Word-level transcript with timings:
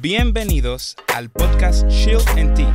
Bienvenidos 0.00 0.94
al 1.12 1.28
podcast 1.28 1.84
Shield 1.88 2.22
and 2.38 2.54
Tea, 2.54 2.72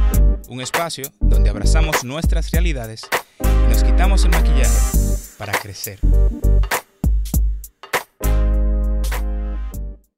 un 0.49 0.59
espacio 0.59 1.05
donde 1.21 1.49
abrazamos 1.49 2.03
nuestras 2.03 2.51
realidades 2.51 3.07
y 3.39 3.69
nos 3.69 3.81
quitamos 3.81 4.25
el 4.25 4.31
maquillaje 4.31 4.75
para 5.37 5.53
crecer. 5.53 5.99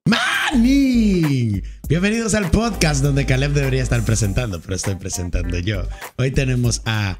¡Manning! 0.05 1.61
Bienvenidos 1.87 2.33
al 2.33 2.49
podcast 2.49 3.03
donde 3.03 3.27
Caleb 3.27 3.51
debería 3.51 3.83
estar 3.83 4.03
presentando, 4.03 4.59
pero 4.59 4.75
estoy 4.75 4.95
presentando 4.95 5.59
yo. 5.59 5.87
Hoy 6.17 6.31
tenemos 6.31 6.81
a. 6.85 7.19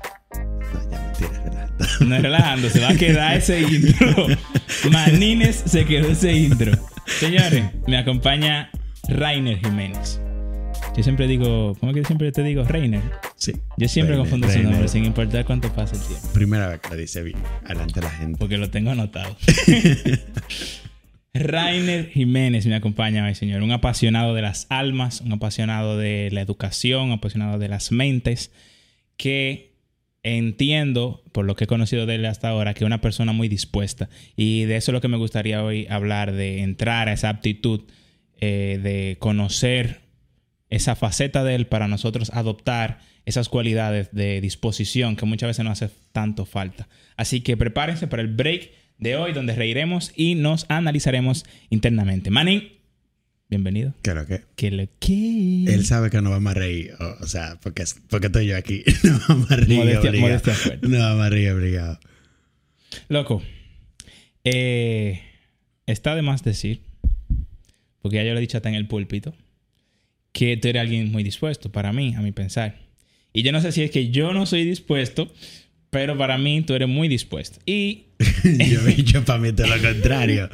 No, 0.74 0.90
ya 0.90 1.00
mentira, 1.00 1.44
relajando. 1.44 2.06
No 2.08 2.16
es 2.16 2.22
relajando, 2.24 2.70
se 2.72 2.80
va 2.80 2.90
a 2.90 2.96
quedar 2.96 3.38
ese 3.38 3.62
intro. 3.62 4.28
Manines 4.92 5.62
se 5.64 5.86
quedó 5.86 6.08
ese 6.08 6.34
intro. 6.34 6.72
Señores, 7.20 7.70
me 7.86 8.00
acompaña 8.00 8.72
Rainer 9.08 9.60
Jiménez. 9.60 10.20
Yo 10.96 11.04
siempre 11.04 11.28
digo, 11.28 11.76
¿cómo 11.80 11.94
que 11.94 12.04
siempre 12.04 12.32
te 12.32 12.44
digo? 12.44 12.64
Rainer. 12.64 13.02
Sí. 13.36 13.54
Yo 13.78 13.88
siempre 13.88 14.16
Rainer, 14.16 14.30
confundo 14.30 14.48
su 14.48 14.54
Rainer. 14.54 14.72
nombre, 14.72 14.88
sin 14.88 15.06
importar 15.06 15.46
cuánto 15.46 15.72
pase 15.74 15.96
el 15.96 16.02
tiempo. 16.02 16.28
Primera 16.34 16.68
vez 16.68 16.80
que 16.80 16.90
lo 16.90 16.96
dice 16.96 17.22
bien. 17.22 17.38
Adelante 17.66 18.02
la 18.02 18.10
gente. 18.10 18.40
Porque 18.40 18.58
lo 18.58 18.70
tengo 18.70 18.92
anotado. 18.92 19.36
Rainer 21.34 22.10
Jiménez 22.12 22.66
me 22.66 22.76
acompaña 22.76 23.26
hoy, 23.26 23.36
señor. 23.36 23.62
Un 23.62 23.72
apasionado 23.72 24.34
de 24.34 24.42
las 24.42 24.68
almas, 24.70 25.20
un 25.20 25.34
apasionado 25.34 25.98
de 25.98 26.30
la 26.32 26.42
educación, 26.42 27.08
un 27.08 27.12
apasionado 27.12 27.60
de 27.60 27.68
las 27.68 27.92
mentes, 27.92 28.52
que 29.18 29.76
entiendo, 30.24 31.24
por 31.34 31.46
lo 31.46 31.56
que 31.58 31.66
he 31.66 31.68
conocido 31.68 32.06
de 32.06 32.16
él 32.16 32.26
hasta 32.26 32.48
ahora, 32.48 32.74
que 32.74 32.86
es 32.86 32.88
una 32.88 33.02
persona 33.02 33.34
muy 33.34 33.50
dispuesta. 33.50 34.10
Y 34.38 34.64
de 34.64 34.78
eso 34.78 34.92
es 34.92 34.94
lo 34.94 35.02
que 35.02 35.10
me 35.10 35.18
gustaría 35.18 35.62
hoy 35.62 35.88
hablar, 35.90 36.32
de 36.32 36.62
entrar 36.62 37.10
a 37.10 37.14
esa 37.14 37.28
aptitud, 37.30 37.82
eh, 38.40 38.80
de 38.82 39.18
conocer 39.20 40.02
esa 40.70 40.96
faceta 40.96 41.44
de 41.44 41.56
él 41.56 41.68
para 41.68 41.88
nosotros 41.88 42.32
adoptar 42.34 43.00
esas 43.26 43.50
cualidades 43.50 44.10
de 44.12 44.42
disposición 44.42 45.16
que 45.16 45.26
muchas 45.26 45.48
veces 45.48 45.64
nos 45.66 45.82
hace 45.82 45.94
tanto 46.12 46.46
falta. 46.46 46.88
Así 47.18 47.42
que 47.42 47.56
prepárense 47.58 48.08
para 48.08 48.22
el 48.22 48.28
break 48.30 48.72
de 48.98 49.16
hoy 49.16 49.34
donde 49.34 49.56
reiremos 49.56 50.12
y 50.16 50.36
nos 50.36 50.66
analizaremos 50.70 51.44
internamente. 51.70 52.30
Manning, 52.30 52.64
bienvenido. 53.50 53.94
Creo 54.02 54.26
que. 54.26 54.44
¿Qué 54.56 54.72
lo 54.72 54.88
que? 55.00 55.66
Él 55.66 55.86
sabe 55.86 56.10
que 56.10 56.22
no 56.22 56.30
vamos 56.32 56.52
a 56.52 56.56
reír. 56.56 56.94
O, 57.00 57.24
o 57.24 57.28
sea, 57.28 57.58
porque, 57.62 57.84
porque 58.10 58.28
estoy 58.28 58.48
yo 58.48 58.58
aquí. 58.58 58.84
No 59.04 59.20
vamos 59.28 59.52
a 59.52 59.56
reír. 59.56 59.80
Modestia- 59.80 60.20
modestia. 60.20 60.54
No 60.82 61.00
vamos 61.00 61.26
a 61.26 61.30
reír, 61.30 61.52
obligado. 61.52 62.00
Loco, 63.10 63.42
eh, 64.44 65.22
está 65.86 66.16
de 66.16 66.22
más 66.22 66.44
decir, 66.44 66.82
porque 68.06 68.18
ya 68.18 68.24
yo 68.24 68.34
lo 68.34 68.38
he 68.38 68.42
dicho 68.42 68.58
hasta 68.58 68.70
en 68.70 68.76
el 68.76 68.86
púlpito, 68.86 69.34
que 70.32 70.58
tú 70.58 70.68
eres 70.68 70.80
alguien 70.80 71.12
muy 71.12 71.24
dispuesto 71.24 71.72
para 71.72 71.92
mí, 71.92 72.14
a 72.14 72.22
mi 72.22 72.32
pensar. 72.32 72.76
Y 73.34 73.42
yo 73.42 73.52
no 73.52 73.62
sé 73.62 73.72
si 73.72 73.82
es 73.82 73.90
que 73.90 74.12
yo 74.12 74.32
no 74.32 74.46
soy 74.46 74.64
dispuesto, 74.64 75.34
pero 75.90 76.16
para 76.16 76.38
mí 76.38 76.62
tú 76.62 76.76
eres 76.76 76.88
muy 76.88 77.08
dispuesto. 77.08 77.60
Y 77.66 78.10
yo 78.44 78.88
he 78.88 78.94
dicho 78.94 79.26
para 79.26 79.40
mí 79.40 79.52
todo 79.54 79.66
lo 79.76 79.82
contrario. 79.82 80.52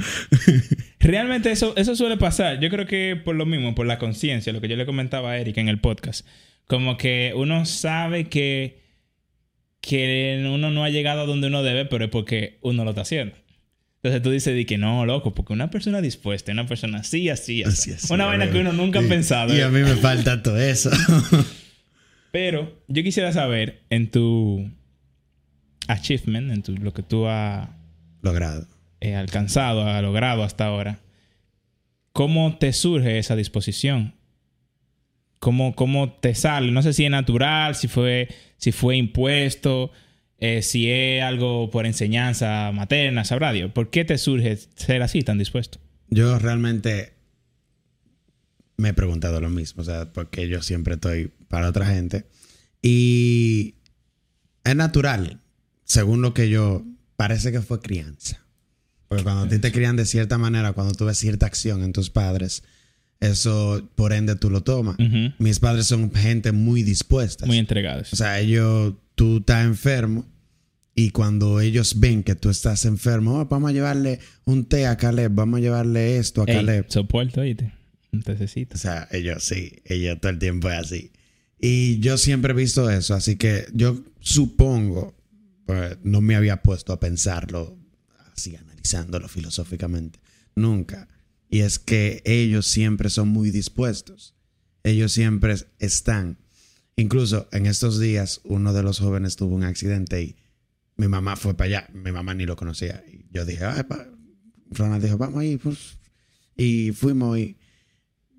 realmente 1.02 1.52
eso, 1.52 1.74
eso 1.76 1.94
suele 1.94 2.16
pasar. 2.16 2.62
Yo 2.62 2.70
creo 2.70 2.86
que 2.86 3.18
por 3.22 3.36
lo 3.36 3.46
mismo, 3.46 3.76
por 3.76 3.86
la 3.86 3.98
conciencia, 3.98 4.54
lo 4.54 4.62
que 4.62 4.70
yo 4.70 4.78
le 4.78 4.86
comentaba 4.86 5.32
a 5.32 5.38
Eric 5.38 5.58
en 5.58 5.68
el 5.68 5.82
podcast. 5.82 6.26
Como 6.68 6.96
que 6.96 7.34
uno 7.36 7.66
sabe 7.66 8.30
que, 8.30 8.80
que 9.82 10.42
uno 10.50 10.72
no 10.72 10.86
ha 10.86 10.90
llegado 10.90 11.24
a 11.24 11.26
donde 11.26 11.48
uno 11.48 11.64
debe, 11.64 11.84
pero 11.84 12.06
es 12.06 12.12
porque 12.12 12.60
uno 12.62 12.86
lo 12.86 12.92
está 12.92 13.02
haciendo. 13.02 13.36
Entonces 14.04 14.22
tú 14.24 14.32
dices 14.32 14.56
di 14.56 14.66
que 14.66 14.78
no, 14.80 15.06
loco, 15.06 15.34
porque 15.34 15.54
una 15.54 15.70
persona 15.70 16.02
dispuesta, 16.02 16.52
una 16.52 16.66
persona 16.66 17.00
así, 17.00 17.30
así, 17.30 17.64
así. 17.64 17.92
Así, 17.94 18.12
una 18.14 18.26
vaina 18.26 18.50
que 18.50 18.60
uno 18.60 18.74
nunca 18.74 19.00
ha 19.00 19.04
Y- 19.04 19.08
pensado. 19.08 19.56
Y 19.56 19.62
a 19.62 19.70
mí 19.70 19.80
me 19.82 19.96
falta 19.96 20.42
todo 20.42 20.60
eso. 20.60 20.90
Pero 22.32 22.82
yo 22.88 23.04
quisiera 23.04 23.32
saber 23.32 23.84
en 23.90 24.10
tu 24.10 24.70
achievement, 25.88 26.52
en 26.52 26.64
tu, 26.64 26.76
lo 26.78 26.94
que 26.94 27.04
tú 27.04 27.28
has 27.28 27.70
Logrado. 28.22 28.68
eh, 29.02 29.16
alcanzado, 29.16 29.86
has 29.88 30.02
logrado 30.02 30.44
hasta 30.44 30.66
ahora, 30.66 31.00
¿cómo 32.14 32.58
te 32.58 32.72
surge 32.74 33.18
esa 33.20 33.36
disposición? 33.36 34.16
¿Cómo, 35.40 35.76
cómo 35.76 36.14
te 36.14 36.36
sale? 36.36 36.72
No 36.72 36.82
sé 36.84 36.94
si 36.94 37.04
es 37.06 37.12
natural, 37.12 37.76
si 37.76 37.88
fue, 37.88 38.30
si 38.58 38.72
fue 38.72 38.96
impuesto, 38.96 39.92
eh, 40.42 40.64
si 40.64 40.90
es 40.90 41.24
algo 41.24 41.70
por 41.70 41.86
enseñanza 41.86 42.72
materna, 42.74 43.24
sabrá 43.24 43.54
Dios. 43.54 43.72
¿Por 43.72 43.92
qué 43.92 44.04
te 44.04 44.18
surge 44.18 44.58
ser 44.76 45.04
así, 45.04 45.22
tan 45.22 45.38
dispuesto? 45.38 45.78
Yo 46.10 46.38
realmente 46.40 47.14
me 48.76 48.90
he 48.90 48.94
preguntado 48.94 49.40
lo 49.40 49.50
mismo, 49.50 49.84
o 49.84 49.86
sea, 49.86 50.12
porque 50.12 50.50
yo 50.50 50.64
siempre 50.64 50.96
estoy 50.96 51.32
para 51.48 51.70
otra 51.70 51.86
gente. 51.86 52.26
Y 52.82 53.76
es 54.64 54.76
natural, 54.76 55.40
según 55.84 56.24
lo 56.24 56.34
que 56.34 56.50
yo, 56.50 56.84
parece 57.16 57.52
que 57.52 57.62
fue 57.62 57.80
crianza. 57.80 58.44
Porque 59.08 59.24
cuando 59.24 59.44
a 59.44 59.48
ti 59.48 59.60
te 59.60 59.72
crían 59.72 59.96
de 59.96 60.06
cierta 60.06 60.40
manera, 60.40 60.74
cuando 60.74 60.96
tú 60.96 61.06
ves 61.06 61.20
cierta 61.20 61.46
acción 61.46 61.84
en 61.84 61.94
tus 61.94 62.10
padres, 62.10 62.64
eso 63.20 63.88
por 63.94 64.12
ende 64.12 64.36
tú 64.36 64.50
lo 64.50 64.62
tomas. 64.62 64.98
Ujú. 64.98 65.34
Mis 65.38 65.60
padres 65.60 65.86
son 65.86 66.12
gente 66.12 66.52
muy 66.52 66.82
dispuesta. 66.82 67.46
Muy 67.46 67.60
entregados. 67.60 68.12
O 68.12 68.16
sea, 68.16 68.40
ellos, 68.40 68.96
tú 69.22 69.38
estás 69.38 69.64
enfermo 69.66 70.26
y 70.96 71.12
cuando 71.12 71.62
ellos 71.62 72.00
ven 72.00 72.24
que 72.24 72.34
tú 72.34 72.50
estás 72.50 72.86
enfermo, 72.86 73.40
"Oh, 73.40 73.46
vamos 73.46 73.70
a 73.70 73.74
llevarle 73.74 74.20
un 74.46 74.66
té 74.66 74.88
a 74.88 74.98
Caleb, 74.98 75.32
vamos 75.36 75.60
a 75.60 75.62
llevarle 75.62 76.18
esto 76.18 76.42
a 76.42 76.46
Ey, 76.46 76.56
Caleb. 76.56 76.86
soporto, 76.90 77.42
oíste. 77.42 77.72
Un 78.12 78.24
tececito. 78.24 78.74
O 78.74 78.78
sea, 78.80 79.08
ellos 79.12 79.44
sí, 79.44 79.74
ellos 79.86 80.20
todo 80.20 80.32
el 80.32 80.40
tiempo 80.40 80.72
es 80.72 80.80
así. 80.80 81.12
Y 81.60 82.00
yo 82.00 82.18
siempre 82.18 82.54
he 82.54 82.56
visto 82.56 82.90
eso, 82.90 83.14
así 83.14 83.36
que 83.36 83.68
yo 83.76 84.04
supongo, 84.22 85.16
pues 85.68 86.00
no 86.04 86.22
me 86.22 86.36
había 86.36 86.64
puesto 86.64 86.92
a 86.92 87.00
pensarlo 87.00 87.78
así, 88.34 88.56
analizándolo 88.56 89.28
filosóficamente, 89.28 90.20
nunca. 90.56 91.08
Y 91.48 91.60
es 91.60 91.78
que 91.78 92.24
ellos 92.26 92.66
siempre 92.66 93.12
son 93.12 93.28
muy 93.28 93.52
dispuestos. 93.52 94.34
Ellos 94.84 95.12
siempre 95.12 95.54
están. 95.78 96.40
Incluso 96.96 97.48
en 97.52 97.66
estos 97.66 98.00
días, 98.00 98.42
uno 98.44 98.74
de 98.74 98.84
los 98.84 99.00
jóvenes 99.00 99.36
tuvo 99.36 99.56
un 99.56 99.64
accidente 99.64 100.22
y 100.22 100.36
mi 100.98 101.08
mamá 101.08 101.36
fue 101.36 101.56
para 101.56 101.68
allá. 101.68 101.90
Mi 101.94 102.12
mamá 102.12 102.34
ni 102.34 102.46
lo 102.46 102.56
conocía. 102.56 103.04
Y 103.08 103.26
yo 103.32 103.46
dije, 103.46 103.66
ay, 103.66 103.84
pa-". 103.84 104.08
Ronald 104.72 105.04
dijo, 105.04 105.18
vamos 105.18 105.40
ahí. 105.42 105.58
Pues. 105.58 105.98
Y 106.56 106.92
fuimos 106.92 107.38
y 107.38 107.58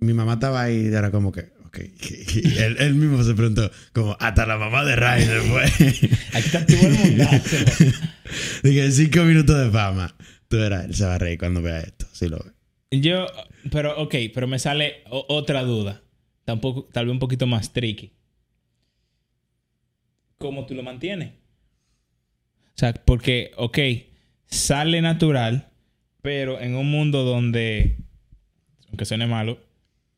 mi 0.00 0.12
mamá 0.14 0.34
estaba 0.34 0.62
ahí 0.62 0.88
y 0.88 0.94
era 0.94 1.10
como 1.10 1.32
que, 1.32 1.52
ok. 1.66 1.78
Y 2.34 2.58
él, 2.58 2.76
él 2.78 2.94
mismo 2.94 3.22
se 3.24 3.34
preguntó, 3.34 3.70
como, 3.92 4.16
hasta 4.20 4.46
la 4.46 4.58
mamá 4.58 4.84
de 4.84 4.96
Rainer 4.96 5.40
fue. 5.40 5.64
Aquí 6.32 6.46
está 6.46 6.66
todo 6.66 6.86
el 6.86 6.92
mundazo. 6.92 7.56
Dije, 8.62 8.92
cinco 8.92 9.22
minutos 9.24 9.58
de 9.58 9.70
fama. 9.70 10.14
Tú 10.48 10.58
verás, 10.58 10.84
él 10.84 10.94
se 10.94 11.04
va 11.04 11.14
a 11.14 11.19
reír 11.19 11.38
cuando 11.38 11.62
vea 11.62 11.80
esto, 11.80 12.06
si 12.12 12.28
lo 12.28 12.38
ve. 12.38 12.52
Yo, 13.00 13.26
pero 13.70 13.98
ok, 14.02 14.14
pero 14.34 14.46
me 14.46 14.58
sale 14.58 15.02
otra 15.08 15.62
duda. 15.62 16.02
Tampoco, 16.44 16.88
tal 16.92 17.06
vez 17.06 17.12
un 17.12 17.19
poquito 17.19 17.46
más 17.46 17.72
tricky. 17.72 18.12
¿Cómo 20.42 20.66
tú 20.66 20.75
lo 20.75 20.82
mantienes? 20.82 21.28
O 21.28 22.75
sea, 22.75 22.92
porque, 22.92 23.53
ok, 23.56 23.78
sale 24.47 25.00
natural, 25.00 25.69
pero 26.20 26.60
en 26.60 26.75
un 26.75 26.91
mundo 26.91 27.22
donde, 27.22 27.98
aunque 28.88 29.04
suene 29.04 29.28
malo, 29.28 29.60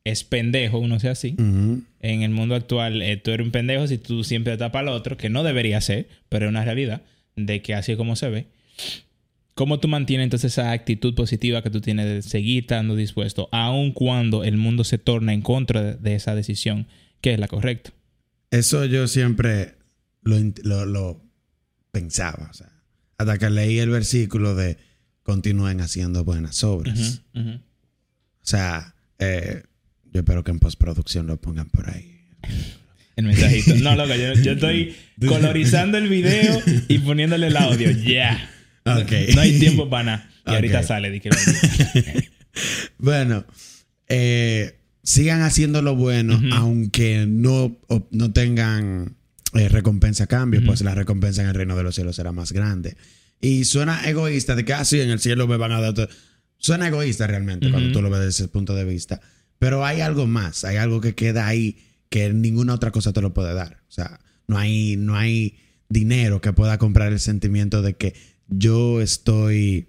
es 0.02 0.24
pendejo, 0.24 0.78
uno 0.78 0.98
sea 0.98 1.10
así. 1.10 1.36
En 1.36 2.22
el 2.22 2.30
mundo 2.30 2.54
actual, 2.54 3.02
eh, 3.02 3.18
tú 3.18 3.32
eres 3.32 3.44
un 3.44 3.50
pendejo 3.52 3.86
si 3.86 3.98
tú 3.98 4.24
siempre 4.24 4.56
para 4.56 4.80
el 4.80 4.88
otro, 4.88 5.18
que 5.18 5.28
no 5.28 5.42
debería 5.42 5.78
ser, 5.82 6.08
pero 6.30 6.46
es 6.46 6.48
una 6.48 6.64
realidad 6.64 7.02
de 7.36 7.60
que 7.60 7.74
así 7.74 7.92
es 7.92 7.98
como 7.98 8.16
se 8.16 8.30
ve. 8.30 8.46
¿Cómo 9.52 9.78
tú 9.78 9.88
mantienes 9.88 10.24
entonces 10.24 10.52
esa 10.52 10.72
actitud 10.72 11.14
positiva 11.14 11.62
que 11.62 11.68
tú 11.68 11.82
tienes 11.82 12.06
de 12.06 12.22
seguir 12.22 12.62
estando 12.62 12.96
dispuesto, 12.96 13.50
aun 13.52 13.92
cuando 13.92 14.42
el 14.42 14.56
mundo 14.56 14.84
se 14.84 14.96
torna 14.96 15.34
en 15.34 15.42
contra 15.42 15.82
de, 15.82 15.94
de 15.96 16.14
esa 16.14 16.34
decisión, 16.34 16.86
que 17.20 17.34
es 17.34 17.38
la 17.38 17.46
correcta? 17.46 17.90
Eso 18.50 18.86
yo 18.86 19.06
siempre 19.06 19.73
lo, 20.24 20.38
lo, 20.62 20.86
lo 20.86 21.22
pensaba. 21.92 22.48
O 22.50 22.54
sea, 22.54 22.70
hasta 23.18 23.38
que 23.38 23.50
leí 23.50 23.78
el 23.78 23.90
versículo 23.90 24.54
de 24.54 24.76
continúen 25.22 25.80
haciendo 25.80 26.24
buenas 26.24 26.62
obras. 26.64 27.22
O 27.34 27.60
sea, 28.46 28.94
eh, 29.18 29.62
yo 30.12 30.20
espero 30.20 30.44
que 30.44 30.50
en 30.50 30.58
postproducción 30.58 31.26
lo 31.26 31.40
pongan 31.40 31.68
por 31.70 31.88
ahí. 31.90 32.20
El 33.16 33.26
mensajito. 33.26 33.76
No, 33.76 33.94
loco, 33.94 34.12
yo, 34.16 34.34
yo 34.42 34.52
estoy 34.52 34.96
colorizando 35.28 35.98
el 35.98 36.08
video 36.08 36.60
y 36.88 36.98
poniéndole 36.98 37.46
el 37.46 37.56
audio. 37.56 37.88
Ya. 37.92 38.50
Ok. 38.84 39.12
No 39.36 39.40
hay 39.40 39.56
tiempo 39.60 39.88
para 39.88 40.02
nada. 40.04 40.30
Y 40.46 40.50
ahorita 40.50 40.82
sale. 40.82 41.12
di 41.12 41.20
que 41.20 41.28
lo- 41.30 41.36
Bueno, 42.98 43.46
eh, 44.08 44.80
sigan 45.04 45.42
haciendo 45.42 45.80
lo 45.80 45.94
bueno, 45.94 46.42
aunque 46.54 47.24
no, 47.28 47.76
no 48.10 48.32
tengan 48.32 49.14
eh, 49.54 49.68
recompensa 49.68 50.24
a 50.24 50.26
cambio, 50.26 50.62
pues 50.64 50.82
la 50.82 50.94
recompensa 50.94 51.42
en 51.42 51.48
el 51.48 51.54
reino 51.54 51.76
de 51.76 51.82
los 51.82 51.94
cielos 51.94 52.16
será 52.16 52.32
más 52.32 52.52
grande. 52.52 52.96
Y 53.40 53.64
suena 53.64 54.08
egoísta 54.08 54.56
de 54.56 54.64
que 54.64 54.74
así 54.74 55.00
en 55.00 55.10
el 55.10 55.20
cielo 55.20 55.46
me 55.46 55.56
van 55.56 55.72
a 55.72 55.80
dar 55.80 55.94
todo. 55.94 56.08
Suena 56.58 56.88
egoísta 56.88 57.26
realmente 57.26 57.70
cuando 57.70 57.92
tú 57.92 58.02
lo 58.02 58.10
ves 58.10 58.20
desde 58.20 58.44
ese 58.44 58.48
punto 58.48 58.74
de 58.74 58.84
vista. 58.84 59.20
Pero 59.58 59.84
hay 59.84 60.00
algo 60.00 60.26
más, 60.26 60.64
hay 60.64 60.76
algo 60.76 61.00
que 61.00 61.14
queda 61.14 61.46
ahí 61.46 61.78
que 62.08 62.32
ninguna 62.32 62.74
otra 62.74 62.90
cosa 62.90 63.12
te 63.12 63.20
lo 63.20 63.34
puede 63.34 63.54
dar. 63.54 63.82
O 63.88 63.92
sea, 63.92 64.20
no 64.46 64.58
hay, 64.58 64.96
no 64.96 65.16
hay 65.16 65.58
dinero 65.88 66.40
que 66.40 66.52
pueda 66.52 66.78
comprar 66.78 67.12
el 67.12 67.20
sentimiento 67.20 67.82
de 67.82 67.94
que 67.94 68.14
yo 68.48 69.00
estoy 69.00 69.88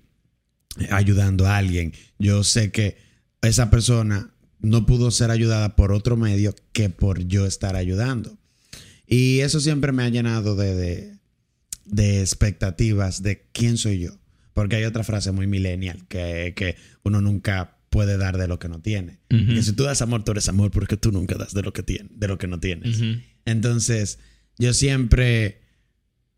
ayudando 0.91 1.47
a 1.47 1.57
alguien. 1.57 1.93
Yo 2.19 2.43
sé 2.43 2.71
que 2.71 2.97
esa 3.41 3.69
persona 3.69 4.33
no 4.59 4.85
pudo 4.85 5.11
ser 5.11 5.31
ayudada 5.31 5.75
por 5.75 5.91
otro 5.91 6.17
medio 6.17 6.55
que 6.73 6.89
por 6.89 7.25
yo 7.25 7.45
estar 7.45 7.75
ayudando. 7.75 8.37
Y 9.07 9.39
eso 9.41 9.59
siempre 9.59 9.91
me 9.91 10.03
ha 10.03 10.09
llenado 10.09 10.55
de, 10.55 11.17
de, 11.85 12.21
expectativas 12.21 13.21
de 13.21 13.45
quién 13.51 13.77
soy 13.77 13.99
yo. 13.99 14.17
Porque 14.53 14.77
hay 14.77 14.85
otra 14.85 15.03
frase 15.03 15.31
muy 15.31 15.47
millennial 15.47 16.05
que, 16.07 16.53
que 16.55 16.75
uno 17.03 17.21
nunca 17.21 17.77
puede 17.89 18.17
dar 18.17 18.37
de 18.37 18.49
lo 18.49 18.59
que 18.59 18.67
no 18.67 18.81
tiene. 18.81 19.19
Que 19.29 19.63
si 19.63 19.71
tú 19.71 19.83
das 19.83 20.01
amor, 20.01 20.25
tú 20.25 20.31
eres 20.31 20.49
amor 20.49 20.69
porque 20.69 20.97
tú 20.97 21.13
nunca 21.13 21.35
das 21.35 21.53
de 21.53 21.61
lo 21.61 21.71
que, 21.71 21.81
tiene, 21.81 22.09
de 22.13 22.27
lo 22.27 22.37
que 22.37 22.45
no 22.45 22.59
tienes. 22.59 22.99
Entonces, 23.45 24.19
yo 24.57 24.73
siempre, 24.73 25.61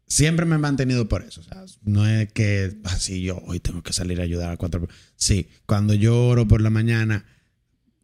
siempre 0.06 0.46
me 0.46 0.56
he 0.56 0.60
mantenido 0.60 1.08
por 1.08 1.24
eso. 1.24 1.42
no 1.84 2.08
es 2.08 2.32
que 2.32 2.78
así 2.84 3.24
yo 3.24 3.42
hoy 3.48 3.60
tengo 3.60 3.82
que 3.82 3.92
salir 3.92 4.20
a 4.20 4.24
ayudar 4.24 4.52
a 4.52 4.58
cuatro. 4.58 4.88
Sí, 5.16 5.48
cuando 5.66 5.96
yo 5.96 6.28
oro 6.28 6.48
por 6.48 6.62
la 6.62 6.70
mañana, 6.70 7.26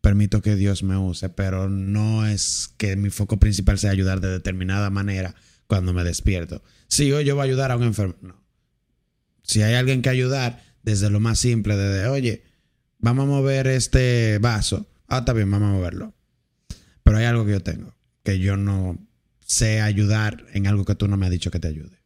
permito 0.03 0.41
que 0.41 0.57
Dios 0.57 0.83
me 0.83 0.97
use, 0.97 1.29
pero 1.29 1.69
no 1.69 2.27
es 2.27 2.73
que 2.75 2.97
mi 2.97 3.09
foco 3.09 3.39
principal 3.39 3.79
sea 3.79 3.91
ayudar 3.91 4.19
de 4.19 4.27
determinada 4.27 4.89
manera 4.89 5.33
cuando 5.65 5.93
me 5.93 6.03
despierto. 6.03 6.61
Si 6.89 7.09
hoy 7.13 7.23
yo 7.23 7.35
voy 7.35 7.43
a 7.43 7.45
ayudar 7.45 7.71
a 7.71 7.77
un 7.77 7.83
enfermo, 7.83 8.15
no. 8.21 8.43
Si 9.43 9.61
hay 9.61 9.75
alguien 9.75 10.01
que 10.01 10.09
ayudar, 10.09 10.61
desde 10.83 11.09
lo 11.09 11.21
más 11.21 11.39
simple, 11.39 11.77
desde, 11.77 12.07
oye, 12.07 12.43
vamos 12.99 13.23
a 13.23 13.27
mover 13.27 13.67
este 13.67 14.39
vaso. 14.39 14.89
Ah, 15.07 15.19
está 15.19 15.31
bien, 15.31 15.49
vamos 15.49 15.69
a 15.69 15.73
moverlo. 15.73 16.13
Pero 17.03 17.17
hay 17.17 17.23
algo 17.23 17.45
que 17.45 17.53
yo 17.53 17.61
tengo, 17.61 17.95
que 18.23 18.39
yo 18.39 18.57
no 18.57 18.99
sé 19.45 19.79
ayudar 19.79 20.45
en 20.51 20.67
algo 20.67 20.83
que 20.83 20.95
tú 20.95 21.07
no 21.07 21.15
me 21.15 21.27
has 21.27 21.31
dicho 21.31 21.49
que 21.49 21.61
te 21.61 21.69
ayude. 21.69 22.02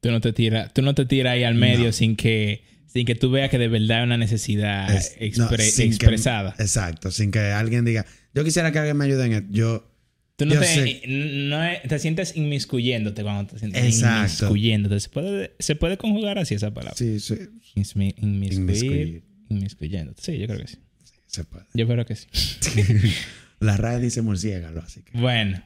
Tú 0.00 0.10
no 0.10 0.20
te 0.20 0.32
tiras, 0.32 0.72
tú 0.72 0.82
no 0.82 0.94
te 0.94 1.06
tiras 1.06 1.32
ahí 1.32 1.44
al 1.44 1.54
medio 1.54 1.92
sin 1.92 2.16
que 2.16 2.64
sin 2.86 3.04
que 3.04 3.14
tú 3.14 3.30
veas 3.30 3.50
que 3.50 3.58
de 3.58 3.68
verdad 3.68 3.98
hay 3.98 4.04
una 4.04 4.16
necesidad 4.16 4.88
expresada. 5.18 6.54
exacto, 6.58 7.10
sin 7.10 7.30
que 7.30 7.40
alguien 7.40 7.84
diga, 7.84 8.06
yo 8.34 8.44
quisiera 8.44 8.72
que 8.72 8.78
alguien 8.78 8.96
me 8.96 9.04
ayude 9.04 9.26
en 9.26 9.32
esto. 9.32 9.48
Yo. 9.50 9.92
Tú 10.36 10.44
no, 10.44 10.60
te, 10.60 11.02
no 11.06 11.58
te 11.88 11.98
sientes 11.98 12.36
inmiscuyéndote 12.36 13.22
cuando 13.22 13.52
te 13.52 13.58
sientes 13.58 13.82
exacto. 13.82 14.44
inmiscuyéndote. 14.44 15.00
¿Se 15.00 15.08
puede, 15.08 15.56
¿Se 15.58 15.76
puede 15.76 15.96
conjugar 15.96 16.38
así 16.38 16.54
esa 16.54 16.74
palabra? 16.74 16.94
Sí, 16.96 17.20
sí. 17.20 17.36
inmiscuir, 17.74 19.24
inmiscuyéndote. 19.48 20.22
Sí, 20.22 20.38
yo 20.38 20.46
creo 20.46 20.60
que 20.60 20.66
sí. 20.66 20.76
sí 21.04 21.12
se 21.26 21.44
puede. 21.44 21.64
Yo 21.72 21.86
creo 21.86 22.04
que 22.04 22.16
sí. 22.16 22.26
la 23.60 23.78
RAE 23.78 24.00
dice 24.00 24.20
murciélago, 24.20 24.80
así 24.80 25.02
que. 25.02 25.18
Bueno. 25.18 25.62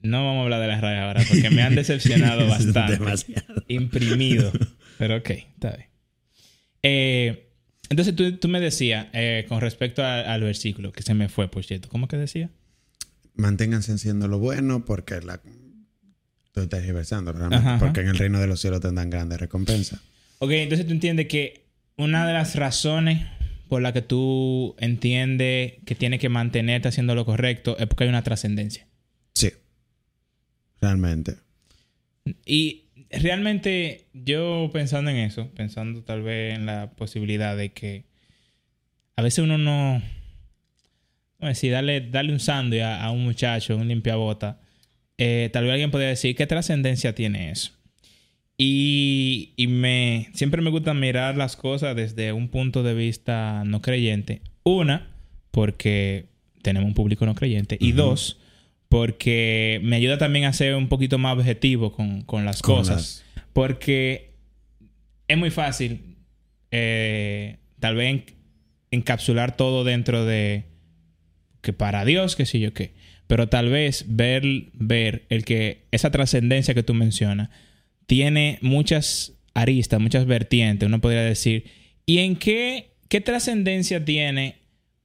No 0.00 0.24
vamos 0.24 0.40
a 0.40 0.44
hablar 0.44 0.60
de 0.60 0.68
la 0.68 0.80
RAE 0.80 0.98
ahora 1.00 1.24
porque 1.28 1.50
me 1.50 1.62
han 1.62 1.74
decepcionado 1.74 2.46
bastante. 2.48 2.98
Demasiado. 2.98 3.64
Imprimido. 3.68 4.52
Pero 4.98 5.16
ok, 5.16 5.30
está 5.30 5.76
bien. 5.76 5.88
Eh, 6.82 7.48
entonces 7.88 8.14
tú, 8.40 8.48
me 8.48 8.60
decías, 8.60 9.06
eh, 9.12 9.46
con 9.48 9.60
respecto 9.60 10.04
al 10.04 10.42
versículo, 10.42 10.92
que 10.92 11.02
se 11.02 11.14
me 11.14 11.28
fue, 11.28 11.50
por 11.50 11.64
cierto, 11.64 11.88
¿cómo 11.88 12.06
que 12.06 12.16
decía? 12.16 12.50
Manténganse 13.34 13.92
haciendo 13.92 14.28
lo 14.28 14.38
bueno 14.38 14.84
porque 14.84 15.20
la... 15.20 15.40
Estoy 16.46 16.66
tergiversando 16.66 17.32
realmente. 17.32 17.76
Porque 17.78 18.00
en 18.00 18.08
el 18.08 18.18
reino 18.18 18.40
de 18.40 18.46
los 18.46 18.60
cielos 18.60 18.80
tendrán 18.80 19.10
grandes 19.10 19.38
recompensas. 19.38 20.00
Ok, 20.40 20.50
entonces 20.50 20.86
tú 20.86 20.92
entiendes 20.92 21.28
que 21.28 21.68
una 21.96 22.26
de 22.26 22.32
las 22.32 22.56
razones 22.56 23.26
por 23.68 23.80
la 23.82 23.92
que 23.92 24.02
tú 24.02 24.74
entiendes 24.78 25.74
que 25.84 25.94
tienes 25.94 26.20
que 26.20 26.28
mantenerte 26.28 26.88
haciendo 26.88 27.14
lo 27.14 27.24
correcto 27.24 27.76
es 27.78 27.86
porque 27.86 28.04
hay 28.04 28.10
una 28.10 28.22
trascendencia. 28.22 28.87
Realmente. 30.80 31.34
Y 32.44 32.84
realmente 33.10 34.06
yo 34.12 34.70
pensando 34.72 35.10
en 35.10 35.16
eso, 35.18 35.50
pensando 35.54 36.02
tal 36.02 36.22
vez 36.22 36.56
en 36.56 36.66
la 36.66 36.90
posibilidad 36.90 37.56
de 37.56 37.72
que 37.72 38.04
a 39.16 39.22
veces 39.22 39.40
uno 39.44 39.58
no... 39.58 40.02
No 41.40 41.54
si 41.54 41.68
darle, 41.68 42.00
darle 42.00 42.32
un 42.32 42.40
sándwich 42.40 42.82
a, 42.82 43.10
un 43.12 43.22
muchacho, 43.22 43.76
un 43.76 43.86
limpiabota, 43.86 44.60
eh, 45.18 45.50
tal 45.52 45.64
vez 45.64 45.72
alguien 45.72 45.92
podría 45.92 46.08
decir 46.08 46.34
qué 46.34 46.48
trascendencia 46.48 47.14
tiene 47.14 47.52
eso. 47.52 47.72
Y, 48.56 49.52
y, 49.54 49.68
me, 49.68 50.30
siempre 50.34 50.62
me 50.62 50.70
gusta 50.70 50.94
mirar 50.94 51.36
las 51.36 51.54
cosas 51.54 51.94
desde 51.94 52.32
un 52.32 52.48
punto 52.48 52.82
de 52.82 52.94
vista 52.94 53.62
no 53.64 53.80
creyente. 53.80 54.42
Una, 54.64 55.10
porque 55.52 56.26
tenemos 56.62 56.88
un 56.88 56.94
público 56.94 57.24
no 57.24 57.36
creyente. 57.36 57.78
Y 57.80 57.92
dos, 57.92 58.40
porque 58.88 59.80
me 59.82 59.96
ayuda 59.96 60.18
también 60.18 60.46
a 60.46 60.52
ser 60.52 60.74
un 60.74 60.88
poquito 60.88 61.18
más 61.18 61.36
objetivo 61.36 61.92
con, 61.92 62.44
las 62.44 62.62
cosas. 62.62 63.24
Porque 63.52 64.30
es 65.26 65.36
muy 65.36 65.50
fácil, 65.50 66.16
eh, 66.70 67.58
tal 67.80 67.96
vez, 67.96 68.22
encapsular 68.90 69.56
todo 69.56 69.84
dentro 69.84 70.24
de 70.24 70.64
que 71.60 71.72
para 71.72 72.04
Dios, 72.04 72.34
qué 72.34 72.46
sé 72.46 72.60
yo 72.60 72.72
qué. 72.72 72.94
Pero 73.26 73.48
tal 73.48 73.68
vez 73.68 74.06
ver, 74.08 74.42
ver 74.72 75.26
el 75.28 75.44
que 75.44 75.84
esa 75.90 76.10
trascendencia 76.10 76.72
que 76.72 76.82
tú 76.82 76.94
mencionas 76.94 77.50
tiene 78.06 78.58
muchas 78.62 79.34
aristas, 79.52 80.00
muchas 80.00 80.24
vertientes, 80.24 80.86
uno 80.86 81.00
podría 81.00 81.22
decir. 81.22 81.64
¿Y 82.06 82.18
en 82.18 82.36
qué, 82.36 82.92
qué 83.08 83.20
trascendencia 83.20 84.02
tiene 84.02 84.57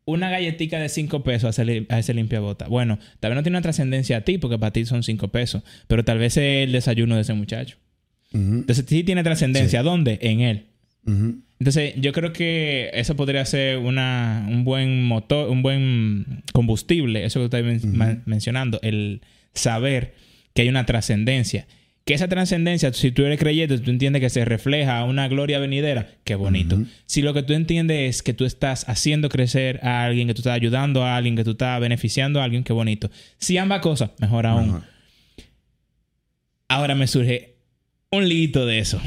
una 0.05 0.29
galletita 0.29 0.79
de 0.79 0.89
5 0.89 1.23
pesos 1.23 1.57
a 1.57 1.61
ese, 1.61 1.85
a 1.89 1.99
ese 1.99 2.13
limpiabota. 2.13 2.67
Bueno, 2.67 2.99
tal 3.19 3.31
vez 3.31 3.35
no 3.35 3.43
tiene 3.43 3.57
una 3.57 3.61
trascendencia 3.61 4.17
a 4.17 4.21
ti, 4.21 4.37
porque 4.37 4.57
para 4.57 4.71
ti 4.71 4.85
son 4.85 5.03
5 5.03 5.29
pesos, 5.29 5.63
pero 5.87 6.03
tal 6.03 6.19
vez 6.19 6.37
es 6.37 6.67
el 6.67 6.71
desayuno 6.71 7.15
de 7.15 7.21
ese 7.21 7.33
muchacho. 7.33 7.77
Entonces 8.33 8.85
sí 8.87 9.03
tiene 9.03 9.23
trascendencia. 9.23 9.83
¿Dónde? 9.83 10.17
En 10.21 10.41
él. 10.41 10.65
Entonces 11.59 11.93
yo 11.97 12.11
creo 12.13 12.33
que 12.33 12.89
eso 12.93 13.15
podría 13.15 13.45
ser 13.45 13.77
una, 13.77 14.45
un 14.49 14.63
buen 14.63 15.03
motor, 15.05 15.49
un 15.49 15.61
buen 15.61 16.43
combustible, 16.51 17.25
eso 17.25 17.39
que 17.39 17.45
estás 17.45 17.63
mencionando, 18.25 18.79
el 18.81 19.21
saber 19.53 20.15
que 20.53 20.63
hay 20.63 20.69
una 20.69 20.85
trascendencia 20.85 21.67
que 22.05 22.13
esa 22.13 22.27
trascendencia, 22.27 22.91
si 22.91 23.11
tú 23.11 23.23
eres 23.23 23.39
creyente, 23.39 23.77
tú 23.79 23.89
entiendes 23.89 24.21
que 24.21 24.29
se 24.29 24.43
refleja 24.43 24.99
a 24.99 25.05
una 25.05 25.29
gloria 25.29 25.59
venidera, 25.59 26.09
qué 26.25 26.35
bonito. 26.35 26.81
Si 27.05 27.21
lo 27.21 27.33
que 27.33 27.43
tú 27.43 27.53
entiendes 27.53 28.17
es 28.17 28.23
que 28.23 28.33
tú 28.33 28.43
estás 28.43 28.87
haciendo 28.89 29.29
crecer 29.29 29.79
a 29.83 30.03
alguien, 30.03 30.27
que 30.27 30.33
tú 30.33 30.41
estás 30.41 30.53
ayudando 30.53 31.03
a 31.03 31.15
alguien, 31.15 31.37
que 31.37 31.45
tú 31.45 31.51
estás 31.51 31.79
beneficiando 31.79 32.41
a 32.41 32.43
alguien, 32.43 32.65
qué 32.65 32.73
bonito. 32.73 33.09
Si 33.37 33.57
ambas 33.57 33.79
cosas, 33.79 34.11
mejor 34.19 34.45
aún. 34.45 34.83
Ahora 36.67 36.93
me 36.93 37.07
surge 37.07 37.55
un 38.11 38.27
lito 38.27 38.65
de 38.65 38.79
eso. 38.79 39.01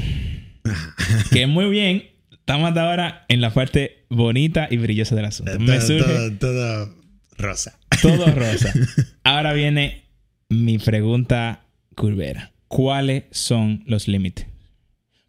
que 1.31 1.45
muy 1.45 1.69
bien. 1.69 2.03
Estamos 2.31 2.75
ahora 2.77 3.25
en 3.27 3.41
la 3.41 3.53
parte 3.53 4.05
bonita 4.09 4.69
y 4.71 4.77
brillosa 4.77 5.15
del 5.15 5.25
asunto. 5.25 5.59
me 5.59 5.81
surge, 5.81 6.31
todo 6.39 6.95
rosa. 7.37 7.77
Todo 8.01 8.25
rosa. 8.27 8.73
Ahora 9.23 9.51
viene 9.51 10.05
mi 10.49 10.77
pregunta 10.77 11.65
curvera 11.93 12.53
cuáles 12.67 13.25
son 13.31 13.83
los 13.85 14.07
límites. 14.07 14.47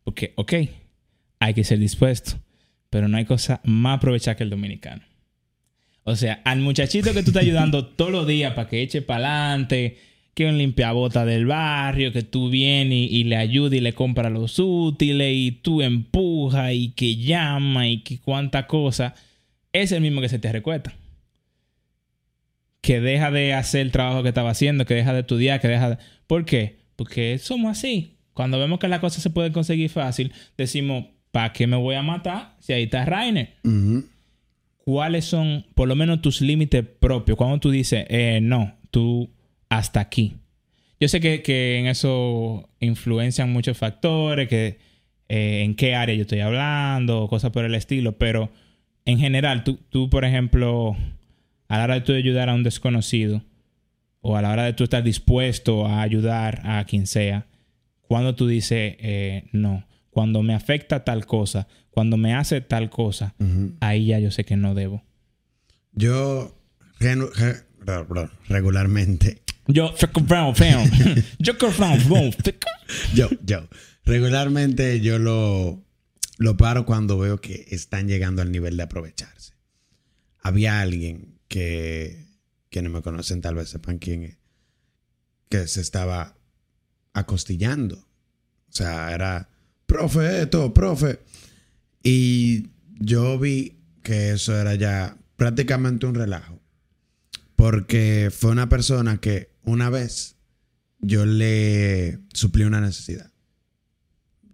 Porque, 0.04 0.32
ok, 0.36 0.52
hay 1.40 1.54
que 1.54 1.64
ser 1.64 1.78
dispuesto, 1.78 2.38
pero 2.90 3.08
no 3.08 3.16
hay 3.16 3.24
cosa 3.24 3.60
más 3.64 3.98
aprovechada 3.98 4.36
que 4.36 4.44
el 4.44 4.50
dominicano. 4.50 5.02
O 6.04 6.16
sea, 6.16 6.40
al 6.44 6.60
muchachito 6.60 7.12
que 7.12 7.22
tú 7.22 7.30
estás 7.30 7.42
ayudando 7.42 7.86
todos 7.96 8.10
los 8.10 8.26
días 8.26 8.54
para 8.54 8.68
que 8.68 8.82
eche 8.82 9.02
para 9.02 9.50
adelante, 9.50 9.98
que 10.32 10.46
un 10.46 10.56
limpiabota 10.56 11.24
del 11.26 11.46
barrio, 11.46 12.12
que 12.12 12.22
tú 12.22 12.48
vienes 12.48 13.10
y, 13.10 13.24
le 13.24 13.36
ayudas 13.36 13.74
y 13.74 13.80
le 13.80 13.92
compras 13.92 14.32
los 14.32 14.58
útiles 14.58 15.32
y 15.34 15.52
tú 15.52 15.82
empujas 15.82 16.72
y 16.72 16.90
que 16.90 17.16
llama 17.16 17.88
y 17.88 18.02
que 18.02 18.20
cuánta 18.20 18.66
cosa, 18.66 19.14
es 19.72 19.92
el 19.92 20.00
mismo 20.00 20.20
que 20.20 20.28
se 20.28 20.38
te 20.38 20.50
recuesta. 20.50 20.94
Que 22.80 23.00
deja 23.00 23.30
de 23.30 23.52
hacer 23.52 23.82
el 23.82 23.92
trabajo 23.92 24.22
que 24.22 24.28
estaba 24.30 24.50
haciendo, 24.50 24.86
que 24.86 24.94
deja 24.94 25.12
de 25.12 25.20
estudiar, 25.20 25.60
que 25.60 25.68
deja 25.68 25.90
de... 25.90 25.98
¿Por 26.26 26.44
qué? 26.44 26.77
Porque 26.98 27.38
somos 27.38 27.70
así. 27.70 28.16
Cuando 28.34 28.58
vemos 28.58 28.80
que 28.80 28.88
la 28.88 29.00
cosa 29.00 29.20
se 29.20 29.30
puede 29.30 29.52
conseguir 29.52 29.88
fácil, 29.88 30.32
decimos, 30.56 31.04
¿para 31.30 31.52
qué 31.52 31.68
me 31.68 31.76
voy 31.76 31.94
a 31.94 32.02
matar 32.02 32.56
si 32.58 32.72
ahí 32.72 32.82
está 32.82 33.04
Rainer? 33.04 33.54
¿Cuáles 34.78 35.24
son, 35.24 35.64
por 35.76 35.86
lo 35.86 35.94
menos, 35.94 36.20
tus 36.20 36.40
límites 36.40 36.84
propios? 36.98 37.38
Cuando 37.38 37.60
tú 37.60 37.70
dices, 37.70 38.04
eh, 38.08 38.40
no, 38.42 38.74
tú 38.90 39.30
hasta 39.68 40.00
aquí. 40.00 40.34
Yo 40.98 41.06
sé 41.06 41.20
que, 41.20 41.78
en 41.78 41.86
eso 41.86 42.68
influencian 42.80 43.52
muchos 43.52 43.78
factores, 43.78 44.48
que 44.48 44.78
eh, 45.28 45.62
en 45.62 45.76
qué 45.76 45.94
área 45.94 46.16
yo 46.16 46.22
estoy 46.22 46.40
hablando, 46.40 47.28
cosas 47.28 47.52
por 47.52 47.64
el 47.64 47.76
estilo, 47.76 48.18
pero 48.18 48.50
en 49.04 49.20
general, 49.20 49.62
tú, 49.62 49.78
tú, 49.88 50.10
por 50.10 50.24
ejemplo, 50.24 50.96
a 51.68 51.78
la 51.78 51.84
hora 51.84 51.94
de 51.94 52.00
tú 52.00 52.12
ayudar 52.12 52.48
a 52.48 52.54
un 52.54 52.64
desconocido, 52.64 53.44
o 54.20 54.36
a 54.36 54.42
la 54.42 54.50
hora 54.50 54.64
de 54.64 54.72
tú 54.72 54.84
estar 54.84 55.02
dispuesto 55.02 55.86
a 55.86 56.02
ayudar 56.02 56.60
a 56.64 56.84
quien 56.84 57.06
sea, 57.06 57.46
cuando 58.02 58.34
tú 58.34 58.46
dices 58.46 58.96
eh, 58.98 59.44
no, 59.52 59.86
cuando 60.10 60.42
me 60.42 60.54
afecta 60.54 61.04
tal 61.04 61.26
cosa, 61.26 61.68
cuando 61.90 62.16
me 62.16 62.34
hace 62.34 62.60
tal 62.60 62.90
cosa, 62.90 63.34
Ujú. 63.38 63.74
ahí 63.80 64.06
ya 64.06 64.18
yo 64.18 64.30
sé 64.30 64.44
que 64.44 64.56
no 64.56 64.74
debo. 64.74 65.02
Yo 65.92 66.56
re- 67.00 67.14
re- 67.16 67.62
re- 68.04 68.28
regularmente, 68.48 69.42
Yo, 69.66 69.94
yo, 73.14 73.28
yo, 73.28 73.28
yo, 73.44 73.68
regularmente 74.04 75.00
yo 75.00 75.18
lo, 75.18 75.84
lo 76.38 76.56
paro 76.56 76.86
cuando 76.86 77.18
veo 77.18 77.40
que 77.40 77.66
están 77.70 78.08
llegando 78.08 78.42
al 78.42 78.50
nivel 78.52 78.76
de 78.76 78.82
aprovecharse. 78.84 79.52
Había 80.40 80.80
alguien 80.80 81.38
que, 81.48 82.24
que 82.70 82.82
no 82.82 82.90
me 82.90 83.02
conocen, 83.02 83.40
tal 83.40 83.54
vez 83.54 83.70
sepan 83.70 83.98
quién 83.98 84.24
es, 84.24 84.38
que 85.48 85.66
se 85.66 85.80
estaba 85.80 86.36
acostillando. 87.12 87.96
O 87.96 88.72
sea, 88.72 89.12
era, 89.14 89.48
profe, 89.86 90.42
esto, 90.42 90.72
profe. 90.74 91.20
Y 92.02 92.70
yo 92.98 93.38
vi 93.38 93.78
que 94.02 94.32
eso 94.32 94.58
era 94.58 94.74
ya 94.74 95.16
prácticamente 95.36 96.06
un 96.06 96.14
relajo. 96.14 96.60
Porque 97.56 98.30
fue 98.32 98.50
una 98.50 98.68
persona 98.68 99.20
que 99.20 99.50
una 99.64 99.90
vez 99.90 100.36
yo 101.00 101.26
le 101.26 102.20
suplí 102.32 102.64
una 102.64 102.80
necesidad. 102.80 103.32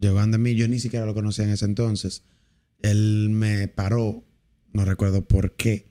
Llegó 0.00 0.20
ante 0.20 0.38
mí, 0.38 0.54
yo 0.54 0.68
ni 0.68 0.78
siquiera 0.78 1.06
lo 1.06 1.14
conocía 1.14 1.44
en 1.44 1.50
ese 1.50 1.64
entonces. 1.64 2.24
Él 2.82 3.30
me 3.30 3.68
paró, 3.68 4.24
no 4.72 4.84
recuerdo 4.84 5.26
por 5.26 5.56
qué. 5.56 5.88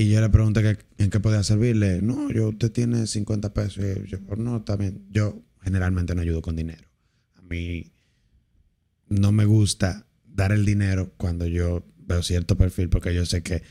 Y 0.00 0.08
yo 0.10 0.20
le 0.20 0.28
pregunté 0.30 0.62
que, 0.62 0.78
en 1.02 1.10
qué 1.10 1.18
podía 1.18 1.42
servirle. 1.42 2.00
No, 2.00 2.30
yo 2.30 2.50
usted 2.50 2.70
tiene 2.70 3.08
50 3.08 3.52
pesos. 3.52 3.84
Y 3.84 4.08
yo, 4.08 4.18
no, 4.36 4.62
también. 4.62 5.02
Yo 5.10 5.42
generalmente 5.60 6.14
no 6.14 6.22
ayudo 6.22 6.40
con 6.40 6.54
dinero. 6.54 6.88
A 7.36 7.42
mí 7.42 7.90
no 9.08 9.32
me 9.32 9.44
gusta 9.44 10.06
dar 10.24 10.52
el 10.52 10.64
dinero 10.64 11.12
cuando 11.16 11.46
yo 11.46 11.84
veo 11.96 12.22
cierto 12.22 12.56
perfil, 12.56 12.88
porque 12.88 13.12
yo 13.12 13.26
sé 13.26 13.42
que 13.42 13.62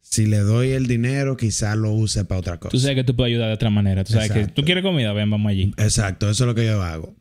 si 0.00 0.26
le 0.26 0.38
doy 0.38 0.70
el 0.70 0.88
dinero, 0.88 1.36
quizá 1.36 1.76
lo 1.76 1.92
use 1.92 2.24
para 2.24 2.40
otra 2.40 2.58
cosa. 2.58 2.72
Tú 2.72 2.80
sabes 2.80 2.96
que 2.96 3.04
tú 3.04 3.14
puedes 3.14 3.32
ayudar 3.32 3.48
de 3.48 3.54
otra 3.54 3.70
manera. 3.70 4.02
Tú 4.02 4.12
sabes 4.12 4.32
que 4.32 4.48
tú 4.48 4.64
quieres 4.64 4.82
comida, 4.82 5.12
ven, 5.12 5.30
vamos 5.30 5.48
allí. 5.50 5.72
Exacto, 5.76 6.28
eso 6.28 6.44
es 6.44 6.48
lo 6.48 6.54
que 6.56 6.66
yo 6.66 6.82
hago. 6.82 7.14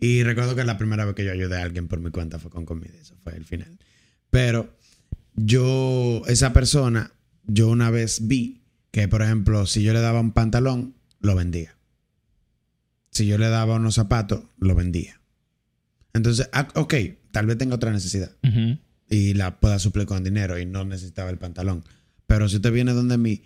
Y 0.00 0.22
recuerdo 0.22 0.56
que 0.56 0.64
la 0.64 0.78
primera 0.78 1.04
vez 1.04 1.14
que 1.14 1.26
yo 1.26 1.32
ayudé 1.32 1.58
a 1.58 1.62
alguien 1.62 1.88
por 1.88 2.00
mi 2.00 2.10
cuenta 2.10 2.38
fue 2.38 2.50
con 2.50 2.64
comida, 2.64 2.94
eso 2.98 3.16
fue 3.22 3.36
el 3.36 3.44
final. 3.44 3.78
Pero 4.30 4.74
yo, 5.34 6.22
esa 6.26 6.54
persona, 6.54 7.12
yo 7.48 7.68
una 7.68 7.90
vez 7.90 8.28
vi 8.28 8.62
que, 8.92 9.08
por 9.08 9.22
ejemplo, 9.22 9.66
si 9.66 9.82
yo 9.82 9.92
le 9.92 10.00
daba 10.00 10.20
un 10.20 10.32
pantalón, 10.32 10.94
lo 11.20 11.34
vendía. 11.34 11.76
Si 13.10 13.26
yo 13.26 13.38
le 13.38 13.48
daba 13.48 13.76
unos 13.76 13.96
zapatos, 13.96 14.44
lo 14.58 14.74
vendía. 14.74 15.20
Entonces, 16.12 16.48
ah, 16.52 16.68
ok, 16.74 16.94
tal 17.32 17.46
vez 17.46 17.58
tenga 17.58 17.74
otra 17.74 17.90
necesidad 17.90 18.30
y 19.08 19.34
la 19.34 19.58
pueda 19.58 19.78
suplir 19.78 20.06
con 20.06 20.22
dinero 20.22 20.58
y 20.58 20.66
no 20.66 20.84
necesitaba 20.84 21.30
el 21.30 21.38
pantalón. 21.38 21.84
Pero 22.26 22.48
si 22.48 22.56
usted 22.56 22.70
viene 22.70 22.92
donde 22.92 23.16
mí, 23.16 23.42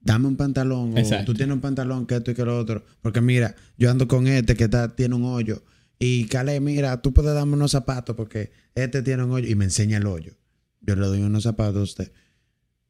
dame 0.00 0.26
un 0.26 0.36
pantalón 0.36 0.94
o 0.98 1.24
tú 1.24 1.34
tienes 1.34 1.54
un 1.54 1.60
pantalón 1.60 2.06
que 2.06 2.16
esto 2.16 2.32
y 2.32 2.34
que 2.34 2.44
lo 2.44 2.58
otro. 2.58 2.84
Porque 3.00 3.20
mira, 3.20 3.54
yo 3.78 3.90
ando 3.90 4.08
con 4.08 4.26
este 4.26 4.56
que 4.56 4.64
está, 4.64 4.94
tiene 4.96 5.14
un 5.14 5.24
hoyo. 5.24 5.62
Y 5.98 6.26
Cale, 6.26 6.58
mira, 6.60 7.00
tú 7.00 7.14
puedes 7.14 7.32
darme 7.34 7.54
unos 7.54 7.70
zapatos 7.70 8.16
porque 8.16 8.50
este 8.74 9.02
tiene 9.02 9.22
un 9.22 9.30
hoyo 9.30 9.48
y 9.48 9.54
me 9.54 9.64
enseña 9.64 9.98
el 9.98 10.06
hoyo. 10.06 10.34
Yo 10.80 10.96
le 10.96 11.06
doy 11.06 11.22
unos 11.22 11.44
zapatos 11.44 11.76
a 11.76 11.82
usted 11.82 12.12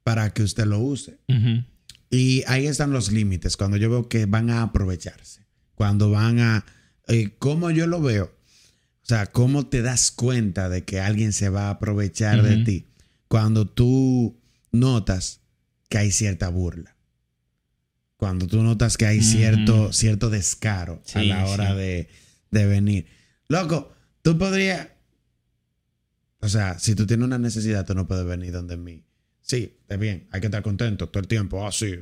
para 0.04 0.32
que 0.32 0.44
usted 0.44 0.66
lo 0.66 0.78
use. 0.78 1.18
Y 2.10 2.44
ahí 2.46 2.66
están 2.68 2.92
los 2.92 3.10
límites, 3.10 3.56
cuando 3.56 3.76
yo 3.76 3.90
veo 3.90 4.08
que 4.08 4.26
van 4.26 4.50
a 4.50 4.62
aprovecharse, 4.62 5.46
cuando 5.74 6.10
van 6.10 6.38
a... 6.38 6.64
eh, 7.08 7.34
¿Cómo 7.40 7.72
yo 7.72 7.88
lo 7.88 8.00
veo? 8.00 8.26
O 8.26 9.06
sea, 9.06 9.26
¿cómo 9.26 9.66
te 9.66 9.82
das 9.82 10.12
cuenta 10.12 10.68
de 10.68 10.84
que 10.84 11.00
alguien 11.00 11.32
se 11.32 11.48
va 11.48 11.66
a 11.66 11.70
aprovechar 11.70 12.42
de 12.42 12.64
ti? 12.64 12.86
Cuando 13.26 13.66
tú 13.66 14.40
notas 14.70 15.40
que 15.88 15.98
hay 15.98 16.10
cierta 16.12 16.48
burla. 16.48 16.96
Cuando 18.16 18.46
tú 18.46 18.62
notas 18.62 18.96
que 18.96 19.06
hay 19.06 19.20
cierto, 19.22 19.92
cierto 19.92 20.30
descaro 20.30 21.02
a 21.14 21.22
la 21.22 21.46
hora 21.46 21.72
sí. 21.72 21.76
de, 21.76 22.08
de 22.50 22.66
venir. 22.66 23.06
Loco, 23.48 23.92
tú 24.22 24.38
podrías... 24.38 24.88
O 26.40 26.48
sea, 26.48 26.78
si 26.78 26.94
tú 26.94 27.06
tienes 27.06 27.26
una 27.26 27.38
necesidad, 27.38 27.84
tú 27.86 27.94
no 27.94 28.06
puedes 28.06 28.24
venir 28.24 28.52
donde 28.52 28.76
mí. 28.76 29.04
Sí, 29.44 29.76
está 29.82 29.98
bien, 29.98 30.26
hay 30.30 30.40
que 30.40 30.46
estar 30.46 30.62
contento 30.62 31.10
todo 31.10 31.20
el 31.20 31.28
tiempo. 31.28 31.66
Ah, 31.66 31.70
sí. 31.70 31.94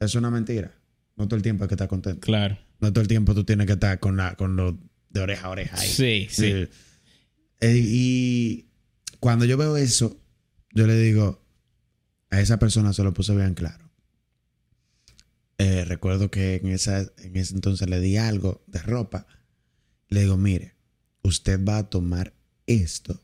Es 0.00 0.14
una 0.14 0.30
mentira. 0.30 0.74
No 1.14 1.28
todo 1.28 1.36
el 1.36 1.42
tiempo 1.42 1.64
hay 1.64 1.68
que 1.68 1.74
estar 1.74 1.88
contento. 1.88 2.20
Claro. 2.20 2.58
No 2.80 2.90
todo 2.90 3.02
el 3.02 3.08
tiempo 3.08 3.34
tú 3.34 3.44
tienes 3.44 3.66
que 3.66 3.74
estar 3.74 4.00
con, 4.00 4.16
la, 4.16 4.34
con 4.34 4.56
lo 4.56 4.78
de 5.10 5.20
oreja 5.20 5.46
a 5.46 5.50
oreja. 5.50 5.78
ahí. 5.78 5.86
Sí, 5.86 6.26
sí. 6.30 6.66
Eh, 7.60 7.82
y 7.84 8.66
cuando 9.20 9.44
yo 9.44 9.58
veo 9.58 9.76
eso, 9.76 10.18
yo 10.72 10.86
le 10.86 10.96
digo, 10.96 11.44
a 12.30 12.40
esa 12.40 12.58
persona 12.58 12.94
se 12.94 13.04
lo 13.04 13.12
puse 13.12 13.36
bien 13.36 13.52
claro. 13.52 13.90
Eh, 15.58 15.84
recuerdo 15.84 16.30
que 16.30 16.56
en, 16.56 16.68
esa, 16.68 17.00
en 17.18 17.36
ese 17.36 17.54
entonces 17.54 17.88
le 17.90 18.00
di 18.00 18.16
algo 18.16 18.64
de 18.66 18.80
ropa. 18.80 19.26
Le 20.08 20.22
digo, 20.22 20.38
mire, 20.38 20.76
usted 21.22 21.62
va 21.62 21.76
a 21.76 21.90
tomar 21.90 22.32
esto. 22.66 23.20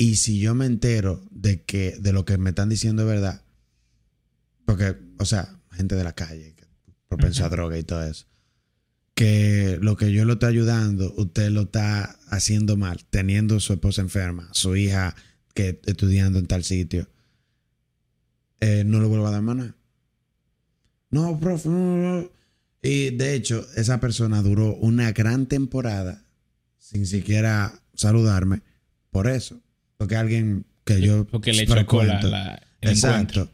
Y 0.00 0.16
si 0.16 0.38
yo 0.38 0.54
me 0.54 0.64
entero 0.64 1.26
de 1.32 1.62
que 1.64 1.96
de 2.00 2.12
lo 2.12 2.24
que 2.24 2.38
me 2.38 2.50
están 2.50 2.68
diciendo 2.68 3.02
es 3.02 3.08
verdad, 3.08 3.42
porque, 4.64 4.96
o 5.18 5.24
sea, 5.24 5.58
gente 5.72 5.96
de 5.96 6.04
la 6.04 6.14
calle, 6.14 6.54
que 6.54 6.64
propenso 7.08 7.44
a 7.44 7.48
droga 7.48 7.76
y 7.76 7.82
todo 7.82 8.04
eso, 8.04 8.26
que 9.14 9.76
lo 9.82 9.96
que 9.96 10.12
yo 10.12 10.24
lo 10.24 10.34
estoy 10.34 10.50
ayudando, 10.50 11.12
usted 11.16 11.50
lo 11.50 11.62
está 11.62 12.16
haciendo 12.28 12.76
mal, 12.76 13.04
teniendo 13.10 13.58
su 13.58 13.72
esposa 13.72 14.00
enferma, 14.00 14.48
su 14.52 14.76
hija 14.76 15.16
que 15.52 15.80
estudiando 15.86 16.38
en 16.38 16.46
tal 16.46 16.62
sitio, 16.62 17.08
eh, 18.60 18.84
no 18.86 19.00
le 19.00 19.08
vuelvo 19.08 19.26
a 19.26 19.32
dar 19.32 19.42
nada. 19.42 19.74
No, 21.10 21.40
profe, 21.40 21.68
no, 21.68 21.96
no, 21.96 22.20
no. 22.20 22.30
Y 22.82 23.10
de 23.10 23.34
hecho, 23.34 23.66
esa 23.74 23.98
persona 23.98 24.42
duró 24.42 24.76
una 24.76 25.10
gran 25.10 25.46
temporada 25.46 26.22
sin 26.78 27.04
siquiera 27.04 27.82
saludarme 27.94 28.62
por 29.10 29.26
eso. 29.26 29.60
Porque 29.98 30.16
alguien 30.16 30.64
que 30.84 31.00
yo 31.02 31.26
Porque 31.26 31.52
le 31.52 31.66
chocó 31.66 32.02
la, 32.02 32.22
la- 32.22 32.62
el 32.80 32.96
encuentro. 32.96 33.42
Exacto. 33.42 33.50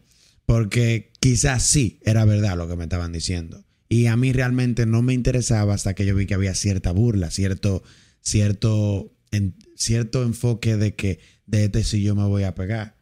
Porque 0.47 1.11
quizás 1.21 1.63
sí 1.65 1.99
era 2.05 2.25
verdad 2.25 2.57
lo 2.57 2.69
que 2.69 2.77
me 2.77 2.85
estaban 2.85 3.11
diciendo. 3.13 3.65
Y 3.89 4.07
a 4.07 4.17
mí 4.17 4.33
realmente 4.33 4.87
no 4.87 5.03
me 5.03 5.15
interesaba 5.15 5.75
hasta 5.75 5.95
que 5.95 6.05
yo 6.07 6.15
vi 6.15 6.27
que 6.27 6.35
había 6.35 6.55
cierta 6.55 6.93
burla, 6.93 7.31
cierto, 7.31 7.83
cierto, 8.21 9.13
en- 9.31 9.57
cierto 9.75 10.23
enfoque 10.23 10.77
de 10.77 10.95
que 10.95 11.19
de 11.47 11.65
este 11.65 11.83
sí 11.83 12.03
yo 12.03 12.15
me 12.15 12.25
voy 12.27 12.43
a 12.45 12.55
pegar. 12.55 12.97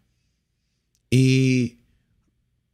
Y 1.10 1.80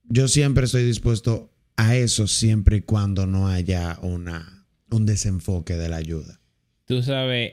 yo 0.04 0.28
siempre 0.28 0.66
estoy 0.66 0.84
dispuesto 0.84 1.52
a 1.76 1.96
eso 1.96 2.26
siempre 2.28 2.78
y 2.78 2.80
cuando 2.82 3.26
no 3.26 3.48
haya 3.48 3.98
una, 4.02 4.66
un 4.90 5.06
desenfoque 5.06 5.76
de 5.76 5.88
la 5.88 5.96
ayuda. 5.96 6.40
Tú 6.86 7.02
sabes, 7.02 7.52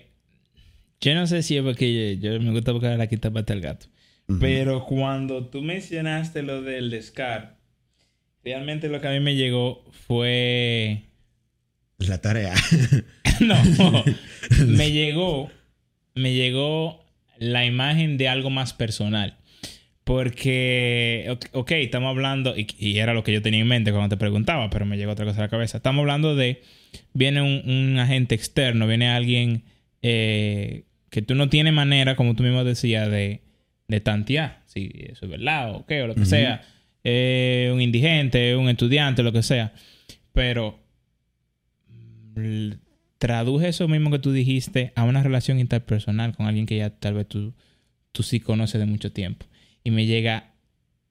yo 1.01 1.13
no 1.13 1.27
sé 1.27 1.43
si 1.43 1.57
es 1.57 1.63
porque 1.63 2.17
yo, 2.17 2.31
yo 2.31 2.39
me 2.39 2.51
gusta 2.51 2.71
buscar 2.71 2.97
la 2.97 3.07
quita 3.07 3.31
pata 3.31 3.53
al 3.53 3.61
gato. 3.61 3.87
Ujú. 4.27 4.39
Pero 4.39 4.85
cuando 4.85 5.45
tú 5.47 5.61
mencionaste 5.61 6.41
lo 6.41 6.61
del 6.61 6.89
descar, 6.89 7.57
realmente 8.43 8.89
lo 8.89 9.01
que 9.01 9.07
a 9.07 9.11
mí 9.11 9.19
me 9.19 9.35
llegó 9.35 9.83
fue. 10.07 11.03
La 11.97 12.19
tarea. 12.19 12.53
no, 13.39 13.55
me 14.67 14.91
llegó. 14.91 15.49
Me 16.13 16.33
llegó 16.33 17.05
la 17.37 17.65
imagen 17.65 18.17
de 18.17 18.27
algo 18.29 18.49
más 18.49 18.73
personal. 18.73 19.37
Porque, 20.03 21.25
ok, 21.31 21.45
ok, 21.53 21.71
estamos 21.71 22.09
hablando, 22.09 22.55
y, 22.55 22.67
y 22.77 22.99
era 22.99 23.15
lo 23.15 23.23
que 23.23 23.33
yo 23.33 23.41
tenía 23.41 23.61
en 23.61 23.67
mente 23.67 23.91
cuando 23.91 24.09
te 24.09 24.19
preguntaba, 24.19 24.69
pero 24.69 24.85
me 24.85 24.97
llegó 24.97 25.13
otra 25.13 25.25
cosa 25.25 25.39
a 25.39 25.45
la 25.45 25.49
cabeza. 25.49 25.77
Estamos 25.77 26.01
hablando 26.01 26.35
de, 26.35 26.61
viene 27.13 27.41
un, 27.41 27.67
un 27.67 27.97
agente 27.97 28.35
externo, 28.35 28.85
viene 28.85 29.09
alguien 29.09 29.63
eh, 30.07 30.83
que 31.09 31.23
tú 31.23 31.33
no 31.33 31.49
tienes 31.49 31.73
manera, 31.73 32.15
como 32.15 32.35
tú 32.35 32.43
mismo 32.43 32.63
decías, 32.63 33.09
de, 33.09 33.41
de 33.87 34.01
tantear, 34.01 34.61
si 34.65 34.91
eso 34.93 35.25
es 35.25 35.31
verdad 35.31 35.73
o 35.73 35.87
qué, 35.87 36.03
o 36.03 36.07
lo 36.07 36.13
que 36.13 36.25
sea. 36.25 36.61
Eh, 37.03 37.71
un 37.73 37.81
indigente, 37.81 38.55
un 38.55 38.69
estudiante, 38.69 39.23
lo 39.23 39.31
que 39.31 39.41
sea. 39.41 39.73
Pero 40.31 40.79
traduje 43.17 43.69
eso 43.69 43.87
mismo 43.87 44.11
que 44.11 44.19
tú 44.19 44.31
dijiste 44.31 44.93
a 44.95 45.05
una 45.05 45.23
relación 45.23 45.59
interpersonal 45.59 46.35
con 46.35 46.45
alguien 46.45 46.67
que 46.67 46.77
ya 46.77 46.91
tal 46.91 47.15
vez 47.15 47.27
tú, 47.27 47.55
tú 48.11 48.21
sí 48.21 48.39
conoces 48.39 48.79
de 48.79 48.85
mucho 48.85 49.11
tiempo. 49.11 49.47
Y 49.83 49.89
me 49.89 50.05
llega, 50.05 50.53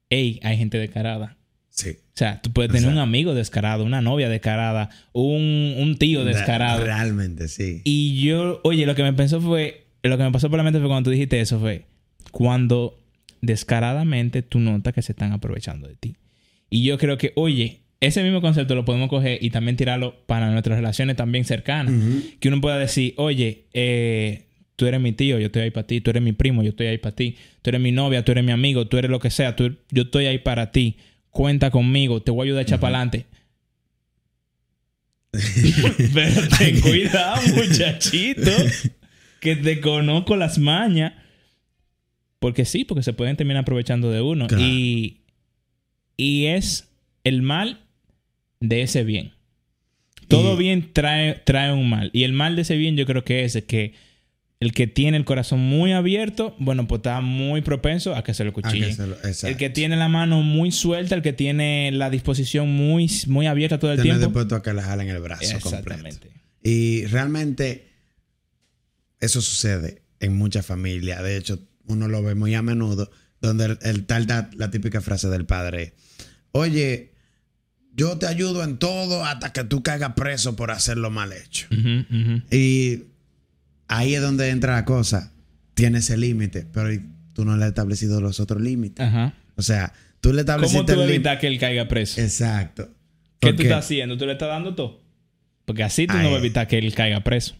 hey, 0.09 0.39
hay 0.41 0.55
gente 0.55 0.77
descarada. 0.77 1.35
Sí. 1.75 1.89
O 1.89 2.17
sea, 2.17 2.41
tú 2.41 2.51
puedes 2.53 2.69
tener 2.71 2.83
O 2.83 2.85
sea- 2.85 2.93
un 2.93 2.99
amigo 2.99 3.33
descarado, 3.33 3.83
una 3.83 3.99
novia 4.01 4.29
descarada, 4.29 4.89
un, 5.11 5.75
un 5.77 5.97
tío 5.97 6.23
descarado. 6.23 6.83
Realmente, 6.83 7.47
sí. 7.49 7.81
Y 7.83 8.21
yo, 8.23 8.61
oye, 8.63 8.85
lo 8.85 8.95
que 8.95 9.03
me 9.03 9.11
pensó 9.13 9.41
fue, 9.41 9.85
lo 10.01 10.17
que 10.17 10.23
me 10.23 10.31
pasó 10.31 10.49
por 10.49 10.55
la 10.57 10.63
mente 10.63 10.79
fue 10.79 10.87
cuando 10.87 11.09
tú 11.09 11.11
dijiste 11.11 11.39
eso 11.41 11.59
fue 11.59 11.85
cuando 12.31 12.97
descaradamente 13.41 14.41
tú 14.41 14.59
notas 14.59 14.93
que 14.93 15.01
se 15.01 15.11
están 15.13 15.31
aprovechando 15.31 15.87
de 15.87 15.95
ti. 15.95 16.15
Y 16.69 16.83
yo 16.83 16.97
creo 16.97 17.17
que, 17.17 17.31
oye, 17.35 17.81
ese 18.01 18.23
mismo 18.23 18.41
concepto 18.41 18.75
lo 18.75 18.85
podemos 18.85 19.09
coger 19.09 19.39
y 19.41 19.49
también 19.49 19.77
tirarlo 19.77 20.15
para 20.25 20.51
nuestras 20.51 20.77
relaciones 20.77 21.15
también 21.15 21.45
cercanas. 21.45 21.93
Que 22.39 22.47
uno 22.49 22.61
pueda 22.61 22.77
decir, 22.77 23.13
oye, 23.17 23.65
eh, 23.73 24.41
Tú 24.77 24.85
eres 24.87 24.99
mi 24.99 25.13
tío, 25.13 25.39
yo 25.39 25.45
estoy 25.45 25.61
ahí 25.61 25.71
para 25.71 25.87
ti. 25.87 26.01
Tú 26.01 26.09
eres 26.09 26.21
mi 26.21 26.33
primo, 26.33 26.61
yo 26.61 26.71
estoy 26.71 26.87
ahí 26.87 26.97
para 26.97 27.15
ti. 27.15 27.37
Tú 27.61 27.69
eres 27.69 27.79
mi 27.79 27.93
novia, 27.93 28.25
tú 28.25 28.33
eres 28.33 28.43
mi 28.43 28.51
amigo, 28.51 28.87
tú 28.89 28.97
eres 28.97 29.09
lo 29.09 29.21
que 29.21 29.29
sea. 29.29 29.55
Tú- 29.55 29.77
yo 29.89 30.03
estoy 30.03 30.25
ahí 30.25 30.39
para 30.39 30.73
ti. 30.73 30.97
Cuenta 31.35 31.69
conmigo, 31.69 32.21
te 32.21 32.31
voy 32.31 32.39
a 32.39 32.45
ayudar 32.45 32.59
a 32.59 32.61
echar 32.63 32.79
para 32.79 32.95
adelante. 32.97 33.25
Pero 35.31 36.47
ten 36.57 36.79
cuidado, 36.79 37.41
muchachito. 37.55 38.51
Que 39.41 39.57
te 39.57 39.81
conozco 39.81 40.37
las 40.37 40.57
mañas. 40.57 41.11
Porque 42.39 42.63
sí, 42.63 42.85
porque 42.85 43.03
se 43.03 43.11
pueden 43.11 43.35
terminar 43.35 43.63
aprovechando 43.63 44.11
de 44.11 44.21
uno. 44.21 44.47
Claro. 44.47 44.63
Y, 44.63 45.23
y 46.15 46.45
es 46.45 46.89
el 47.25 47.41
mal 47.41 47.81
de 48.61 48.83
ese 48.83 49.03
bien. 49.03 49.33
Todo 50.29 50.53
Y- 50.55 50.57
bien 50.57 50.93
trae, 50.93 51.33
trae 51.45 51.73
un 51.73 51.89
mal. 51.89 52.11
Y 52.13 52.23
el 52.23 52.31
mal 52.31 52.55
de 52.55 52.61
ese 52.61 52.77
bien 52.77 52.95
yo 52.95 53.05
creo 53.05 53.25
que 53.25 53.43
es 53.43 53.61
que 53.67 53.93
el 54.59 54.71
que 54.73 54.87
tiene 54.87 55.17
el 55.17 55.25
corazón 55.25 55.59
muy 55.59 55.91
abierto, 55.91 56.55
bueno, 56.59 56.87
pues 56.87 56.99
está 56.99 57.19
muy 57.21 57.61
propenso 57.61 58.15
a 58.15 58.23
que 58.23 58.33
se 58.33 58.43
lo 58.45 58.53
que 58.53 58.61
cuchillen. 58.61 58.95
se 58.95 59.05
lo- 59.07 59.15
exacto. 59.15 59.47
El 59.47 59.57
que 59.57 59.69
tiene 59.69 59.95
la 59.97 60.07
mano 60.07 60.41
muy 60.41 60.71
suelta, 60.71 61.13
el 61.15 61.21
que 61.21 61.33
tiene 61.33 61.91
la 61.91 62.09
disposición 62.09 62.69
muy, 62.71 63.09
muy 63.27 63.47
abierta 63.47 63.79
todo 63.79 63.91
el 63.91 63.97
Tener 63.97 64.13
tiempo. 64.13 64.27
dispuesto 64.27 64.55
a 64.55 64.63
que 64.63 64.73
le 64.73 64.81
jalen 64.81 65.09
el 65.09 65.19
brazo 65.19 65.43
completo. 65.59 65.77
Exactamente. 65.77 66.31
Y 66.63 67.05
realmente 67.07 67.89
eso 69.19 69.41
sucede 69.41 70.01
en 70.19 70.35
muchas 70.35 70.65
familias. 70.65 71.21
De 71.23 71.37
hecho, 71.37 71.59
uno 71.87 72.07
lo 72.07 72.23
ve 72.23 72.35
muy 72.35 72.55
a 72.55 72.61
menudo, 72.61 73.11
donde 73.41 73.65
el, 73.65 73.79
el 73.83 74.05
tal 74.05 74.25
da 74.25 74.49
la 74.55 74.71
típica 74.71 75.01
frase 75.01 75.27
del 75.29 75.45
padre, 75.45 75.93
oye, 76.51 77.11
yo 77.93 78.17
te 78.17 78.25
ayudo 78.27 78.63
en 78.63 78.77
todo 78.77 79.23
hasta 79.25 79.53
que 79.53 79.63
tú 79.63 79.83
caigas 79.83 80.13
preso 80.15 80.55
por 80.55 80.71
hacerlo 80.71 81.11
mal 81.11 81.31
hecho. 81.33 81.67
Y 82.51 83.03
ahí 83.87 84.15
es 84.15 84.21
donde 84.21 84.49
entra 84.49 84.73
la 84.73 84.85
cosa. 84.85 85.33
Tiene 85.73 85.99
ese 85.99 86.17
límite, 86.17 86.65
pero 86.71 86.89
tú 87.33 87.43
no 87.45 87.57
le 87.57 87.63
has 87.65 87.69
establecido 87.69 88.21
los 88.21 88.39
otros 88.39 88.61
límites. 88.61 89.05
Ajá. 89.05 89.33
O 89.55 89.61
sea, 89.61 89.93
tú 90.21 90.29
le 90.29 90.43
¿Cómo 90.45 90.63
estableciste 90.63 90.85
tú 90.85 90.91
el 90.93 91.07
límite. 91.07 91.15
evitas 91.15 91.39
que 91.39 91.47
él 91.47 91.59
caiga 91.59 91.87
preso? 91.87 92.21
Exacto. 92.21 92.89
¿Qué 93.39 93.53
tú 93.53 93.63
estás 93.63 93.85
haciendo? 93.85 94.17
¿Tú 94.17 94.25
le 94.25 94.33
estás 94.33 94.47
dando 94.49 94.73
todo? 94.75 95.03
Porque 95.65 95.83
así 95.83 96.07
tú 96.07 96.13
no 96.17 96.23
vas 96.25 96.35
a 96.35 96.37
evitar 96.39 96.67
que 96.67 96.77
él 96.77 96.93
caiga 96.93 97.21
preso. 97.23 97.55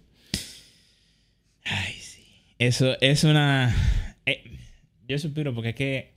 Ay, 1.63 1.94
sí. 2.00 2.24
Eso 2.60 2.96
es 3.01 3.24
una... 3.24 3.75
eh, 4.25 4.44
yo 5.08 5.17
suspiro 5.20 5.53
porque 5.53 5.70
es 5.70 5.75
que... 5.75 6.15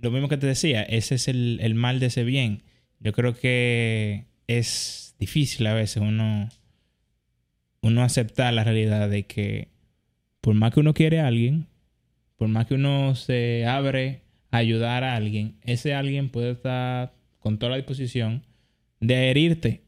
Lo 0.00 0.10
mismo 0.10 0.28
que 0.28 0.36
te 0.36 0.46
decía, 0.46 0.82
ese 0.82 1.14
es 1.14 1.28
el, 1.28 1.58
el 1.62 1.74
mal 1.74 1.98
de 2.00 2.06
ese 2.06 2.24
bien. 2.24 2.62
Yo 3.00 3.12
creo 3.12 3.34
que 3.34 4.26
es 4.46 5.14
difícil 5.18 5.66
a 5.66 5.74
veces 5.74 6.02
uno... 6.02 6.48
Uno 7.84 8.02
aceptar 8.02 8.54
la 8.54 8.64
realidad 8.64 9.10
de 9.10 9.26
que 9.26 9.68
por 10.40 10.54
más 10.54 10.72
que 10.72 10.80
uno 10.80 10.94
quiere 10.94 11.20
a 11.20 11.26
alguien, 11.26 11.66
por 12.36 12.48
más 12.48 12.64
que 12.66 12.74
uno 12.74 13.14
se 13.14 13.66
abre 13.66 14.22
a 14.50 14.56
ayudar 14.56 15.04
a 15.04 15.14
alguien, 15.14 15.58
ese 15.60 15.92
alguien 15.92 16.30
puede 16.30 16.52
estar 16.52 17.12
con 17.40 17.58
toda 17.58 17.70
la 17.70 17.76
disposición 17.76 18.42
de 19.00 19.30
herirte. 19.30 19.82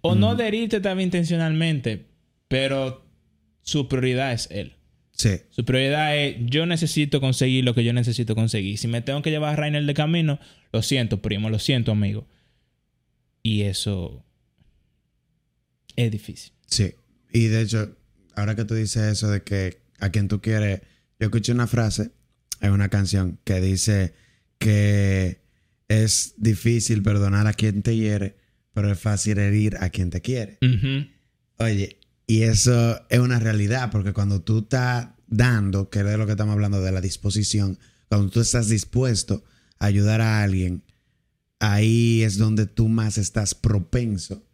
O 0.00 0.14
no 0.14 0.36
de 0.36 0.46
herirte 0.46 0.80
también 0.80 1.08
intencionalmente, 1.08 2.06
pero 2.46 3.04
su 3.62 3.88
prioridad 3.88 4.32
es 4.32 4.48
él. 4.52 4.74
Sí. 5.10 5.30
Su 5.50 5.64
prioridad 5.64 6.16
es 6.16 6.36
yo 6.46 6.66
necesito 6.66 7.20
conseguir 7.20 7.64
lo 7.64 7.74
que 7.74 7.82
yo 7.82 7.92
necesito 7.92 8.36
conseguir. 8.36 8.78
Si 8.78 8.86
me 8.86 9.02
tengo 9.02 9.22
que 9.22 9.30
llevar 9.30 9.54
a 9.54 9.56
Rainer 9.56 9.84
de 9.84 9.94
camino, 9.94 10.38
lo 10.72 10.82
siento, 10.82 11.20
primo, 11.20 11.50
lo 11.50 11.58
siento, 11.58 11.90
amigo. 11.90 12.28
Y 13.42 13.62
eso 13.62 14.24
es 15.96 16.12
difícil. 16.12 16.52
Sí. 16.66 16.94
Y 17.32 17.46
de 17.46 17.62
hecho, 17.62 17.96
ahora 18.34 18.56
que 18.56 18.64
tú 18.64 18.74
dices 18.74 19.02
eso 19.04 19.30
de 19.30 19.42
que 19.42 19.82
a 19.98 20.10
quien 20.10 20.28
tú 20.28 20.40
quieres, 20.40 20.80
yo 21.18 21.26
escuché 21.26 21.52
una 21.52 21.66
frase 21.66 22.10
en 22.60 22.72
una 22.72 22.88
canción 22.88 23.38
que 23.44 23.60
dice 23.60 24.14
que 24.58 25.40
es 25.88 26.34
difícil 26.36 27.02
perdonar 27.02 27.46
a 27.46 27.52
quien 27.52 27.82
te 27.82 27.96
hiere, 27.96 28.36
pero 28.72 28.92
es 28.92 28.98
fácil 28.98 29.38
herir 29.38 29.76
a 29.80 29.90
quien 29.90 30.10
te 30.10 30.20
quiere. 30.20 30.58
Oye, 31.58 31.98
y 32.26 32.42
eso 32.42 33.04
es 33.08 33.18
una 33.18 33.40
realidad, 33.40 33.90
porque 33.90 34.12
cuando 34.12 34.40
tú 34.40 34.60
estás 34.60 35.08
dando, 35.26 35.90
que 35.90 36.00
es 36.00 36.04
de 36.04 36.16
lo 36.16 36.26
que 36.26 36.32
estamos 36.32 36.52
hablando 36.52 36.80
de 36.80 36.92
la 36.92 37.00
disposición, 37.00 37.78
cuando 38.08 38.30
tú 38.30 38.40
estás 38.40 38.68
dispuesto 38.68 39.44
a 39.78 39.86
ayudar 39.86 40.20
a 40.20 40.42
alguien, 40.42 40.84
ahí 41.58 42.22
es 42.22 42.38
donde 42.38 42.66
tú 42.66 42.88
más 42.88 43.18
estás 43.18 43.54
propenso 43.54 44.46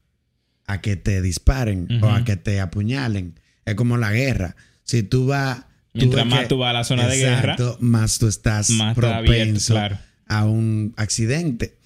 a 0.67 0.81
que 0.81 0.97
te 0.97 1.23
disparen 1.23 1.89
o 2.03 2.09
a 2.11 2.25
que 2.25 2.37
te 2.37 2.61
apuñalen. 2.61 3.39
Es 3.65 3.75
como 3.75 3.97
la 3.97 4.13
guerra. 4.13 4.57
Si 4.85 5.03
tú 5.03 5.27
vas... 5.27 5.65
Mientras 5.95 6.27
más 6.27 6.41
que- 6.41 6.47
tú 6.47 6.59
vas 6.59 6.71
a 6.71 6.73
la 6.75 6.85
zona 6.85 7.09
de 7.09 7.17
guerra, 7.17 7.57
más 7.81 8.19
tú 8.19 8.27
estás 8.29 8.69
más 8.71 8.97
está 8.97 9.17
abierto, 9.17 9.33
propenso 9.35 9.75
claro. 9.75 9.99
a 10.27 10.45
un 10.45 10.93
accidente. 10.97 11.79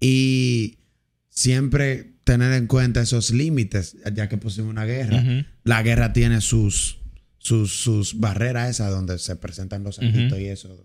Y 0.00 0.78
siempre 1.28 2.12
tener 2.24 2.52
en 2.52 2.66
cuenta 2.66 3.00
esos 3.00 3.30
límites, 3.30 3.96
ya 4.14 4.28
que 4.28 4.36
pusimos 4.36 4.70
una 4.70 4.84
guerra. 4.84 5.24
La 5.64 5.82
guerra 5.82 6.12
tiene 6.12 6.40
sus, 6.40 6.98
sus, 7.38 7.72
sus 7.72 8.20
barreras 8.20 8.70
esas 8.70 8.90
donde 8.90 9.18
se 9.18 9.34
presentan 9.36 9.82
los 9.82 9.98
ajitos 9.98 10.38
y 10.38 10.46
eso. 10.46 10.84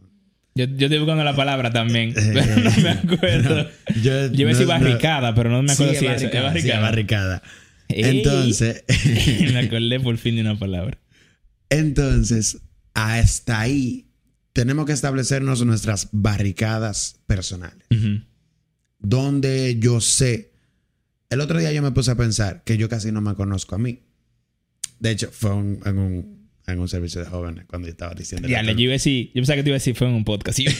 Yo, 0.56 0.66
yo 0.66 0.86
estoy 0.86 1.00
buscando 1.00 1.24
la 1.24 1.36
palabra 1.36 1.72
también, 1.72 2.10
Eh, 2.16 2.32
pero 2.34 2.56
no 2.58 2.72
me 2.82 2.90
acuerdo. 2.90 3.70
Yo, 4.02 4.28
Yo 4.28 4.42
iba 4.42 4.52
a 4.52 4.54
decir 4.54 4.68
no- 4.68 4.74
no- 4.78 4.86
barricada, 4.86 5.34
pero 5.36 5.50
no 5.50 5.64
me 5.64 5.72
acuerdo 5.74 5.94
Sí, 5.94 6.00
si 6.00 6.06
es 6.06 6.12
es, 6.22 6.22
es 6.24 6.32
barricada, 6.32 6.54
sí, 6.54 6.68
barricada. 6.82 6.82
barricada. 6.82 7.44
Entonces, 7.90 8.84
me 9.54 9.60
acordé 9.66 10.00
por 10.00 10.18
fin 10.18 10.36
de 10.36 10.42
una 10.42 10.58
palabra. 10.58 10.98
entonces, 11.70 12.60
hasta 12.94 13.60
ahí 13.60 14.08
tenemos 14.54 14.86
que 14.86 14.92
establecernos 14.94 15.66
nuestras 15.66 16.10
barricadas 16.12 17.20
personales. 17.26 17.88
Donde 19.00 19.78
yo 19.80 20.00
sé. 20.00 20.52
El 21.30 21.42
otro 21.42 21.60
día 21.60 21.72
yo 21.72 21.82
me 21.82 21.92
puse 21.92 22.12
a 22.12 22.16
pensar 22.16 22.64
que 22.64 22.78
yo 22.78 22.88
casi 22.88 23.12
no 23.12 23.22
me 23.22 23.34
conozco 23.34 23.76
a 23.76 23.80
mí. 23.80 24.04
De 25.00 25.12
hecho, 25.12 25.30
fue 25.32 25.52
un- 25.54 25.80
en, 25.86 25.98
un, 25.98 26.33
en 26.66 26.80
un 26.80 26.88
servicio 26.88 27.20
de 27.22 27.28
jóvenes 27.28 27.66
cuando 27.68 27.88
yo 27.88 27.92
estaba 27.92 28.14
diciendo. 28.14 28.48
Ya, 28.48 28.64
le 28.64 28.74
yo 28.76 28.82
iba 28.82 28.92
a 28.92 28.94
decir, 28.94 29.28
yo 29.28 29.34
pensaba 29.34 29.58
que 29.58 29.64
te 29.64 29.70
iba 29.70 29.76
a 29.76 29.80
decir 29.80 29.96
fue 29.96 30.08
en 30.08 30.14
un 30.14 30.24
podcast. 30.24 30.60
Y 30.60 30.66
yo, 30.66 30.72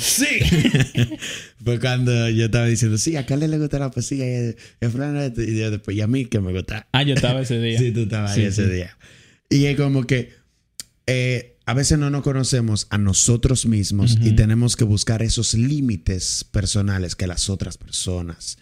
sí. 0.00 0.26
Fue 1.64 1.78
cuando 1.78 2.28
yo 2.30 2.46
estaba 2.46 2.64
diciendo, 2.66 2.96
sí, 2.96 3.16
a 3.16 3.26
Carly 3.26 3.46
le 3.46 3.58
gusta 3.58 3.78
la 3.78 3.90
poesía 3.90 4.24
y, 4.26 4.46
y 4.48 4.54
esto", 4.80 5.42
y 5.42 5.58
yo 5.58 5.70
después, 5.70 5.94
y 5.96 6.00
a 6.00 6.06
mí 6.06 6.24
que 6.24 6.40
me 6.40 6.52
gusta. 6.52 6.88
Ah, 6.92 7.02
yo 7.02 7.14
estaba 7.14 7.42
ese 7.42 7.60
día. 7.60 7.78
Sí, 7.80 7.92
tú 7.92 8.00
estabas 8.00 8.34
Sí, 8.34 8.40
ahí 8.40 8.46
ese 8.46 8.64
sí. 8.66 8.72
día. 8.72 8.96
Y 9.50 9.66
es 9.66 9.76
como 9.76 10.04
que 10.06 10.32
eh, 11.06 11.58
a 11.66 11.74
veces 11.74 11.98
no 11.98 12.08
nos 12.08 12.22
conocemos 12.22 12.86
a 12.90 12.96
nosotros 12.98 13.66
mismos 13.66 14.16
y 14.22 14.28
Ujú. 14.28 14.36
tenemos 14.36 14.74
que 14.76 14.84
buscar 14.84 15.22
esos 15.22 15.52
límites 15.54 16.44
personales 16.44 17.14
que 17.14 17.26
las 17.26 17.50
otras 17.50 17.76
personas, 17.76 18.56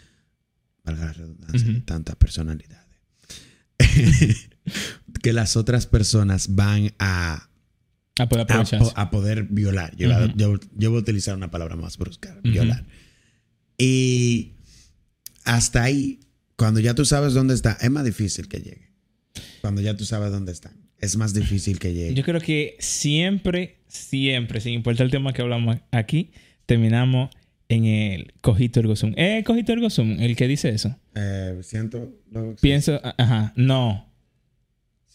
valga 0.85 1.05
la 1.07 1.12
redundancia, 1.12 1.71
Ujú. 1.71 1.81
tantas 1.83 2.16
personalidades, 2.16 2.87
que 5.29 5.35
las 5.35 5.57
otras 5.59 5.87
personas 5.87 6.55
van 6.55 6.95
a, 6.99 7.49
a, 8.19 8.23
aprovecharse. 8.23 8.79
po- 8.79 8.93
a 8.97 9.11
poder 9.11 9.43
violar. 9.45 9.95
Yo, 9.95 10.07
iba- 10.09 10.25
Ujú. 10.25 10.33
yo- 10.38 10.61
yo 10.75 10.91
voy 10.91 11.01
a 11.01 11.03
utilizar 11.03 11.37
una 11.37 11.51
palabra 11.51 11.77
más 11.77 11.99
brusca, 11.99 12.31
Ujú. 12.43 12.51
violar. 12.51 12.87
Y 13.77 14.55
hasta 15.45 15.83
ahí, 15.83 16.21
cuando 16.57 16.81
ya 16.81 16.95
tú 16.95 17.05
sabes 17.05 17.35
dónde 17.35 17.53
está, 17.55 17.77
es 17.81 17.91
más 17.91 18.05
difícil 18.07 18.49
que 18.49 18.59
llegue. 18.59 18.88
Cuando 19.61 19.83
ya 19.83 19.95
tú 19.97 20.07
sabes 20.07 20.31
dónde 20.33 20.53
están, 20.53 20.73
es 20.99 21.17
más 21.17 21.35
difícil 21.35 21.79
que 21.79 21.93
llegue. 21.93 22.14
Yo 22.14 22.25
creo 22.25 22.41
que 22.41 22.77
siempre, 22.81 23.81
siempre, 23.87 24.61
sin 24.62 24.73
importar 24.73 25.05
el 25.05 25.11
tema 25.11 25.35
que 25.35 25.43
hablamos 25.43 25.77
aquí, 25.93 26.31
terminamos 26.64 27.29
en 27.69 27.85
el 27.85 28.33
cojito 28.41 28.81
ergo 28.81 28.97
sum. 28.97 29.12
¿Eh, 29.19 29.43
cojito 29.45 29.73
ergo 29.73 29.91
sum? 29.91 30.17
El 30.21 30.37
que 30.37 30.49
dice 30.49 30.71
eso. 30.71 30.97
Eh, 31.14 31.59
siento 31.62 31.99
luego 32.31 32.53
existe. 32.53 32.67
Pienso, 32.67 33.01
ajá, 33.19 33.53
no. 33.57 34.08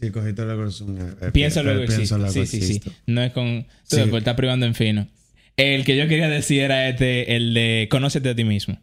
Sí, 0.04 0.12
cogiste 0.12 0.42
eh, 0.42 1.32
Pienso 1.32 1.62
eh, 1.62 1.64
luego 1.64 1.86
pienso 1.86 2.28
Sí, 2.30 2.46
sí, 2.46 2.62
sí. 2.62 2.82
No 3.06 3.22
es 3.22 3.32
con... 3.32 3.64
Tú 3.90 3.96
Sí. 3.96 4.02
estás 4.16 4.36
privando 4.36 4.66
en 4.66 4.76
fino. 4.76 5.08
El 5.56 5.86
que 5.86 5.96
yo 5.96 6.08
quería 6.08 6.28
decir 6.28 6.62
era 6.62 6.90
este, 6.90 7.36
el 7.36 7.54
de 7.54 7.88
conócete 7.90 8.30
a 8.30 8.36
ti 8.36 8.44
mismo. 8.44 8.78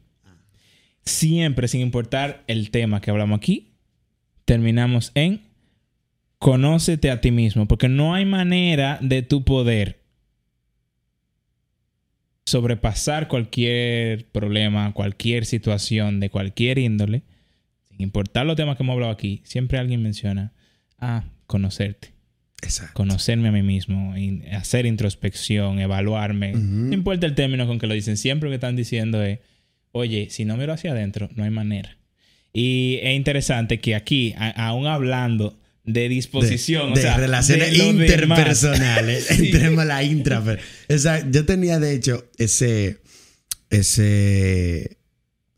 Siempre, 1.05 1.69
sin 1.69 1.81
importar 1.81 2.45
el 2.47 2.71
tema 2.71 3.01
que 3.01 3.11
hablamos 3.11 3.37
aquí, 3.39 3.73
terminamos 4.45 5.13
en 5.15 5.43
conócete 6.39 7.11
a 7.11 7.21
ti 7.21 7.31
mismo. 7.33 7.67
Porque 7.69 7.89
no 7.89 8.15
hay 8.15 8.25
manera 8.25 8.99
de 9.03 9.23
tu 9.23 9.45
poder 9.45 10.01
sobrepasar 12.47 13.29
cualquier 13.29 14.27
problema, 14.31 14.93
cualquier 14.95 15.45
situación 15.45 16.19
de 16.19 16.31
cualquier 16.31 16.79
índole, 16.79 17.23
sin 17.89 18.01
importar 18.01 18.47
los 18.47 18.57
temas 18.57 18.77
que 18.77 18.83
hemos 18.83 18.95
hablado 18.95 19.13
aquí, 19.13 19.43
siempre 19.45 19.79
alguien 19.79 20.03
menciona, 20.03 20.53
ah, 21.01 21.25
conocerte 21.47 22.13
Exacto. 22.63 22.93
conocerme 22.95 23.49
a 23.49 23.53
mí 23.53 23.63
mismo, 23.63 24.15
hacer 24.53 24.85
introspección, 24.87 25.79
evaluarme. 25.81 26.53
No 26.53 26.93
importa 26.95 27.27
el 27.27 27.35
término 27.35 27.67
con 27.67 27.79
que 27.79 27.87
lo 27.87 27.95
dicen, 27.95 28.17
siempre 28.19 28.49
lo 28.49 28.53
que 28.53 28.57
están 28.57 28.77
diciendo 28.77 29.23
es, 29.23 29.39
oye, 29.93 30.29
si 30.31 30.45
no 30.45 30.57
miro 30.59 30.73
hacia 30.75 30.93
adentro, 30.93 31.31
no 31.35 31.45
hay 31.45 31.51
manera. 31.51 31.97
Y 32.53 32.99
es 33.03 33.17
interesante 33.17 33.81
que 33.81 33.95
aquí, 33.95 34.35
a- 34.37 34.51
aún 34.69 34.87
hablando 34.87 35.59
de 35.85 36.09
disposición. 36.11 36.93
de 36.93 37.01
o 37.01 37.03
sea, 37.03 37.17
relaciones 37.17 37.71
de 37.71 37.79
interpersonales. 37.79 39.27
Sí. 39.31 39.47
Entremos 39.47 39.79
a 39.81 39.85
la 39.87 40.03
intra. 40.05 40.43
Esa, 40.89 41.29
yo 41.31 41.47
tenía, 41.47 41.79
de 41.81 41.95
hecho, 41.95 42.29
ese, 42.37 42.99
ese, 43.71 44.99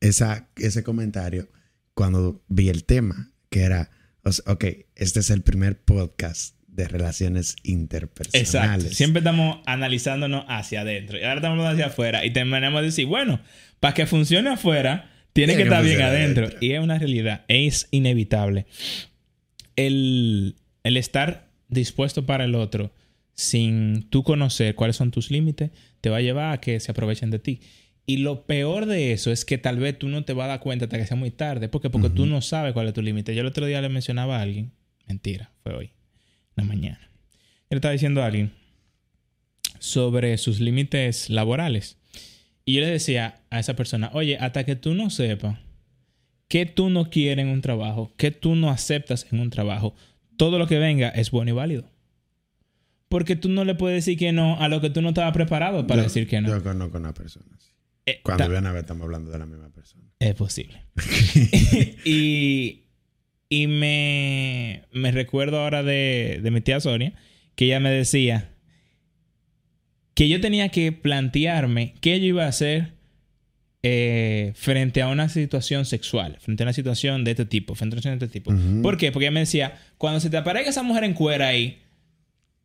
esa, 0.00 0.48
ese 0.56 0.82
comentario 0.82 1.48
cuando 1.94 2.42
vi 2.48 2.68
el 2.68 2.84
tema, 2.84 3.30
que 3.50 3.62
era, 3.62 3.90
o 4.24 4.32
sea, 4.32 4.52
ok, 4.52 4.64
este 4.96 5.20
es 5.20 5.30
el 5.30 5.42
primer 5.42 5.80
podcast 5.80 6.56
de 6.68 6.88
relaciones 6.88 7.56
interpersonales. 7.64 8.54
Exacto. 8.54 8.94
Siempre 8.94 9.20
estamos 9.20 9.58
analizándonos 9.66 10.44
hacia 10.48 10.80
adentro. 10.82 11.18
Y 11.18 11.22
ahora 11.22 11.36
estamos 11.36 11.58
hablando 11.58 11.74
hacia 11.82 11.86
afuera. 11.92 12.24
Y 12.24 12.30
terminamos 12.32 12.80
de 12.80 12.86
decir, 12.86 13.06
bueno, 13.06 13.40
para 13.80 13.92
que 13.94 14.06
funcione 14.06 14.48
afuera, 14.50 15.10
tiene, 15.34 15.52
Tiene 15.54 15.64
que 15.64 15.68
que 15.68 15.74
estar 15.74 15.84
bien 15.84 16.00
adentro. 16.02 16.44
adentro. 16.46 16.66
Y 16.66 16.72
es 16.72 16.80
una 16.80 16.98
realidad. 16.98 17.44
Es 17.48 17.88
inevitable. 17.90 18.66
El, 19.76 20.56
el 20.84 20.96
estar 20.96 21.48
dispuesto 21.68 22.26
para 22.26 22.44
el 22.44 22.54
otro 22.54 22.92
sin 23.34 24.08
tú 24.10 24.22
conocer 24.22 24.74
cuáles 24.74 24.96
son 24.96 25.10
tus 25.10 25.30
límites, 25.30 25.70
te 26.00 26.10
va 26.10 26.18
a 26.18 26.20
llevar 26.20 26.52
a 26.52 26.60
que 26.60 26.78
se 26.80 26.90
aprovechen 26.90 27.30
de 27.30 27.38
ti. 27.38 27.60
Y 28.04 28.18
lo 28.18 28.46
peor 28.46 28.86
de 28.86 29.12
eso 29.12 29.30
es 29.30 29.44
que 29.44 29.58
tal 29.58 29.78
vez 29.78 29.98
tú 29.98 30.08
no 30.08 30.24
te 30.24 30.32
vas 30.32 30.46
a 30.46 30.48
dar 30.48 30.60
cuenta 30.60 30.86
hasta 30.86 30.98
que 30.98 31.06
sea 31.06 31.16
muy 31.16 31.30
tarde, 31.30 31.68
porque 31.68 31.88
porque 31.88 32.10
tú 32.10 32.26
no 32.26 32.40
sabes 32.42 32.72
cuál 32.72 32.88
es 32.88 32.94
tu 32.94 33.02
límite. 33.02 33.34
Yo 33.34 33.42
el 33.42 33.46
otro 33.46 33.64
día 33.66 33.80
le 33.80 33.88
mencionaba 33.88 34.38
a 34.38 34.42
alguien, 34.42 34.72
mentira, 35.06 35.52
fue 35.62 35.74
hoy, 35.74 35.84
en 35.86 35.92
la 36.56 36.64
mañana. 36.64 37.00
Yo 37.00 37.68
le 37.70 37.76
estaba 37.76 37.92
diciendo 37.92 38.22
a 38.22 38.26
alguien 38.26 38.52
sobre 39.78 40.36
sus 40.38 40.60
límites 40.60 41.30
laborales. 41.30 41.96
Y 42.64 42.74
yo 42.74 42.80
le 42.80 42.88
decía 42.88 43.40
a 43.50 43.58
esa 43.60 43.74
persona, 43.74 44.10
oye, 44.14 44.36
hasta 44.38 44.64
que 44.64 44.76
tú 44.76 44.94
no 44.94 45.10
sepas 45.10 45.58
que 46.48 46.66
tú 46.66 46.90
no 46.90 47.08
quieres 47.08 47.44
en 47.46 47.50
un 47.50 47.62
trabajo, 47.62 48.12
que 48.18 48.30
tú 48.30 48.54
no 48.56 48.68
aceptas 48.68 49.26
en 49.32 49.40
un 49.40 49.48
trabajo, 49.48 49.94
todo 50.36 50.58
lo 50.58 50.66
que 50.66 50.78
venga 50.78 51.08
es 51.08 51.30
bueno 51.30 51.50
y 51.50 51.54
válido. 51.54 51.90
Porque 53.08 53.36
tú 53.36 53.48
no 53.48 53.64
le 53.64 53.74
puedes 53.74 54.04
decir 54.04 54.18
que 54.18 54.32
no 54.32 54.60
a 54.60 54.68
lo 54.68 54.80
que 54.82 54.90
tú 54.90 55.00
no 55.00 55.08
estabas 55.10 55.32
preparado 55.32 55.86
para 55.86 56.02
Yo- 56.02 56.08
decir 56.08 56.28
que 56.28 56.40
no. 56.42 56.48
Yo 56.50 56.62
conozco 56.62 56.98
una 56.98 57.14
persona. 57.14 57.46
Eh, 58.06 58.20
Cuando 58.22 58.48
vean 58.48 58.66
a 58.66 58.72
ver, 58.72 58.80
estamos 58.82 59.04
hablando 59.04 59.30
de 59.30 59.38
la 59.38 59.46
misma 59.46 59.70
persona. 59.70 60.02
Es 60.18 60.34
posible. 60.34 60.82
y 62.04 62.78
y 63.48 63.66
me, 63.66 64.84
me 64.92 65.10
recuerdo 65.12 65.60
ahora 65.60 65.82
de, 65.82 66.40
de 66.42 66.50
mi 66.50 66.62
tía 66.62 66.80
Sonia, 66.80 67.12
que 67.54 67.66
ella 67.66 67.80
me 67.80 67.90
decía 67.90 68.48
que 70.14 70.28
yo 70.28 70.40
tenía 70.40 70.70
que 70.70 70.90
plantearme 70.92 71.94
qué 72.00 72.18
yo 72.18 72.26
iba 72.26 72.44
a 72.44 72.48
hacer 72.48 72.92
eh, 73.82 74.52
frente 74.54 75.02
a 75.02 75.08
una 75.08 75.28
situación 75.28 75.84
sexual, 75.84 76.38
frente 76.40 76.62
a 76.62 76.66
una 76.66 76.72
situación 76.72 77.24
de 77.24 77.32
este 77.32 77.44
tipo, 77.44 77.74
frente 77.74 77.94
a 77.94 77.96
una 77.96 78.02
situación 78.02 78.18
de 78.20 78.26
este 78.26 78.40
tipo. 78.40 78.52
Ujú. 78.52 78.82
¿Por 78.82 78.96
qué? 78.96 79.12
Porque 79.12 79.26
ella 79.26 79.32
me 79.34 79.40
decía, 79.40 79.78
cuando 79.98 80.20
se 80.20 80.30
te 80.30 80.36
aparezca 80.38 80.70
esa 80.70 80.82
mujer 80.82 81.04
en 81.04 81.12
cuera 81.14 81.48
ahí, 81.48 81.82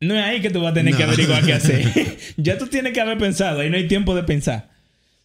no 0.00 0.14
es 0.14 0.22
ahí 0.24 0.40
que 0.40 0.50
tú 0.50 0.60
vas 0.62 0.70
a 0.70 0.74
tener 0.74 0.92
No. 0.92 0.98
que 0.98 1.04
averiguar 1.04 1.44
qué 1.44 1.52
hacer. 1.52 1.84
ya 2.38 2.56
tú 2.56 2.66
tienes 2.68 2.92
que 2.92 3.00
haber 3.00 3.18
pensado, 3.18 3.60
ahí 3.60 3.68
no 3.68 3.76
hay 3.76 3.88
tiempo 3.88 4.14
de 4.14 4.22
pensar. 4.22 4.70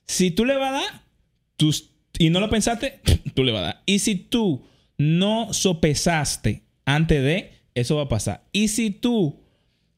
Si 0.08 0.32
tú 0.32 0.46
le 0.46 0.56
vas 0.58 0.70
a 0.70 0.74
dar, 0.74 1.04
tú, 1.58 1.74
y 2.18 2.30
no 2.30 2.39
lo 2.39 2.50
pensaste, 2.50 3.00
tú 3.34 3.44
le 3.44 3.52
vas 3.52 3.62
a 3.62 3.66
dar. 3.66 3.84
Y 3.86 4.00
si 4.00 4.16
tú 4.16 4.66
no 4.98 5.54
sopesaste 5.54 6.63
antes 6.86 7.24
de, 7.24 7.52
eso 7.76 7.96
va 7.96 8.04
a 8.04 8.10
pasar. 8.10 8.44
Y 8.52 8.68
si 8.68 8.92
tú 8.92 9.42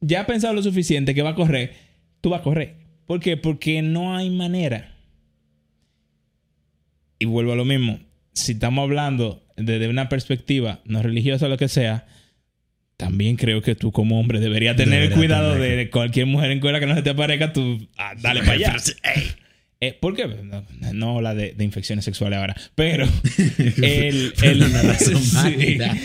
ya 0.00 0.20
has 0.20 0.26
pensado 0.26 0.54
lo 0.54 0.62
suficiente 0.62 1.14
que 1.14 1.22
va 1.22 1.30
a 1.30 1.34
correr, 1.34 1.74
tú 2.20 2.30
vas 2.30 2.40
a 2.40 2.44
correr. 2.44 2.76
¿Por 3.06 3.20
qué? 3.20 3.36
Porque 3.36 3.82
no 3.82 4.16
hay 4.16 4.30
manera. 4.30 4.96
Y 7.18 7.24
vuelvo 7.24 7.52
a 7.52 7.56
lo 7.56 7.64
mismo. 7.64 8.00
Si 8.32 8.52
estamos 8.52 8.82
hablando 8.82 9.42
desde 9.56 9.88
una 9.88 10.08
perspectiva 10.08 10.80
no 10.84 11.02
religiosa 11.02 11.46
o 11.46 11.48
lo 11.48 11.56
que 11.56 11.68
sea, 11.68 12.06
también 12.96 13.36
creo 13.36 13.62
que 13.62 13.74
tú 13.74 13.92
como 13.92 14.18
hombre 14.18 14.40
deberías 14.40 14.76
tener 14.76 15.00
Debería 15.00 15.16
cuidado 15.16 15.54
tener. 15.54 15.76
de 15.76 15.90
cualquier 15.90 16.26
mujer 16.26 16.50
en 16.50 16.60
cuera 16.60 16.80
que 16.80 16.86
no 16.86 16.94
se 16.94 17.02
te 17.02 17.10
aparezca, 17.10 17.52
tú 17.52 17.88
ah, 17.96 18.14
dale 18.20 18.40
para 18.40 18.52
allá. 18.52 18.76
Eh, 19.80 19.96
¿Por 20.00 20.14
qué? 20.16 20.26
No, 20.26 20.64
no 20.92 21.16
habla 21.16 21.34
de, 21.34 21.52
de 21.52 21.64
infecciones 21.64 22.04
sexuales 22.04 22.38
ahora. 22.38 22.56
Pero 22.74 23.06
el, 23.58 24.32
el- 24.42 24.62
Una 24.62 24.82
razón 24.82 25.16
sí, 25.22 25.34
válida. 25.36 25.96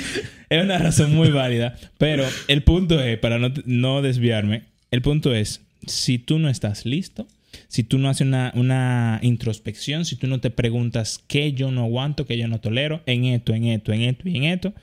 es 0.49 0.63
una 0.63 0.77
razón 0.77 1.15
muy 1.15 1.29
válida. 1.29 1.75
Pero 1.97 2.25
el 2.47 2.63
punto 2.63 3.01
es, 3.01 3.17
para 3.19 3.39
no, 3.39 3.51
no 3.65 4.01
desviarme, 4.01 4.63
el 4.91 5.01
punto 5.01 5.33
es, 5.33 5.61
si 5.87 6.19
tú 6.19 6.37
no 6.37 6.49
estás 6.49 6.85
listo, 6.85 7.27
si 7.69 7.83
tú 7.83 7.97
no 7.97 8.09
haces 8.09 8.27
una, 8.27 8.51
una 8.55 9.19
introspección, 9.23 10.03
si 10.05 10.15
tú 10.17 10.27
no 10.27 10.39
te 10.41 10.49
preguntas 10.49 11.19
qué 11.27 11.53
yo 11.53 11.71
no 11.71 11.83
aguanto, 11.83 12.25
qué 12.25 12.37
yo 12.37 12.47
no 12.49 12.59
tolero, 12.59 13.01
en 13.05 13.23
esto, 13.25 13.53
en 13.53 13.65
esto, 13.65 13.93
en 13.93 14.01
esto 14.01 14.27
y 14.27 14.35
en 14.37 14.43
esto, 14.45 14.73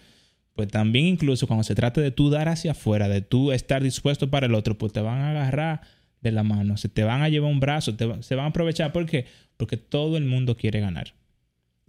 pues 0.54 0.68
también 0.68 1.06
incluso 1.06 1.46
cuando 1.46 1.62
se 1.62 1.74
trata 1.74 2.00
de 2.00 2.10
tú 2.10 2.30
dar 2.30 2.48
hacia 2.48 2.72
afuera, 2.72 3.08
de 3.08 3.20
tú 3.20 3.52
estar 3.52 3.82
dispuesto 3.82 4.28
para 4.30 4.46
el 4.46 4.54
otro, 4.54 4.76
pues 4.78 4.92
te 4.94 5.00
van 5.00 5.18
a 5.20 5.30
agarrar 5.30 5.82
de 6.20 6.32
la 6.32 6.42
mano, 6.42 6.76
se 6.76 6.88
te 6.88 7.04
van 7.04 7.22
a 7.22 7.28
llevar 7.28 7.50
un 7.50 7.60
brazo, 7.60 7.94
te 7.96 8.04
va- 8.06 8.22
se 8.22 8.34
van 8.34 8.46
a 8.46 8.48
aprovechar. 8.48 8.92
¿Por 8.92 9.06
qué? 9.06 9.26
Porque 9.56 9.76
todo 9.76 10.16
el 10.16 10.24
mundo 10.24 10.56
quiere 10.56 10.80
ganar. 10.80 11.14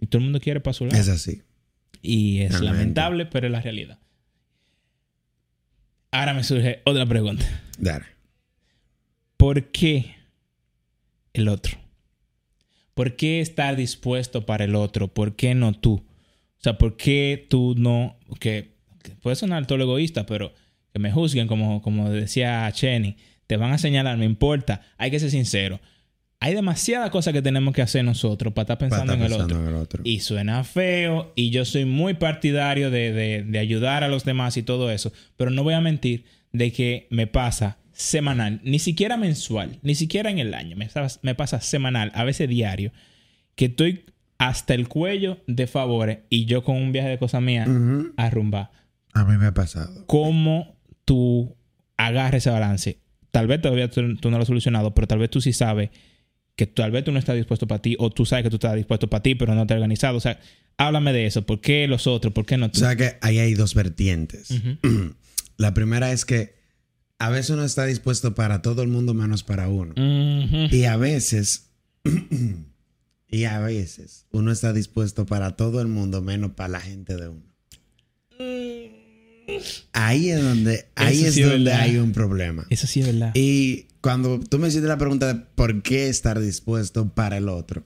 Y 0.00 0.06
todo 0.06 0.18
el 0.18 0.24
mundo 0.24 0.40
quiere 0.40 0.60
para 0.60 0.74
su 0.74 0.86
lado. 0.86 0.98
Es 0.98 1.08
así. 1.08 1.42
Y 2.02 2.40
es 2.40 2.52
Realmente. 2.52 2.64
lamentable, 2.78 3.26
pero 3.26 3.46
es 3.46 3.52
la 3.52 3.60
realidad. 3.60 3.98
Ahora 6.12 6.34
me 6.34 6.42
surge 6.44 6.80
otra 6.84 7.06
pregunta. 7.06 7.44
Dale. 7.78 8.04
¿Por 9.36 9.70
qué 9.70 10.14
el 11.32 11.48
otro? 11.48 11.78
¿Por 12.94 13.16
qué 13.16 13.40
estar 13.40 13.76
dispuesto 13.76 14.44
para 14.44 14.64
el 14.64 14.74
otro? 14.74 15.08
¿Por 15.08 15.36
qué 15.36 15.54
no 15.54 15.72
tú? 15.72 15.94
O 15.94 16.62
sea, 16.62 16.76
¿por 16.76 16.96
qué 16.96 17.46
tú 17.48 17.74
no? 17.78 18.18
Que, 18.40 18.74
que 19.02 19.10
puede 19.12 19.36
sonar 19.36 19.66
todo 19.66 19.78
egoísta, 19.80 20.26
pero 20.26 20.52
que 20.92 20.98
me 20.98 21.12
juzguen, 21.12 21.46
como, 21.46 21.80
como 21.80 22.10
decía 22.10 22.70
Cheney. 22.72 23.16
Te 23.50 23.56
van 23.56 23.72
a 23.72 23.78
señalar, 23.78 24.16
me 24.16 24.26
importa. 24.26 24.80
Hay 24.96 25.10
que 25.10 25.18
ser 25.18 25.28
sincero. 25.32 25.80
Hay 26.38 26.54
demasiadas 26.54 27.10
cosas 27.10 27.32
que 27.32 27.42
tenemos 27.42 27.74
que 27.74 27.82
hacer 27.82 28.04
nosotros 28.04 28.52
para 28.54 28.62
estar 28.62 28.78
pensando 28.78 29.06
Para 29.12 29.18
en 29.18 29.26
el 29.26 29.32
otro. 29.32 29.46
pensando 29.48 29.68
en 29.68 29.74
el 29.76 29.82
otro. 29.82 30.02
Y 30.04 30.20
suena 30.20 30.62
feo 30.62 31.32
y 31.34 31.50
yo 31.50 31.64
soy 31.64 31.84
muy 31.84 32.14
partidario 32.14 32.92
de, 32.92 33.12
de- 33.12 33.42
de 33.42 33.58
ayudar 33.58 34.04
a 34.04 34.08
los 34.08 34.24
demás 34.24 34.56
y 34.56 34.62
todo 34.62 34.92
eso. 34.92 35.12
Pero 35.36 35.50
no 35.50 35.64
voy 35.64 35.74
a 35.74 35.80
mentir 35.80 36.26
de 36.52 36.70
que 36.70 37.08
me 37.10 37.26
pasa 37.26 37.78
semanal, 37.92 38.60
ni 38.62 38.78
siquiera 38.78 39.16
mensual, 39.16 39.80
ni 39.82 39.96
siquiera 39.96 40.30
en 40.30 40.38
el 40.38 40.54
año. 40.54 40.76
Me, 40.76 40.88
me 41.22 41.34
pasa 41.34 41.60
semanal, 41.60 42.12
a 42.14 42.22
veces 42.22 42.48
diario, 42.48 42.92
que 43.56 43.64
estoy 43.64 44.04
hasta 44.38 44.74
el 44.74 44.86
cuello 44.86 45.38
de 45.48 45.66
favores 45.66 46.18
y 46.30 46.44
yo 46.44 46.62
con 46.62 46.76
un 46.76 46.92
viaje 46.92 47.08
de 47.08 47.18
cosas 47.18 47.42
mías 47.42 47.66
Ujú. 47.66 48.12
a. 48.16 48.70
A 49.14 49.24
mí 49.24 49.36
me 49.38 49.46
ha 49.46 49.52
pasado. 49.54 50.06
¿Cómo 50.06 50.76
tú 51.04 51.56
agarres 51.96 52.44
ese 52.46 52.50
balance? 52.50 52.99
Tal 53.30 53.46
vez 53.46 53.60
todavía 53.60 53.88
tú, 53.90 54.16
tú 54.16 54.30
no 54.30 54.36
lo 54.38 54.42
has 54.42 54.48
solucionado, 54.48 54.94
pero 54.94 55.06
tal 55.06 55.18
vez 55.18 55.30
tú 55.30 55.40
sí 55.40 55.52
sabes 55.52 55.90
que 56.56 56.66
tal 56.66 56.90
vez 56.90 57.04
tú 57.04 57.12
no 57.12 57.18
estás 57.18 57.36
dispuesto 57.36 57.66
para 57.66 57.80
ti 57.80 57.96
o 57.98 58.10
tú 58.10 58.26
sabes 58.26 58.42
que 58.44 58.50
tú 58.50 58.56
estás 58.56 58.74
dispuesto 58.74 59.08
para 59.08 59.22
ti, 59.22 59.34
pero 59.34 59.54
no 59.54 59.66
te 59.66 59.74
has 59.74 59.78
organizado. 59.78 60.16
O 60.18 60.20
sea, 60.20 60.38
háblame 60.76 61.12
de 61.12 61.26
eso. 61.26 61.46
¿Por 61.46 61.60
qué 61.60 61.86
los 61.88 62.06
otros? 62.06 62.34
¿Por 62.34 62.44
qué 62.44 62.56
no 62.58 62.66
O 62.66 62.70
tú? 62.70 62.80
sea 62.80 62.96
que 62.96 63.16
ahí 63.22 63.38
hay 63.38 63.54
dos 63.54 63.74
vertientes. 63.74 64.50
Ujú. 64.50 65.14
La 65.56 65.72
primera 65.74 66.12
es 66.12 66.24
que 66.24 66.54
a 67.18 67.28
veces 67.30 67.50
uno 67.50 67.64
está 67.64 67.84
dispuesto 67.86 68.34
para 68.34 68.62
todo 68.62 68.82
el 68.82 68.88
mundo 68.88 69.14
menos 69.14 69.42
para 69.42 69.68
uno. 69.68 69.92
Ujú. 69.92 70.74
Y 70.74 70.84
a 70.84 70.96
veces, 70.96 71.70
y 73.28 73.44
a 73.44 73.58
veces, 73.60 74.26
uno 74.30 74.50
está 74.52 74.72
dispuesto 74.72 75.26
para 75.26 75.56
todo 75.56 75.80
el 75.80 75.88
mundo 75.88 76.20
menos 76.22 76.52
para 76.52 76.68
la 76.70 76.80
gente 76.80 77.16
de 77.16 77.28
uno. 77.28 77.46
Ahí 79.92 80.30
es 80.30 80.42
donde, 80.42 80.86
ahí 80.94 81.24
es 81.24 81.34
sí 81.34 81.42
donde 81.42 81.72
hay 81.72 81.96
un 81.96 82.12
problema. 82.12 82.66
Eso 82.70 82.86
sí 82.86 83.00
es 83.00 83.06
verdad. 83.06 83.32
Y 83.34 83.86
cuando 84.00 84.40
tú 84.40 84.58
me 84.58 84.68
hiciste 84.68 84.86
la 84.86 84.98
pregunta 84.98 85.32
de 85.32 85.40
por 85.54 85.82
qué 85.82 86.08
estar 86.08 86.40
dispuesto 86.40 87.08
para 87.14 87.36
el 87.36 87.48
otro, 87.48 87.84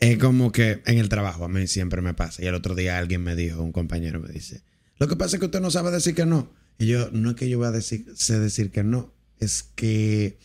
es 0.00 0.18
como 0.18 0.52
que 0.52 0.82
en 0.86 0.98
el 0.98 1.08
trabajo 1.08 1.44
a 1.44 1.48
mí 1.48 1.66
siempre 1.66 2.02
me 2.02 2.14
pasa. 2.14 2.42
Y 2.42 2.46
el 2.46 2.54
otro 2.54 2.74
día 2.74 2.98
alguien 2.98 3.22
me 3.22 3.34
dijo, 3.36 3.62
un 3.62 3.72
compañero 3.72 4.20
me 4.20 4.32
dice, 4.32 4.62
lo 4.98 5.08
que 5.08 5.16
pasa 5.16 5.36
es 5.36 5.40
que 5.40 5.46
usted 5.46 5.60
no 5.60 5.70
sabe 5.70 5.90
decir 5.90 6.14
que 6.14 6.26
no. 6.26 6.52
Y 6.78 6.86
yo, 6.86 7.10
no 7.12 7.30
es 7.30 7.36
que 7.36 7.48
yo 7.48 7.58
voy 7.58 7.66
a 7.66 7.72
decir, 7.72 8.06
sé 8.14 8.38
decir 8.38 8.70
que 8.70 8.84
no, 8.84 9.12
es 9.40 9.64
que 9.74 10.38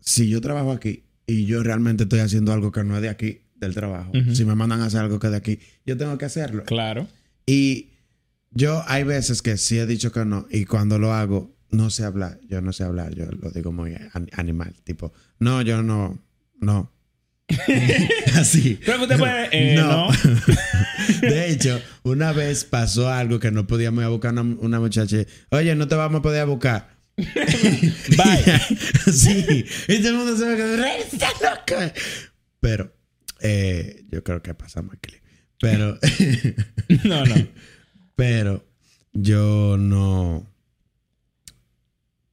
si 0.00 0.28
yo 0.28 0.40
trabajo 0.40 0.72
aquí 0.72 1.04
y 1.26 1.46
yo 1.46 1.62
realmente 1.62 2.02
estoy 2.02 2.20
haciendo 2.20 2.52
algo 2.52 2.72
que 2.72 2.84
no 2.84 2.96
es 2.96 3.02
de 3.02 3.08
aquí, 3.08 3.40
del 3.56 3.74
trabajo, 3.74 4.10
Ujú. 4.12 4.34
si 4.34 4.44
me 4.44 4.54
mandan 4.56 4.80
a 4.80 4.86
hacer 4.86 5.00
algo 5.00 5.18
que 5.18 5.28
es 5.28 5.30
de 5.30 5.36
aquí, 5.36 5.58
yo 5.86 5.96
tengo 5.96 6.18
que 6.18 6.24
hacerlo. 6.24 6.64
Claro. 6.64 7.08
Y 7.46 7.91
yo 8.54 8.82
hay 8.86 9.04
veces 9.04 9.42
que 9.42 9.56
sí 9.56 9.78
he 9.78 9.86
dicho 9.86 10.12
que 10.12 10.24
no 10.24 10.46
y 10.50 10.64
cuando 10.64 10.98
lo 10.98 11.12
hago 11.12 11.54
no 11.70 11.88
sé 11.90 12.04
hablar, 12.04 12.38
yo 12.48 12.60
no 12.60 12.72
sé 12.72 12.84
hablar, 12.84 13.14
yo 13.14 13.24
lo 13.26 13.50
digo 13.50 13.72
muy 13.72 13.94
an- 14.12 14.28
animal, 14.32 14.74
tipo, 14.84 15.12
no, 15.38 15.62
yo 15.62 15.82
no, 15.82 16.22
no. 16.60 16.92
Así. 18.34 18.76
Que 18.76 18.90
usted 18.92 19.18
puede. 19.18 19.48
eh, 19.52 19.76
no. 19.80 20.08
De 21.22 21.50
hecho, 21.50 21.80
una 22.02 22.32
vez 22.32 22.64
pasó 22.64 23.08
algo 23.10 23.38
que 23.40 23.50
no 23.50 23.66
podíamos 23.66 24.02
ir 24.02 24.06
a 24.06 24.10
buscar 24.10 24.32
una, 24.32 24.42
una 24.42 24.80
muchacha. 24.80 25.16
Oye, 25.50 25.74
no 25.74 25.88
te 25.88 25.94
vamos 25.94 26.20
a 26.20 26.22
poder 26.22 26.46
buscar. 26.46 26.88
Bye. 27.16 29.12
sí. 29.12 29.64
Y 29.88 29.98
todo 29.98 30.08
el 30.08 30.14
mundo 30.14 30.36
se 30.36 30.46
me 30.46 30.56
quedó, 30.56 30.76
"Rey, 30.76 31.00
estás 31.10 31.34
loca". 31.42 31.92
Pero, 32.60 32.94
eh, 33.40 34.04
yo 34.10 34.22
creo 34.24 34.42
que 34.42 34.54
pasamos 34.54 34.94
aquí. 34.94 35.14
Pero, 35.60 35.98
No, 37.04 37.24
no. 37.24 37.34
Pero, 38.14 38.64
yo 39.12 39.76
no... 39.78 40.46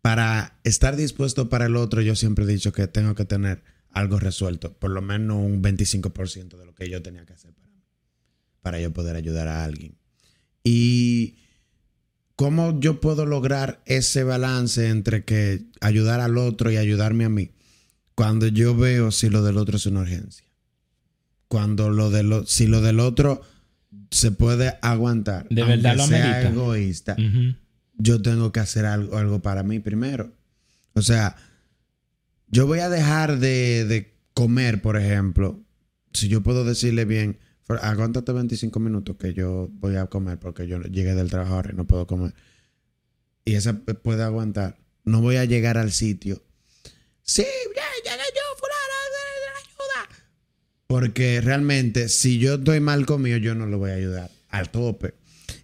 Para 0.02 0.58
estar 0.63 0.96
dispuesto 0.96 1.50
para 1.50 1.65
el 1.65 1.76
otro, 1.76 2.02
yo 2.02 2.15
siempre 2.15 2.46
he 2.46 2.48
dicho 2.48 2.72
que 2.72 2.88
tengo 2.88 3.15
que 3.15 3.26
tener 3.26 3.63
algo 3.92 4.20
resuelto, 4.20 4.74
por 4.74 4.92
lo 4.92 5.02
menos 5.02 5.38
un 5.38 5.62
25% 5.62 6.58
de 6.58 6.65
lo 6.65 6.74
que 6.74 6.89
yo 6.89 7.02
tenía 7.02 7.26
que 7.26 7.34
hacer 7.34 7.54
para 7.54 7.68
mí, 7.70 7.84
para 8.62 8.80
yo 8.80 8.94
poder 8.94 9.15
ayudar 9.15 9.48
a 9.48 9.63
alguien. 9.63 9.98
Y 10.63 11.38
cómo 12.36 12.80
yo 12.80 13.02
puedo 13.02 13.26
lograr 13.26 13.82
ese 13.86 14.24
balance 14.24 14.88
entre 14.88 15.26
que 15.26 15.65
ayudar 15.82 16.22
al 16.22 16.38
otro 16.38 16.72
y 16.72 16.78
ayudarme 16.78 17.26
a 17.26 17.30
mí, 17.30 17.52
cuando 18.15 18.48
yo 18.48 18.76
veo 18.76 19.12
si 19.12 19.30
lo 19.30 19.44
del 19.44 19.58
otro 19.58 19.78
es 19.78 19.86
una 19.86 20.02
urgencia. 20.02 20.46
Cuando 21.48 21.89
lo 21.89 22.10
de 22.12 22.24
lo, 22.24 22.46
si 22.46 22.68
lo 22.68 22.82
del 22.82 23.00
otro 23.00 23.42
se 24.12 24.32
puede 24.32 24.78
aguantar, 24.82 25.48
De 25.50 25.63
verdad 25.63 25.95
lo 25.95 26.08
sea 26.08 26.41
egoísta, 26.50 27.15
yo 27.98 28.22
tengo 28.22 28.52
que 28.52 28.60
hacer 28.60 28.86
algo, 28.86 29.17
algo 29.17 29.39
para 29.41 29.63
mí 29.63 29.80
primero. 29.80 30.32
O 30.93 31.02
sea, 31.02 31.36
yo 32.48 32.65
voy 32.65 32.80
a 32.80 32.89
dejar 32.89 33.38
de, 33.39 33.86
de 33.86 34.13
comer, 34.34 34.82
por 34.82 34.98
ejemplo, 34.98 35.60
si 36.13 36.28
yo 36.28 36.41
puedo 36.41 36.63
decirle 36.65 37.06
bien, 37.06 37.38
"For- 37.62 37.80
aguántate 37.84 38.32
25 38.32 38.80
minutos 38.80 39.15
que 39.17 39.34
yo 39.34 39.69
voy 39.74 39.95
a 39.98 40.08
comer 40.08 40.39
porque 40.39 40.65
yo 40.67 40.80
llegué 40.82 41.13
del 41.13 41.30
trabajo 41.30 41.56
ahora 41.56 41.72
y 41.72 41.76
no 41.76 41.86
puedo 41.86 42.08
comer. 42.08 42.34
Y 43.45 43.56
esa 43.56 43.74
puede 43.74 44.24
aguantar. 44.24 44.78
No 45.04 45.22
voy 45.22 45.36
a 45.38 45.45
llegar 45.45 45.78
al 45.78 45.91
sitio. 45.91 46.41
Sí, 47.22 47.43
ya 47.76 47.84
llegué 48.04 48.24
yo, 48.34 48.58
fulana, 48.58 49.52
ayuda. 49.60 50.26
Porque 50.89 51.39
realmente, 51.39 52.10
si 52.10 52.39
yo 52.39 52.56
estoy 52.56 52.80
mal 52.80 53.06
comido, 53.06 53.38
yo 53.38 53.54
no 53.54 53.67
le 53.67 53.75
voy 53.75 53.91
a 53.91 53.93
ayudar 53.93 54.32
al 54.49 54.71
tope. 54.71 55.13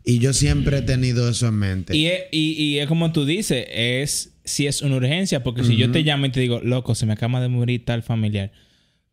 Y 0.03 0.19
yo 0.19 0.33
siempre 0.33 0.77
he 0.77 0.81
tenido 0.83 1.27
eso 1.27 1.47
en 1.47 1.55
mente. 1.55 1.97
Y 1.97 2.05
es, 2.05 2.25
y, 2.31 2.51
y 2.51 2.77
es 2.77 2.87
como 2.87 3.11
tú 3.11 3.25
dices, 3.25 3.65
es 3.71 4.35
si 4.43 4.67
es 4.67 4.83
una 4.83 4.97
urgencia, 4.97 5.41
porque 5.41 5.63
si 5.63 5.77
yo 5.77 5.91
te 5.91 6.03
llamo 6.03 6.27
y 6.27 6.29
te 6.29 6.41
digo, 6.41 6.61
loco, 6.63 6.93
se 6.93 7.07
me 7.07 7.13
acaba 7.13 7.41
de 7.41 7.47
morir 7.47 7.83
tal 7.85 8.03
familiar, 8.03 8.51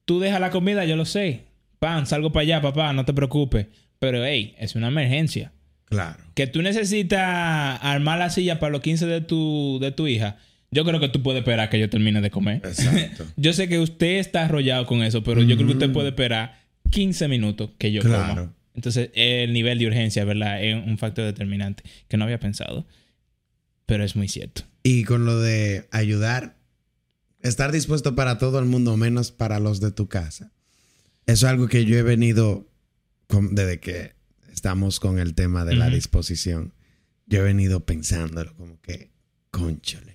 tú 0.05 0.21
dejas 0.21 0.39
la 0.39 0.51
comida, 0.51 0.85
yo 0.85 0.97
lo 0.97 1.07
sé. 1.07 1.47
Pan, 1.79 2.07
salgo 2.07 2.31
para 2.31 2.43
allá, 2.43 2.61
papá, 2.61 2.93
no 2.93 3.07
te 3.07 3.15
preocupes. 3.15 3.69
Pero, 3.99 4.23
hey, 4.23 4.55
es 4.59 4.75
una 4.75 4.89
emergencia. 4.89 5.53
Claro. 5.87 6.23
Que 6.35 6.47
tú 6.47 6.61
necesitas 6.61 7.23
armar 7.83 8.19
la 8.19 8.29
silla 8.29 8.61
para 8.61 8.73
los 8.73 8.83
15 8.83 9.07
de 9.07 9.23
tu, 9.23 9.79
de 9.81 9.93
tu 9.93 10.07
hija. 10.07 10.37
Yo 10.73 10.85
creo 10.85 10.99
que 10.99 11.09
tú 11.09 11.23
puedes 11.23 11.41
esperar 11.41 11.69
que 11.71 11.79
yo 11.79 11.89
termine 11.89 12.21
de 12.21 12.31
comer. 12.31 12.63
Exacto. 12.65 13.25
Yo 13.37 13.53
sé 13.53 13.69
que 13.69 13.79
usted 13.79 14.19
está 14.19 14.47
arrollado 14.47 14.87
con 14.87 15.03
eso, 15.05 15.23
pero 15.23 15.41
yo 15.43 15.55
creo 15.57 15.69
que 15.69 15.75
usted 15.75 15.93
puede 15.93 16.09
esperar 16.09 16.61
15 16.91 17.29
minutos 17.29 17.71
que 17.79 17.93
yo 17.93 18.01
Claro. 18.03 18.35
coma. 18.35 18.55
Entonces, 18.75 19.11
el 19.15 19.53
nivel 19.53 19.79
de 19.79 19.87
urgencia, 19.87 20.25
¿verdad? 20.25 20.65
Es 20.65 20.75
un 20.75 20.97
factor 20.99 21.25
determinante 21.27 21.85
que 22.09 22.17
no 22.17 22.25
había 22.25 22.41
pensado. 22.41 22.87
Pero 23.87 24.03
es 24.03 24.17
muy 24.17 24.29
cierto. 24.29 24.63
Y 24.83 25.05
con 25.05 25.27
lo 25.27 25.39
de 25.41 25.87
ayudar, 25.91 26.57
estar 27.43 27.71
dispuesto 27.71 28.15
para 28.15 28.39
todo 28.39 28.59
el 28.59 28.65
mundo, 28.65 28.97
menos 28.97 29.31
para 29.31 29.61
los 29.61 29.81
de 29.81 29.93
tu 29.93 30.09
casa. 30.09 30.53
Eso 31.27 31.47
es 31.47 31.51
algo 31.53 31.69
que 31.69 31.85
yo 31.85 31.99
he 31.99 32.03
venido 32.03 32.67
con- 33.27 33.55
desde 33.55 33.79
que 33.79 34.15
estamos 34.51 35.01
con 35.01 35.19
el 35.19 35.35
tema 35.35 35.65
de 35.67 35.77
la 35.77 35.87
Ujú. 35.89 35.97
disposición. 35.97 36.73
Yo 37.27 37.41
he 37.41 37.43
venido 37.43 37.85
pensándolo 37.85 38.55
como 38.57 38.81
que, 38.81 39.11
conchole, 39.51 40.12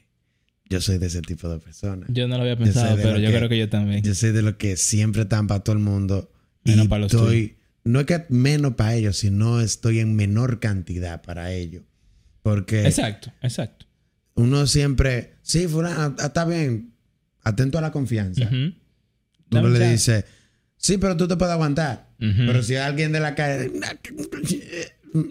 yo 0.69 0.81
soy 0.81 0.97
de 0.97 1.07
ese 1.07 1.21
tipo 1.21 1.49
de 1.49 1.59
persona. 1.59 2.05
Yo 2.09 2.27
no 2.27 2.35
lo 2.37 2.41
había 2.43 2.57
pensado, 2.57 2.95
pero 2.97 3.17
yo 3.19 3.29
que- 3.31 3.37
creo 3.37 3.49
que 3.49 3.57
yo 3.57 3.69
también. 3.69 4.01
Yo 4.03 4.13
soy 4.15 4.31
de 4.31 4.41
lo 4.41 4.57
que 4.57 4.77
siempre 4.77 5.23
están 5.23 5.47
para 5.47 5.61
todo 5.63 5.75
el 5.75 5.81
mundo. 5.81 6.31
Menos 6.63 6.85
y 6.85 6.87
para 6.89 7.01
los 7.03 7.13
estoy, 7.13 7.55
no 7.85 7.99
es 8.01 8.05
que 8.05 8.25
menos 8.29 8.73
para 8.75 8.95
ellos, 8.95 9.17
sino 9.17 9.61
estoy 9.61 9.99
en 9.99 10.15
menor 10.15 10.59
cantidad 10.59 11.21
para 11.21 11.53
ellos. 11.53 11.83
Porque 12.41 12.85
Exacto, 12.85 13.31
exacto. 13.41 13.85
uno 14.35 14.67
siempre, 14.67 15.33
sí, 15.41 15.67
fulano, 15.67 16.15
ah, 16.19 16.25
está 16.25 16.45
bien, 16.45 16.93
atento 17.43 17.77
a 17.77 17.81
la 17.81 17.91
confianza. 17.91 18.49
Tú 18.49 18.73
Dame 19.49 19.69
le 19.79 19.91
dices, 19.91 20.25
sí, 20.75 20.97
pero 20.97 21.15
tú 21.15 21.27
te 21.27 21.37
puedes 21.37 21.53
aguantar. 21.53 22.09
Ujú. 22.19 22.43
Pero 22.47 22.63
si 22.63 22.75
alguien 22.75 23.11
de 23.13 23.19
la 23.21 23.33
calle, 23.35 23.71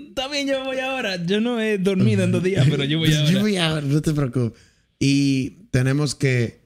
Está 0.08 0.28
bien, 0.28 0.48
yo 0.48 0.64
voy 0.64 0.78
ahora. 0.78 1.22
Yo 1.24 1.40
no 1.40 1.60
he 1.60 1.78
dormido 1.78 2.24
en 2.24 2.32
dos 2.32 2.42
días, 2.42 2.66
pero 2.68 2.84
yo 2.84 2.98
voy 2.98 3.12
ahora. 3.14 3.30
yo 3.30 3.40
voy 3.40 3.56
ahora, 3.56 3.86
no 3.86 4.00
te 4.00 4.12
preocupes. 4.14 4.58
Y 4.98 5.68
tenemos 5.70 6.14
que 6.14 6.64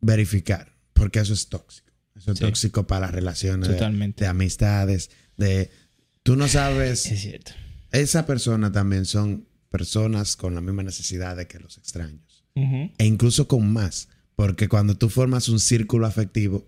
verificar, 0.00 0.74
porque 0.92 1.20
eso 1.20 1.32
es 1.32 1.48
tóxico. 1.48 1.90
Eso 2.16 2.32
es 2.32 2.38
Sí. 2.38 2.44
tóxico 2.44 2.86
para 2.86 3.06
las 3.06 3.14
relaciones 3.14 3.68
de- 3.68 3.74
Totalmente. 3.74 4.24
De, 4.24 4.28
amistades, 4.30 5.10
de... 5.36 5.70
Tú 6.22 6.36
no 6.36 6.48
sabes, 6.48 7.06
Es 7.06 7.20
cierto. 7.20 7.52
esa 7.90 8.24
persona 8.26 8.72
también 8.72 9.04
son 9.04 9.46
personas 9.70 10.36
con 10.36 10.54
la 10.54 10.60
misma 10.60 10.82
necesidad 10.82 11.36
de 11.36 11.46
que 11.46 11.58
los 11.58 11.76
extraños. 11.78 12.44
E 12.56 13.04
incluso 13.04 13.48
con 13.48 13.72
más, 13.72 14.08
porque 14.36 14.68
cuando 14.68 14.96
tú 14.96 15.08
formas 15.10 15.48
un 15.48 15.58
círculo 15.58 16.06
afectivo 16.06 16.64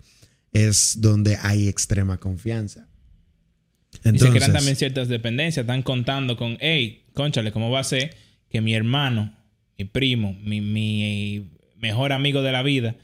es 0.53 1.01
donde 1.01 1.37
hay 1.41 1.69
extrema 1.69 2.19
confianza. 2.19 2.89
y 3.93 3.99
se 4.03 4.09
Entonces, 4.11 4.37
crean 4.37 4.53
también 4.53 4.77
ciertas 4.77 5.09
dependencias. 5.09 5.63
Están 5.65 5.83
contando 5.83 6.37
con, 6.37 6.59
hey, 6.61 7.05
conchale, 7.15 7.53
¿cómo 7.53 7.71
va 7.71 7.81
a 7.81 7.85
ser 7.85 8.17
que 8.51 8.61
mi 8.61 8.75
hermano, 8.75 9.36
mi 9.79 9.85
primo, 9.85 10.35
mi, 10.43 10.61
mi 10.61 11.49
mejor 11.79 12.13
amigo 12.13 12.43
de 12.43 12.53
la 12.53 12.63
vida, 12.63 12.95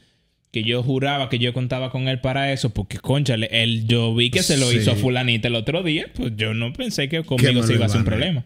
que 0.51 0.63
yo 0.63 0.83
juraba 0.83 1.29
que 1.29 1.39
yo 1.39 1.53
contaba 1.53 1.89
con 1.91 2.07
él 2.07 2.19
para 2.21 2.51
eso, 2.53 2.71
porque, 2.73 2.97
conchale, 2.99 3.49
él, 3.51 3.85
yo 3.87 4.13
vi 4.15 4.29
que 4.29 4.43
se 4.43 4.57
lo 4.57 4.69
Sí. 4.69 4.77
hizo 4.77 4.91
a 4.91 4.95
fulanita 4.95 5.47
el 5.47 5.55
otro 5.55 5.81
día, 5.83 6.07
pues 6.15 6.33
yo 6.35 6.53
no 6.53 6.71
pensé 6.73 7.09
que 7.09 7.23
conmigo 7.23 7.63
se 7.63 7.73
iba 7.73 7.83
a 7.83 7.85
hacer 7.87 7.99
un 7.99 8.05
problema. 8.05 8.45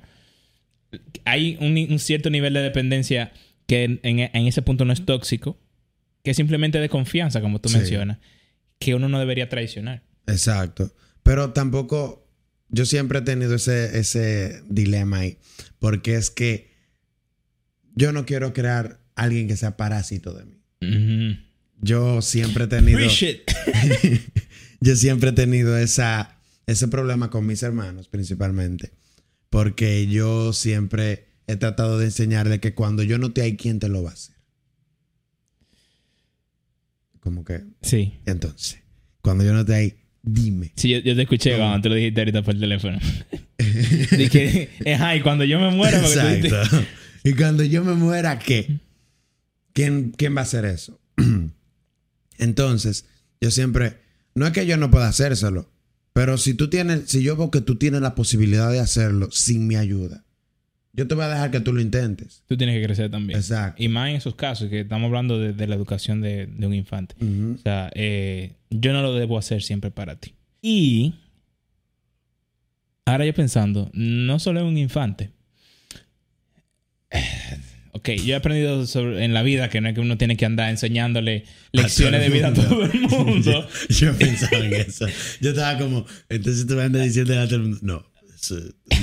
Hay 1.26 1.58
un, 1.60 1.78
un 1.92 2.00
cierto 2.00 2.30
nivel 2.30 2.54
de 2.54 2.62
dependencia 2.62 3.32
que 3.66 3.84
en, 3.84 4.00
en- 4.04 4.20
en 4.20 4.48
ese 4.48 4.62
punto 4.62 4.86
no 4.86 4.94
es 4.94 5.04
tóxico, 5.06 5.60
que 6.24 6.32
es 6.32 6.38
simplemente 6.38 6.80
de 6.80 6.88
confianza, 6.90 7.42
como 7.42 7.60
tú 7.60 7.70
Sí. 7.70 7.78
mencionas, 7.78 8.20
que 8.80 8.96
uno 8.96 9.10
no 9.10 9.20
debería 9.20 9.50
traicionar. 9.50 10.04
exacto. 10.28 10.92
Pero 11.24 11.52
tampoco, 11.52 12.26
yo 12.70 12.86
siempre 12.86 13.20
he 13.20 13.22
tenido 13.22 13.56
ese, 13.56 14.00
ese 14.00 14.62
dilema 14.70 15.20
ahí, 15.20 15.38
porque 15.80 16.16
es 16.16 16.32
que 16.32 16.72
yo 17.98 18.12
no 18.14 18.26
quiero 18.26 18.54
crear 18.54 19.00
alguien 19.16 19.48
que 19.48 19.58
sea 19.58 19.76
parásito 19.78 20.34
de 20.34 20.46
mí. 20.46 20.62
Ujú. 20.82 21.40
Yo 21.82 22.22
siempre 22.22 22.66
he 22.66 22.68
tenido... 22.68 23.00
Yo 24.80 24.96
siempre 24.96 25.30
he 25.32 25.34
tenido 25.34 25.76
esa, 25.76 26.38
ese 26.68 26.88
problema 26.88 27.32
con 27.32 27.48
mis 27.48 27.64
hermanos, 27.64 28.08
principalmente. 28.10 28.92
Porque 29.50 30.06
yo 30.06 30.54
siempre 30.54 31.30
he 31.48 31.56
tratado 31.56 31.98
de 31.98 32.06
enseñarle 32.06 32.60
que 32.60 32.76
cuando 32.76 33.02
yo 33.02 33.18
no 33.18 33.32
te 33.32 33.42
hay, 33.42 33.58
¿quién 33.58 33.80
te 33.80 33.90
lo 33.90 34.04
va 34.04 34.12
a 34.12 34.14
hacer? 34.14 34.36
Como 37.20 37.44
que, 37.44 37.62
Sí. 37.82 38.14
entonces, 38.26 38.80
cuando 39.22 39.44
yo 39.44 39.54
no 39.54 39.66
te 39.66 39.74
hay, 39.74 39.96
dime. 40.22 40.72
Sí, 40.76 40.90
yo, 40.90 41.00
yo 41.00 41.16
te 41.16 41.24
escuché 41.24 41.52
¿Cómo? 41.54 41.64
cuando 41.64 41.82
tú 41.82 41.90
lo 41.90 41.96
dijiste 41.96 42.22
ahorita 42.22 42.42
por 42.44 42.60
teléfono. 42.60 43.00
Dije, 44.18 44.70
es 44.86 45.02
ay, 45.02 45.22
cuando 45.22 45.44
yo 45.44 45.60
me 45.60 45.72
dijiste- 45.76 46.48
Exacto. 46.48 46.86
Y 47.28 47.34
cuando 47.34 47.62
yo 47.66 47.84
me 47.84 47.94
muera, 47.94 48.40
¿qué? 48.40 48.80
¿Quién, 49.74 50.12
quién 50.12 50.34
va 50.34 50.40
a 50.40 50.44
hacer 50.44 50.64
eso? 50.64 50.98
Entonces, 52.38 53.06
yo 53.42 53.52
siempre, 53.52 53.98
no 54.34 54.48
es 54.48 54.54
que 54.54 54.66
yo 54.66 54.78
no 54.78 54.90
pueda 54.90 55.10
hacérselo, 55.10 55.70
pero 56.14 56.38
si 56.38 56.54
tú 56.54 56.70
tienes, 56.70 57.10
si 57.10 57.22
yo 57.22 57.36
veo 57.36 57.52
que 57.52 57.60
tú 57.60 57.76
tienes 57.76 58.00
la 58.00 58.16
posibilidad 58.16 58.72
de 58.72 58.80
hacerlo 58.80 59.30
sin 59.30 59.68
mi 59.68 59.76
ayuda, 59.76 60.24
yo 60.94 61.06
te 61.06 61.16
voy 61.16 61.26
a 61.26 61.28
dejar 61.28 61.52
que 61.52 61.60
tú 61.60 61.74
lo 61.74 61.82
intentes. 61.82 62.44
tú 62.48 62.56
tienes 62.56 62.80
que 62.80 62.86
crecer 62.86 63.12
también. 63.12 63.38
Exacto. 63.38 63.84
Y 63.84 63.90
más 63.90 64.10
en 64.10 64.16
esos 64.16 64.36
casos, 64.36 64.70
que 64.70 64.80
estamos 64.80 65.08
hablando 65.08 65.38
de, 65.38 65.52
de 65.52 65.68
la 65.68 65.76
educación 65.76 66.22
de, 66.22 66.46
de 66.48 66.66
un 66.66 66.74
infante. 66.74 67.14
O 67.56 67.58
sea, 67.58 67.92
eh, 67.94 68.54
yo 68.70 68.94
no 68.94 69.02
lo 69.02 69.14
debo 69.14 69.38
hacer 69.38 69.62
siempre 69.62 69.92
para 69.92 70.16
ti. 70.16 70.34
Y 70.62 71.14
ahora 73.04 73.26
yo 73.26 73.34
pensando, 73.34 73.92
no 73.92 74.40
solo 74.40 74.62
en 74.62 74.68
un 74.68 74.78
infante. 74.78 75.36
Ok, 77.98 78.10
yo 78.24 78.34
he 78.34 78.38
aprendido 78.38 78.86
sobre- 78.86 79.24
en 79.26 79.34
la 79.34 79.42
vida 79.44 79.70
que 79.70 79.82
no 79.82 79.90
es 79.90 79.96
que 79.96 80.02
uno 80.02 80.18
tiene 80.18 80.38
que 80.38 80.46
andar 80.46 80.70
enseñándole 80.70 81.46
lecciones 81.72 82.22
de 82.22 82.30
vida 82.30 82.50
a 82.50 82.54
todo 82.54 82.84
el 82.86 83.00
mundo. 83.02 83.42
Yo, 83.42 83.68
yo 83.90 84.18
pensaba 84.18 84.58
en 84.66 84.74
eso. 84.74 85.08
Yo 85.42 85.50
estaba 85.50 85.78
como, 85.80 86.06
entonces 86.30 86.68
tú 86.68 86.76
vas 86.76 86.84
a 86.84 86.86
andar 86.88 87.04
diciendo 87.04 87.40
a 87.40 87.46
todo 87.46 87.56
el 87.56 87.62
mundo, 87.64 87.80
no, 87.82 88.06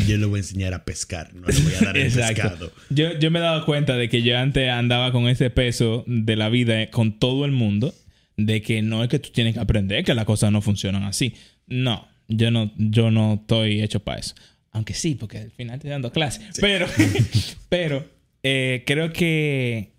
yo 0.07 0.17
le 0.17 0.27
voy 0.27 0.39
a 0.39 0.43
enseñar 0.43 0.75
a 0.75 0.85
pescar, 0.85 1.35
no 1.35 1.47
le 1.49 1.59
voy 1.61 1.75
a 1.75 1.81
dar 1.85 1.97
el 1.97 2.05
Exacto. 2.07 2.35
pescado. 2.43 2.73
Yo, 2.91 3.19
yo 3.19 3.31
me 3.31 3.41
he 3.41 3.43
dado 3.43 3.65
cuenta 3.67 3.97
de 3.97 4.09
que 4.09 4.23
yo 4.23 4.39
antes 4.39 4.69
andaba 4.71 5.11
con 5.13 5.27
ese 5.29 5.51
peso 5.51 6.05
de 6.07 6.37
la 6.37 6.49
vida 6.49 6.89
con 6.91 7.19
todo 7.19 7.45
el 7.45 7.51
mundo, 7.53 7.93
de 8.37 8.63
que 8.63 8.81
no 8.83 9.03
es 9.03 9.09
que 9.09 9.19
tú 9.19 9.31
tienes 9.31 9.55
que 9.55 9.61
aprender 9.61 10.05
que 10.05 10.15
las 10.15 10.25
cosas 10.25 10.53
no 10.53 10.63
funcionan 10.63 11.03
así. 11.03 11.35
No, 11.67 12.07
yo 12.29 12.51
no, 12.51 12.73
yo 12.77 13.11
no 13.11 13.35
estoy 13.41 13.83
hecho 13.83 14.01
para 14.01 14.21
eso. 14.21 14.35
Aunque 14.71 14.95
sí, 14.95 15.15
porque 15.15 15.39
al 15.39 15.51
final 15.53 15.77
estoy 15.77 15.91
dando 15.91 16.11
clases. 16.13 16.43
Pero, 16.61 16.87
pero 17.69 18.14
eh, 18.45 18.85
creo 18.87 19.13
que 19.13 19.95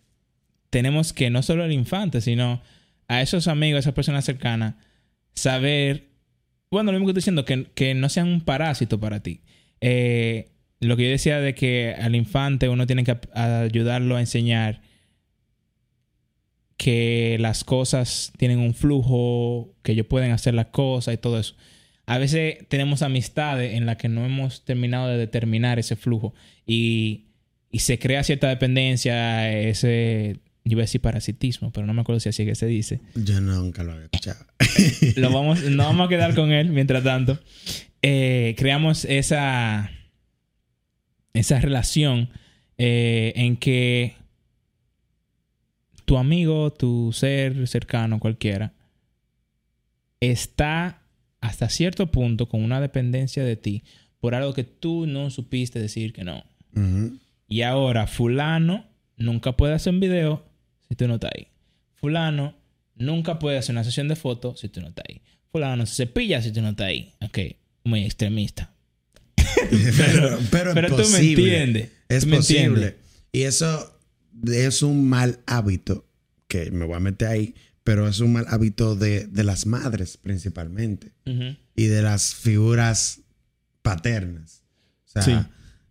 tenemos 0.69 1.13
que 1.13 1.29
no 1.31 1.41
solo 1.41 1.65
el 1.65 1.71
infante, 1.71 2.21
sino 2.21 2.62
a 3.08 3.21
esos 3.21 3.47
amigos, 3.47 3.77
a 3.77 3.79
esas 3.79 3.93
personas 3.93 4.23
cercanas, 4.23 4.75
saber, 5.34 6.10
bueno, 6.69 6.91
lo 6.91 6.99
mismo 6.99 7.08
que 7.08 7.19
estoy 7.19 7.21
diciendo, 7.21 7.43
que, 7.43 7.65
que 7.73 7.95
no 7.95 8.08
sean 8.08 8.27
un 8.27 8.41
parásito 8.41 8.99
para 8.99 9.21
ti. 9.21 9.41
Eh, 9.81 10.51
lo 10.79 10.95
que 10.95 11.03
yo 11.03 11.10
decía 11.10 11.39
de 11.39 11.55
que 11.55 11.95
al 11.99 12.15
infante 12.15 12.69
uno 12.69 12.86
tiene 12.86 13.03
que 13.03 13.17
ayudarlo 13.34 14.15
a 14.15 14.19
enseñar 14.19 14.81
que 16.77 17.38
las 17.39 17.63
cosas 17.63 18.31
tienen 18.38 18.60
un 18.60 18.75
flujo, 18.75 19.73
que 19.81 19.93
ellos 19.93 20.05
pueden 20.05 20.31
hacer 20.31 20.53
las 20.53 20.67
cosas 20.67 21.15
y 21.15 21.17
todo 21.17 21.39
eso. 21.39 21.55
A 22.05 22.19
veces 22.19 22.67
tenemos 22.67 23.01
amistades 23.01 23.73
en 23.73 23.88
las 23.88 23.97
que 23.97 24.10
no 24.10 24.23
hemos 24.23 24.65
terminado 24.65 25.08
de 25.08 25.17
determinar 25.17 25.79
ese 25.79 25.95
flujo 25.95 26.36
y, 26.67 27.24
y 27.75 27.79
se 27.79 27.99
crea 27.99 28.23
cierta 28.23 28.47
dependencia, 28.47 29.51
ese, 29.51 30.39
yo 30.63 30.71
iba 30.71 30.79
a 30.79 30.88
decir 30.88 31.01
parasitismo, 31.01 31.73
pero 31.73 31.85
no 31.85 31.93
me 31.93 31.99
acuerdo 31.99 32.21
si 32.21 32.29
así 32.29 32.43
es 32.43 32.47
que 32.47 32.55
se 32.55 32.67
dice. 32.67 33.01
Yo 33.15 33.41
nunca 33.41 33.83
lo 33.83 33.91
había 33.91 34.05
escuchado. 34.05 34.45
Lo 35.17 35.29
vamos, 35.29 35.61
no 35.61 35.83
vamos 35.83 36.05
a 36.05 36.09
quedar 36.09 36.35
con 36.35 36.53
él 36.53 36.69
mientras 36.69 37.03
tanto. 37.03 37.38
Eh, 38.01 38.55
creamos 38.57 39.03
esa, 39.03 39.91
esa 41.33 41.59
relación 41.59 42.29
eh, 42.77 43.33
en 43.35 43.57
que 43.57 44.15
tu 46.05 46.15
amigo, 46.15 46.71
tu 46.71 47.11
ser 47.11 47.67
cercano, 47.67 48.21
cualquiera, 48.21 48.71
está 50.21 51.01
hasta 51.41 51.67
cierto 51.67 52.09
punto 52.09 52.47
con 52.47 52.63
una 52.63 52.79
dependencia 52.79 53.43
de 53.43 53.57
ti 53.57 53.83
por 54.21 54.33
algo 54.33 54.53
que 54.53 54.63
tú 54.63 55.07
no 55.07 55.29
supiste 55.29 55.77
decir 55.77 56.13
que 56.13 56.23
no. 56.23 56.41
Ujú. 56.73 57.19
Y 57.47 57.62
ahora, 57.62 58.08
fulano 58.08 58.86
nunca 59.17 59.55
puede 59.55 59.73
hacer 59.73 59.93
un 59.93 59.99
video 59.99 60.45
si 60.88 60.95
tú 60.95 61.08
no 61.08 61.15
estás 61.15 61.31
ahí. 61.36 61.47
Fulano 61.93 62.55
nunca 62.95 63.39
puede 63.39 63.58
hacer 63.58 63.73
una 63.73 63.84
sesión 63.84 64.08
de 64.08 64.15
fotos 64.15 64.60
si 64.60 64.69
tú 64.69 64.81
no 64.81 64.88
estás 64.89 65.05
ahí. 65.10 65.21
Fulano 65.51 65.77
no 65.77 65.86
se 65.86 65.95
cepilla 65.95 66.41
si 66.41 66.51
tú 66.51 66.62
no 66.62 66.69
estás 66.69 66.88
ahí. 66.88 67.13
Ok, 67.21 67.39
muy 67.84 68.03
extremista. 68.03 68.71
pero, 70.51 70.73
pero, 70.73 70.95
tú 70.95 71.03
me 71.12 71.17
entiendes. 71.19 71.91
Es 72.10 72.25
me 72.25 72.38
posible. 72.38 72.63
entiendes. 72.65 72.95
Y 73.31 73.41
eso 73.43 73.99
es 74.51 74.81
un 74.84 75.08
mal 75.08 75.39
hábito, 75.45 76.05
que 76.47 76.71
me 76.71 76.86
voy 76.86 76.95
a 76.95 76.99
meter 76.99 77.27
ahí, 77.29 77.55
pero 77.84 78.08
es 78.08 78.19
un 78.19 78.34
mal 78.34 78.45
hábito 78.49 78.95
de, 78.95 79.27
de 79.27 79.43
las 79.43 79.65
madres 79.65 80.17
principalmente 80.17 81.13
y 81.75 81.86
de 81.86 82.01
las 82.01 82.34
figuras 82.36 83.21
paternas. 83.81 84.63
O 85.05 85.12
sea, 85.12 85.21
Sí. 85.23 85.31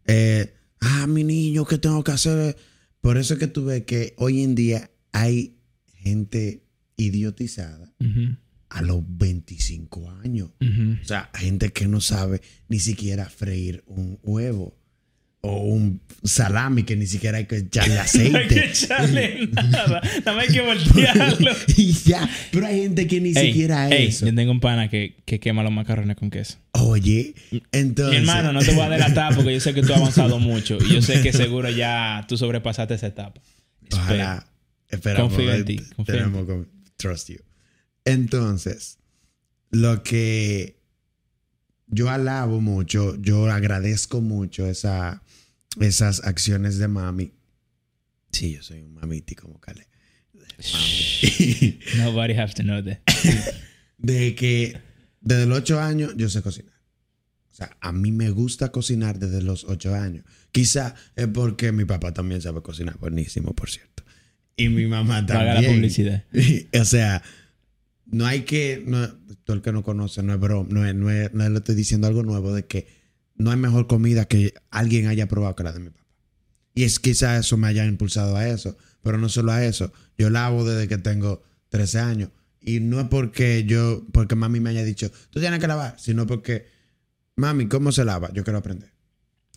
eh, 0.06 0.54
ah, 0.84 1.06
mi 1.06 1.24
niño, 1.24 1.64
¿qué 1.64 1.78
tengo 1.78 2.04
que 2.04 2.12
hacer? 2.12 2.56
Por 3.00 3.16
eso 3.18 3.34
es 3.34 3.40
que 3.40 3.46
tú 3.46 3.64
ves 3.64 3.84
que 3.84 4.14
hoy 4.18 4.42
en 4.42 4.54
día 4.54 4.90
hay 5.12 5.56
gente 5.86 6.64
idiotizada 6.96 7.92
a 8.68 8.82
los 8.82 9.02
25 9.06 10.10
años. 10.10 10.50
O 10.60 11.04
sea, 11.04 11.30
gente 11.34 11.72
que 11.72 11.86
no 11.88 12.00
sabe 12.00 12.40
ni 12.68 12.78
siquiera 12.78 13.28
freír 13.28 13.82
un 13.86 14.18
huevo 14.22 14.76
o 15.46 15.58
un 15.60 16.00
salami 16.22 16.84
que 16.84 16.96
ni 16.96 17.06
siquiera 17.06 17.36
hay 17.38 17.44
que 17.44 17.56
echarle 17.58 17.94
No 18.30 18.38
hay 18.38 18.48
que 18.48 18.60
aceite. 18.60 18.64
echarle 18.70 19.46
nada. 19.52 20.00
Nada 20.24 20.32
más 20.36 20.48
hay 20.48 20.54
que 20.54 20.60
voltearlo. 20.62 21.50
y 21.76 21.92
ya, 21.92 22.28
pero 22.50 22.66
hay 22.66 22.80
gente 22.82 23.06
que 23.06 23.20
ni 23.20 23.28
Ey, 23.36 23.48
siquiera 23.48 23.90
ey, 23.90 24.06
eso. 24.08 24.26
yo 24.26 24.34
tengo 24.34 24.50
un 24.52 24.60
pana 24.60 24.88
que, 24.88 25.16
que 25.26 25.38
quema 25.40 25.62
los 25.62 25.70
macarrones 25.72 26.16
con 26.16 26.30
queso. 26.30 26.56
Oye, 26.72 27.34
Mi 27.50 27.62
entonces. 27.72 28.20
hermano, 28.20 28.52
no 28.52 28.60
te 28.60 28.72
voy 28.72 28.84
a 28.84 28.88
delatar 28.90 29.34
porque 29.34 29.52
yo 29.52 29.60
sé 29.60 29.74
que 29.74 29.82
tú 29.82 29.92
has 29.92 30.00
avanzado 30.00 30.38
mucho. 30.38 30.78
Y 30.80 30.94
yo 30.94 31.02
sé 31.02 31.20
que 31.20 31.32
seguro 31.32 31.68
ya 31.70 32.24
tú 32.28 32.36
sobrepasaste 32.38 32.94
esa 32.94 33.08
etapa. 33.08 33.40
Ojalá. 33.92 34.46
Esperamos. 34.88 35.32
Confío 35.32 35.52
en 35.52 35.64
ti, 35.64 35.76
confío 35.96 36.14
en 36.14 36.20
tenemos 36.22 36.46
con- 36.46 36.68
trust 36.96 37.28
you. 37.30 37.38
Entonces, 38.04 38.98
lo 39.70 40.02
que 40.02 40.76
yo 41.86 42.08
alabo 42.10 42.60
mucho, 42.60 43.16
yo 43.20 43.50
agradezco 43.50 44.20
mucho 44.20 44.66
esa, 44.68 45.22
esas 45.80 46.24
acciones 46.24 46.78
de 46.78 46.88
mami. 46.88 47.32
Sí, 48.32 48.52
yo 48.54 48.62
soy 48.62 48.82
un 48.82 48.94
mamiti 48.94 49.34
como 49.34 49.60
Cale. 49.60 49.88
Mami. 50.72 51.78
Nobody 51.98 52.34
has 52.34 52.54
to 52.54 52.62
know 52.62 52.82
that. 52.82 52.98
de 53.98 54.34
que 54.34 54.76
desde 55.20 55.46
los 55.46 55.58
ocho 55.58 55.80
años 55.80 56.14
yo 56.16 56.28
sé 56.28 56.42
cocinar. 56.42 56.74
O 57.50 57.56
sea, 57.56 57.76
a 57.80 57.92
mí 57.92 58.10
me 58.10 58.30
gusta 58.30 58.70
cocinar 58.72 59.18
desde 59.18 59.40
los 59.40 59.64
ocho 59.64 59.94
años. 59.94 60.24
Quizá 60.50 60.96
es 61.14 61.28
porque 61.28 61.70
mi 61.70 61.84
papá 61.84 62.12
también 62.12 62.40
sabe 62.40 62.62
cocinar. 62.62 62.98
Buenísimo, 62.98 63.54
por 63.54 63.70
cierto. 63.70 64.02
Y 64.56 64.68
mi 64.68 64.86
mamá 64.86 65.24
también. 65.24 65.48
Paga 65.54 65.60
la 65.62 65.68
publicidad. 65.68 66.24
o 66.80 66.84
sea, 66.84 67.22
no 68.06 68.26
hay 68.26 68.42
que... 68.42 68.82
No, 68.84 69.08
todo 69.44 69.56
el 69.56 69.62
que 69.62 69.72
no 69.72 69.82
conoce, 69.84 70.22
no 70.24 70.34
es 70.34 70.40
broma. 70.40 70.68
No, 70.70 70.84
es, 70.84 70.94
no, 70.94 71.10
es- 71.10 71.32
no 71.32 71.48
le 71.48 71.58
estoy 71.58 71.76
diciendo 71.76 72.06
algo 72.08 72.22
nuevo 72.24 72.52
de 72.52 72.66
que 72.66 72.88
no 73.36 73.50
hay 73.50 73.56
mejor 73.56 73.86
comida 73.86 74.26
que 74.26 74.54
alguien 74.70 75.06
haya 75.08 75.26
probado 75.26 75.54
que 75.56 75.62
la 75.64 75.72
de 75.72 75.80
mi 75.80 75.90
papá. 75.90 76.04
Y 76.74 76.84
es 76.84 76.98
quizá 76.98 77.36
eso 77.38 77.56
me 77.56 77.68
haya 77.68 77.84
impulsado 77.84 78.36
a 78.36 78.48
eso. 78.48 78.76
Pero 79.02 79.18
no 79.18 79.28
solo 79.28 79.52
a 79.52 79.64
eso. 79.64 79.92
Yo 80.18 80.30
lavo 80.30 80.64
desde 80.64 80.88
que 80.88 80.98
tengo 80.98 81.42
13 81.68 81.98
años. 82.00 82.30
Y 82.60 82.80
no 82.80 83.00
es 83.00 83.08
porque 83.08 83.64
yo, 83.64 84.04
porque 84.12 84.34
mami 84.34 84.58
me 84.60 84.70
haya 84.70 84.82
dicho, 84.84 85.10
tú 85.30 85.38
tienes 85.40 85.60
que 85.60 85.66
lavar, 85.68 85.94
sino 85.98 86.26
porque, 86.26 86.66
mami, 87.36 87.66
¿cómo 87.68 87.92
se 87.92 88.04
lava? 88.04 88.32
Yo 88.32 88.42
quiero 88.44 88.58
aprender. 88.58 88.90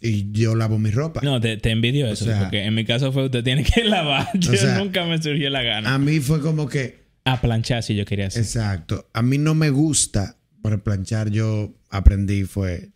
Y 0.01 0.31
yo 0.31 0.53
lavo 0.55 0.77
mi 0.77 0.91
ropa. 0.91 1.21
No, 1.23 1.39
te, 1.39 1.57
te 1.57 1.71
envidio 1.71 2.05
eso. 2.07 2.25
sea- 2.25 2.39
porque 2.41 2.63
en 2.65 2.75
mi 2.75 2.83
caso 2.85 3.11
fue 3.13 3.25
usted 3.25 3.43
tiene 3.43 3.63
que 3.63 3.83
lavar. 3.85 4.27
Yo 4.37 4.53
sea, 4.55 4.77
nunca 4.77 5.05
me 5.05 5.21
surgió 5.21 5.49
la 5.49 5.63
gana. 5.63 5.93
A 5.93 5.97
mí 5.97 6.19
fue 6.19 6.41
como 6.41 6.67
que, 6.67 7.05
A 7.23 7.39
planchar 7.41 7.81
si 7.81 7.95
yo 7.95 8.05
quería 8.05 8.27
hacer. 8.27 8.43
exacto, 8.43 9.09
a 9.13 9.21
mí 9.21 9.37
no 9.37 9.55
me 9.55 9.69
gusta, 9.69 10.37
por 10.61 10.83
planchar 10.83 11.29
yo 11.31 11.73
aprendí 11.89 12.43
fue 12.43 12.91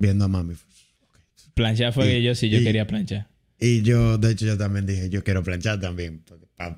viendo 0.00 0.24
a 0.24 0.28
mami. 0.28 0.54
Planchar 1.54 1.92
fue 1.92 2.06
Y- 2.06 2.10
que 2.10 2.22
yo 2.22 2.34
sí 2.34 2.50
yo 2.50 2.58
y- 2.60 2.64
quería 2.64 2.86
planchar. 2.88 3.28
Y 3.62 3.82
yo, 3.82 4.16
de 4.16 4.32
hecho, 4.32 4.46
yo 4.46 4.56
también 4.56 4.86
dije, 4.86 5.10
yo 5.10 5.22
quiero 5.22 5.42
planchar 5.42 5.78
también, 5.78 6.22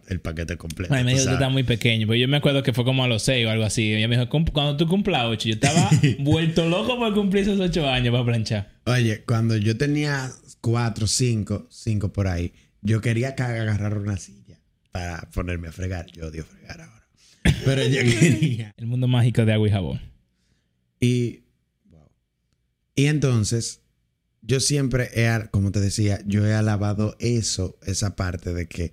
el 0.09 0.21
paquete 0.21 0.57
completo. 0.57 0.93
Ay, 0.93 1.05
me 1.05 1.13
dijo, 1.13 1.25
tú 1.27 1.31
estás 1.31 1.51
muy 1.53 1.63
pequeño. 1.63 2.09
Pues 2.09 2.21
yo 2.21 2.27
me 2.27 2.37
acuerdo 2.39 2.65
que 2.65 2.73
fue 2.73 2.85
como 2.85 3.05
a 3.05 3.09
los 3.09 3.23
seis 3.23 3.47
o 3.47 3.51
algo 3.51 3.63
así. 3.65 3.93
Ella 3.95 4.09
me 4.09 4.17
dijo, 4.17 4.29
"Cum- 4.29 4.47
cuando 4.47 4.77
tú 4.77 4.89
cumplas 4.89 5.27
ocho. 5.27 5.49
Yo 5.49 5.55
estaba 5.55 5.89
vuelto 6.19 6.69
loco 6.69 6.97
por 6.99 7.15
cumplir 7.15 7.45
esos 7.45 7.61
ocho 7.61 7.89
años 7.89 8.11
para 8.13 8.25
planchar. 8.25 8.73
Oye, 8.87 9.23
cuando 9.25 9.57
yo 9.57 9.77
tenía 9.77 10.31
cuatro, 10.61 11.07
cinco, 11.07 11.69
cinco 11.71 12.13
por 12.13 12.27
ahí, 12.27 12.53
yo 12.81 13.01
quería 13.01 13.37
que 13.37 13.45
agarrar 13.45 13.97
una 13.97 14.17
silla 14.17 14.59
para 14.91 15.21
ponerme 15.33 15.69
a 15.69 15.73
fregar. 15.73 16.07
Yo 16.13 16.27
odio 16.27 16.45
fregar 16.45 16.81
ahora. 16.81 17.07
Pero 17.65 17.83
yo 17.87 18.01
quería. 18.21 18.73
El 18.77 18.87
mundo 18.87 19.07
mágico 19.07 19.45
de 19.45 19.53
agua 19.53 19.69
y 19.69 19.71
jabón. 19.71 20.01
Y. 21.01 21.42
y 22.95 23.07
entonces, 23.07 23.81
yo 24.43 24.61
siempre 24.61 25.11
he, 25.15 25.49
como 25.51 25.73
te 25.73 25.81
decía, 25.81 26.21
yo 26.27 26.47
he 26.47 26.55
alabado 26.55 27.17
eso, 27.19 27.79
esa 27.83 28.17
parte 28.17 28.53
de 28.53 28.67
que 28.67 28.93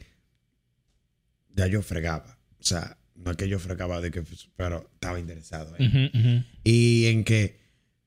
ya 1.56 1.68
yo 1.68 1.82
fregaba. 1.82 2.40
O 2.60 2.64
sea, 2.64 2.98
no 3.16 3.32
es 3.32 3.38
que 3.38 3.50
yo 3.50 3.60
fregaba 3.60 4.00
de 4.00 4.12
que, 4.12 4.24
pero 4.56 4.90
estaba 4.94 5.20
interesado. 5.20 5.74
Ujú, 5.74 6.18
ujú. 6.18 6.44
Y 6.64 7.08
en 7.08 7.24
que 7.24 7.60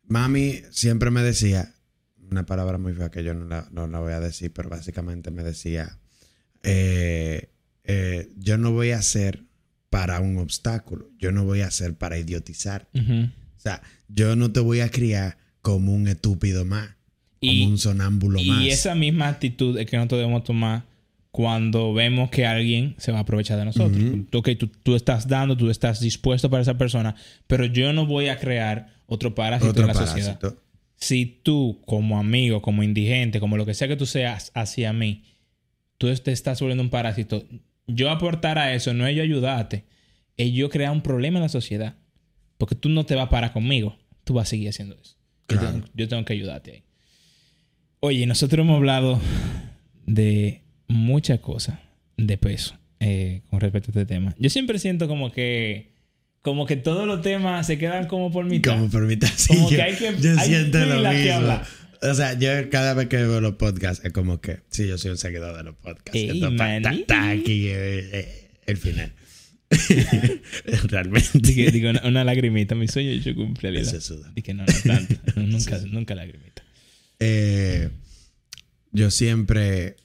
mami 0.05 0.63
siempre 0.71 1.11
me 1.11 1.23
decía, 1.23 1.75
una 2.31 2.47
palabra 2.47 2.79
muy 2.79 2.95
fea 2.95 3.11
que 3.11 3.25
yo 3.25 3.35
no 3.35 3.45
la, 3.45 3.69
no 3.73 3.87
la 3.87 3.99
voy 3.99 4.13
a 4.13 4.21
decir, 4.21 4.53
pero 4.53 4.69
básicamente 4.69 5.31
me 5.31 5.43
decía, 5.43 5.99
eh, 6.63 7.51
eh, 7.85 8.33
yo 8.37 8.57
no 8.57 8.73
voy 8.73 8.93
a 8.93 8.99
hacer 8.99 9.45
para 9.91 10.21
un 10.21 10.39
obstáculo, 10.39 11.11
yo 11.19 11.33
no 11.33 11.45
voy 11.45 11.61
a 11.61 11.67
hacer 11.67 11.95
para 11.97 12.19
idiotizar. 12.19 12.89
O 12.95 13.61
sea, 13.61 13.83
yo 14.09 14.37
no 14.37 14.51
te 14.51 14.61
voy 14.61 14.81
a 14.81 14.91
criar 14.91 15.37
como 15.63 15.95
un 15.95 16.09
estúpido 16.09 16.65
más, 16.65 16.91
Y- 17.41 17.61
como 17.61 17.71
un 17.73 17.79
sonámbulo 17.79 18.43
más. 18.43 18.65
Y 18.65 18.71
esa 18.71 18.95
misma 18.95 19.29
actitud 19.29 19.79
es 19.79 19.87
que 19.87 19.97
nosotros 19.97 20.21
debemos 20.21 20.45
tomar 20.45 20.85
cuando 21.31 21.95
vemos 21.95 22.29
que 22.31 22.45
alguien 22.45 22.95
se 22.99 23.11
va 23.11 23.19
a 23.19 23.21
aprovechar 23.23 23.59
de 23.59 23.65
nosotros. 23.65 23.97
Ujú. 24.05 24.27
Tú, 24.29 24.39
ok, 24.39 24.51
tú, 24.59 24.67
tú 24.83 24.95
estás 24.95 25.27
dando, 25.27 25.57
tú 25.57 25.71
estás 25.71 25.99
dispuesto 26.01 26.51
para 26.51 26.61
esa 26.63 26.77
persona, 26.77 27.15
pero 27.47 27.65
yo 27.65 27.93
no 27.95 28.05
voy 28.07 28.29
a 28.29 28.39
crear 28.39 28.93
otro 29.07 29.35
parásito 29.35 29.71
Otro 29.71 29.83
en 29.85 29.89
la 29.89 29.95
sociedad. 29.95 30.39
Si 30.97 31.25
tú, 31.27 31.81
como 31.87 32.19
amigo, 32.19 32.61
como 32.61 32.83
indigente, 32.83 33.41
como 33.41 33.57
lo 33.57 33.65
que 33.65 33.75
sea 33.75 33.89
que 33.89 33.97
tú 33.97 34.05
seas 34.07 34.53
hacia 34.55 34.93
mí, 34.93 35.25
tú 35.99 36.13
te 36.17 36.33
estás 36.33 36.61
volviendo 36.61 36.83
un 36.83 36.91
parásito, 36.91 37.45
yo 37.87 38.11
aportar 38.11 38.59
a 38.59 38.75
eso 38.75 38.93
no 38.95 39.07
es 39.07 39.17
yo 39.17 39.23
ayudarte, 39.23 39.85
es 40.37 40.53
yo 40.53 40.69
crear 40.71 40.93
un 40.93 41.03
problema 41.03 41.39
en 41.39 41.43
la 41.45 41.49
sociedad. 41.49 41.97
Porque 42.59 42.75
tú 42.77 42.89
no 42.89 43.05
te 43.07 43.15
vas 43.17 43.27
a 43.27 43.31
parar 43.31 43.53
conmigo, 43.53 43.97
tú 44.25 44.35
vas 44.35 44.49
a 44.49 44.51
seguir 44.51 44.69
haciendo 44.69 44.97
eso. 45.03 45.17
Yo 45.55 45.61
tengo- 45.61 45.87
yo 45.95 46.09
tengo 46.09 46.25
que 46.25 46.33
ayudarte 46.33 46.71
ahí. 46.73 46.83
Oye, 48.01 48.27
nosotros 48.27 48.65
hemos 48.65 48.77
hablado 48.77 49.21
de 50.07 50.63
muchas 50.89 51.41
cosas 51.41 51.79
de 52.17 52.37
peso 52.39 52.77
eh, 53.01 53.43
con 53.51 53.61
respecto 53.61 53.91
a 53.91 54.01
este 54.03 54.07
tema. 54.07 54.35
Yo 54.39 54.51
siempre 54.51 54.79
siento 54.79 55.09
como 55.09 55.33
que 55.33 55.93
como 56.43 56.67
que 56.67 56.75
todos 56.77 57.07
los 57.07 57.23
temas 57.23 57.67
se 57.69 57.79
quedan 57.79 58.07
como 58.09 58.33
por 58.33 58.45
mitad. 58.45 58.73
Como 58.75 58.91
permita 58.91 59.29
sí, 59.29 59.55
Como 59.55 59.71
yo, 59.71 59.77
que 59.77 59.83
hay 59.83 59.95
que- 59.95 60.15
yo 60.21 60.31
hay 60.41 60.49
siento 60.49 60.79
lo 60.81 61.03
que 61.11 61.17
mismo. 61.17 61.35
hablar. 61.35 61.65
O 62.03 62.15
sea, 62.15 62.37
yo 62.37 62.51
cada 62.69 62.95
vez 62.95 63.07
que 63.07 63.17
veo 63.19 63.41
los 63.41 63.55
podcasts 63.55 64.05
es 64.05 64.13
como 64.13 64.41
que, 64.41 64.59
sí, 64.69 64.89
yo 64.89 64.99
soy 64.99 65.13
un 65.13 65.19
seguidor 65.19 65.57
de 65.57 65.63
los 65.63 65.77
podcasts. 65.77 66.15
Ey, 66.17 66.31
Esto 66.31 66.49
está- 66.49 66.77
está 66.93 67.31
aquí 67.31 67.69
eh, 67.69 68.11
eh, 68.13 68.51
el 68.67 68.77
final. 68.77 69.13
Realmente. 70.89 71.31
Digo, 71.35 71.71
digo, 71.71 71.91
una, 71.91 72.03
una 72.07 72.25
lagrimita, 72.25 72.75
mi 72.75 72.89
sueño 72.89 73.11
hecho 73.11 73.35
cumple. 73.35 73.85
Se 73.85 74.01
suda. 74.01 74.31
Dije, 74.35 74.55
no, 74.55 74.65
no 74.65 74.73
tanto. 74.85 75.15
nunca, 75.41 75.79
nunca 75.91 76.15
lagrimita. 76.15 76.63
eh, 77.21 77.91
yo 78.93 79.11
siempre 79.11 79.97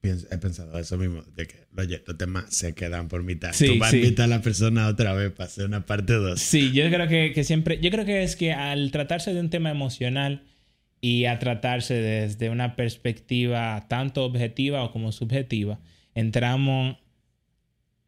pienso- 0.00 0.26
he 0.32 0.38
pensado 0.38 0.76
eso 0.78 0.96
mismo, 0.98 1.22
de 1.36 1.46
que 1.46 1.54
los, 1.74 1.86
los 2.06 2.18
temas 2.18 2.46
se 2.48 2.74
quedan 2.74 3.08
por 3.08 3.22
mitad. 3.22 3.52
Sí, 3.52 3.66
Tú 3.68 3.78
vas 3.78 3.90
sí. 3.90 3.96
a 3.96 4.00
invitar 4.00 4.24
a 4.24 4.28
la 4.28 4.42
persona 4.42 4.88
otra 4.88 5.12
vez 5.14 5.30
para 5.30 5.46
hacer 5.46 5.66
una 5.66 5.86
parte 5.86 6.14
2. 6.14 6.40
Sí, 6.40 6.72
yo 6.72 6.88
creo 6.90 7.06
que, 7.06 7.32
que 7.32 7.44
siempre, 7.44 7.78
yo 7.80 7.90
creo 7.90 8.04
que 8.04 8.22
es 8.24 8.34
que 8.34 8.52
al 8.52 8.90
tratarse 8.90 9.32
de 9.32 9.40
un 9.40 9.50
tema 9.50 9.70
emocional 9.70 10.42
y 11.00 11.26
a 11.26 11.38
tratarse 11.38 11.94
desde 11.94 12.50
una 12.50 12.74
perspectiva 12.76 13.86
tanto 13.88 14.24
objetiva 14.24 14.82
o 14.82 14.90
como 14.92 15.12
subjetiva, 15.12 15.78
entramos 16.14 16.96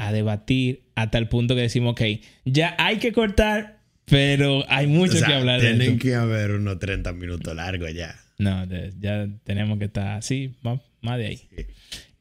a 0.08 0.12
debatir 0.12 0.82
hasta 0.94 1.18
el 1.18 1.28
punto 1.28 1.54
que 1.54 1.62
decimos, 1.62 1.92
ok, 1.92 2.02
ya 2.44 2.74
hay 2.78 2.98
que 2.98 3.12
cortar, 3.12 3.80
pero 4.06 4.64
hay 4.68 4.86
mucho 4.86 5.14
O 5.14 5.16
sea, 5.18 5.28
que 5.28 5.34
hablar 5.34 5.60
de 5.60 5.68
tienen 5.68 5.92
esto. 5.92 6.02
que 6.02 6.14
haber 6.14 6.50
unos 6.52 6.78
30 6.78 7.12
minutos 7.12 7.54
largos 7.54 7.92
ya. 7.94 8.14
No, 8.38 8.66
de- 8.66 8.92
ya 9.00 9.28
tenemos 9.44 9.78
que 9.78 9.84
estar 9.86 10.16
así, 10.18 10.54
más, 10.62 10.80
más 11.00 11.18
de 11.18 11.26
ahí. 11.26 11.36
Sí. 11.36 11.66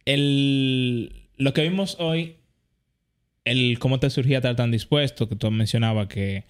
El, 0.05 1.11
lo 1.37 1.53
que 1.53 1.63
vimos 1.63 1.95
hoy, 1.99 2.35
el 3.45 3.79
cómo 3.79 3.99
te 3.99 4.09
surgía 4.09 4.37
estar 4.37 4.55
tan 4.55 4.71
dispuesto, 4.71 5.27
que 5.27 5.35
tú 5.35 5.49
mencionabas 5.51 6.07
que 6.07 6.43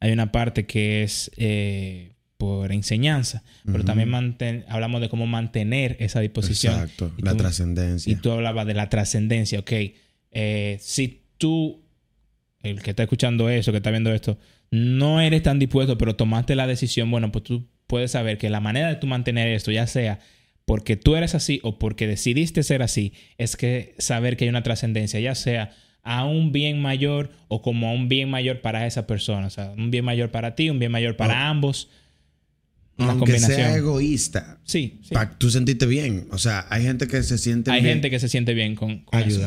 hay 0.00 0.12
una 0.12 0.32
parte 0.32 0.66
que 0.66 1.02
es 1.02 1.30
eh, 1.36 2.12
por 2.38 2.72
enseñanza, 2.72 3.42
pero 3.66 3.78
Ujú. 3.78 3.84
también 3.86 4.08
manten- 4.10 4.64
hablamos 4.68 5.00
de 5.00 5.08
cómo 5.08 5.26
mantener 5.26 5.96
esa 6.00 6.20
disposición. 6.20 6.74
Exacto, 6.74 7.12
Y 7.18 7.22
la 7.22 7.34
trascendencia. 7.36 8.10
Y 8.12 8.16
tú 8.16 8.30
hablabas 8.30 8.66
de 8.66 8.74
la 8.74 8.88
trascendencia, 8.88 9.58
ok. 9.60 9.72
Eh, 10.32 10.78
si 10.80 11.22
tú, 11.38 11.82
el 12.62 12.82
que 12.82 12.90
está 12.90 13.04
escuchando 13.04 13.48
eso, 13.48 13.70
que 13.72 13.78
está 13.78 13.90
viendo 13.90 14.12
esto, 14.12 14.38
no 14.70 15.20
eres 15.20 15.42
tan 15.42 15.58
dispuesto, 15.58 15.96
pero 15.98 16.16
tomaste 16.16 16.54
la 16.54 16.66
decisión, 16.66 17.10
bueno, 17.10 17.32
pues 17.32 17.44
tú 17.44 17.66
puedes 17.86 18.10
saber 18.10 18.38
que 18.38 18.50
la 18.50 18.60
manera 18.60 18.88
de 18.88 18.96
tú 18.96 19.06
mantener 19.06 19.48
esto, 19.48 19.70
ya 19.70 19.86
sea 19.86 20.20
porque 20.66 20.96
tú 20.96 21.16
eres 21.16 21.34
así 21.34 21.60
o 21.62 21.78
porque 21.78 22.06
decidiste 22.06 22.62
ser 22.62 22.82
así, 22.82 23.14
es 23.38 23.56
que 23.56 23.94
saber 23.98 24.36
que 24.36 24.44
hay 24.44 24.50
una 24.50 24.62
trascendencia, 24.62 25.18
ya 25.18 25.34
sea 25.34 25.74
a 26.02 26.26
un 26.26 26.52
bien 26.52 26.80
mayor 26.82 27.30
o 27.48 27.62
como 27.62 27.88
a 27.88 27.92
un 27.92 28.08
bien 28.10 28.28
mayor 28.30 28.60
para 28.60 28.86
esa 28.86 29.06
persona. 29.06 29.46
O 29.46 29.50
sea, 29.50 29.70
un 29.76 29.90
bien 29.90 30.04
mayor 30.04 30.30
para 30.30 30.54
ti, 30.54 30.68
un 30.68 30.78
bien 30.78 30.92
mayor 30.92 31.16
para 31.16 31.34
Oh. 31.34 31.50
ambos. 31.50 31.88
Una 32.98 33.12
Aunque 33.12 33.32
combinación. 33.32 33.56
sea 33.56 33.76
egoísta, 33.76 34.58
sí, 34.64 35.00
sí. 35.02 35.14
tú 35.38 35.50
sentirte 35.50 35.86
bien. 35.86 36.26
O 36.32 36.38
sea, 36.38 36.66
hay 36.68 36.82
gente 36.82 37.06
que 37.06 37.22
se 37.22 37.38
siente 37.38 37.70
Hay 37.70 37.80
bien 37.80 37.94
gente 37.94 38.10
que 38.10 38.18
se 38.18 38.28
siente 38.28 38.54
bien 38.54 38.74
con, 38.74 39.00
con 39.04 39.20
eso. 39.20 39.40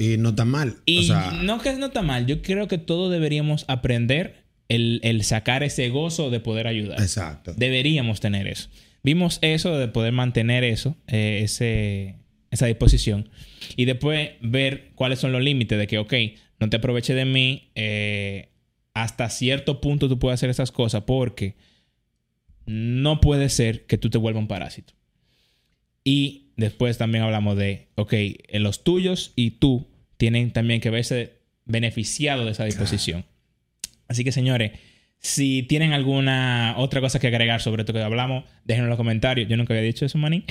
Y 0.00 0.16
no 0.16 0.30
está 0.30 0.44
mal. 0.44 0.78
Y 0.86 0.98
o 0.98 1.02
sea, 1.04 1.30
no 1.42 1.60
que 1.60 1.72
no 1.74 1.86
está 1.86 2.02
mal, 2.02 2.26
yo 2.26 2.42
creo 2.42 2.66
que 2.66 2.78
todos 2.78 3.12
deberíamos 3.12 3.64
aprender 3.68 4.44
el, 4.68 5.00
el 5.04 5.22
sacar 5.22 5.62
ese 5.62 5.88
gozo 5.90 6.30
de 6.30 6.40
poder 6.40 6.66
ayudar. 6.66 7.00
exacto. 7.00 7.52
Deberíamos 7.56 8.20
tener 8.20 8.48
eso. 8.48 8.68
Vimos 9.02 9.38
eso 9.42 9.78
de 9.78 9.88
poder 9.88 10.12
mantener 10.12 10.64
eso, 10.64 10.96
eh, 11.06 11.40
ese, 11.44 12.16
esa 12.50 12.66
disposición. 12.66 13.28
Y 13.76 13.84
después 13.84 14.30
ver 14.40 14.90
cuáles 14.94 15.18
son 15.18 15.32
los 15.32 15.42
límites 15.42 15.78
de 15.78 15.86
que, 15.86 15.98
ok, 15.98 16.14
no 16.58 16.68
te 16.68 16.76
aproveche 16.78 17.14
de 17.14 17.24
mí. 17.24 17.70
eh, 17.74 18.48
hasta 18.92 19.30
cierto 19.30 19.80
punto 19.80 20.08
tú 20.08 20.18
puedes 20.18 20.34
hacer 20.34 20.50
esas 20.50 20.72
cosas 20.72 21.04
porque 21.04 21.56
no 22.66 23.20
puede 23.20 23.48
ser 23.48 23.86
que 23.86 23.98
tú 23.98 24.10
te 24.10 24.18
vuelvas 24.18 24.40
un 24.42 24.48
parásito. 24.48 24.94
Y 26.04 26.49
después 26.60 26.98
también 26.98 27.24
hablamos 27.24 27.56
de, 27.56 27.88
ok, 27.96 28.12
en 28.12 28.62
los 28.62 28.84
tuyos 28.84 29.32
y 29.34 29.52
tú 29.52 29.88
tienen 30.16 30.52
también 30.52 30.80
que 30.80 30.90
verse 30.90 31.40
beneficiado 31.64 32.44
de 32.44 32.52
esa 32.52 32.64
disposición. 32.64 33.24
Así 34.06 34.24
que, 34.24 34.32
señores, 34.32 34.72
si 35.18 35.62
tienen 35.62 35.92
alguna 35.92 36.74
otra 36.76 37.00
cosa 37.00 37.18
que 37.18 37.26
agregar 37.26 37.60
sobre 37.60 37.82
esto 37.82 37.92
que 37.92 38.02
hablamos, 38.02 38.44
déjenlo 38.64 38.86
en 38.86 38.90
los 38.90 38.96
comentarios. 38.96 39.48
Yo 39.48 39.56
nunca 39.56 39.74
había 39.74 39.84
dicho 39.84 40.04
eso, 40.04 40.18
manín. 40.18 40.44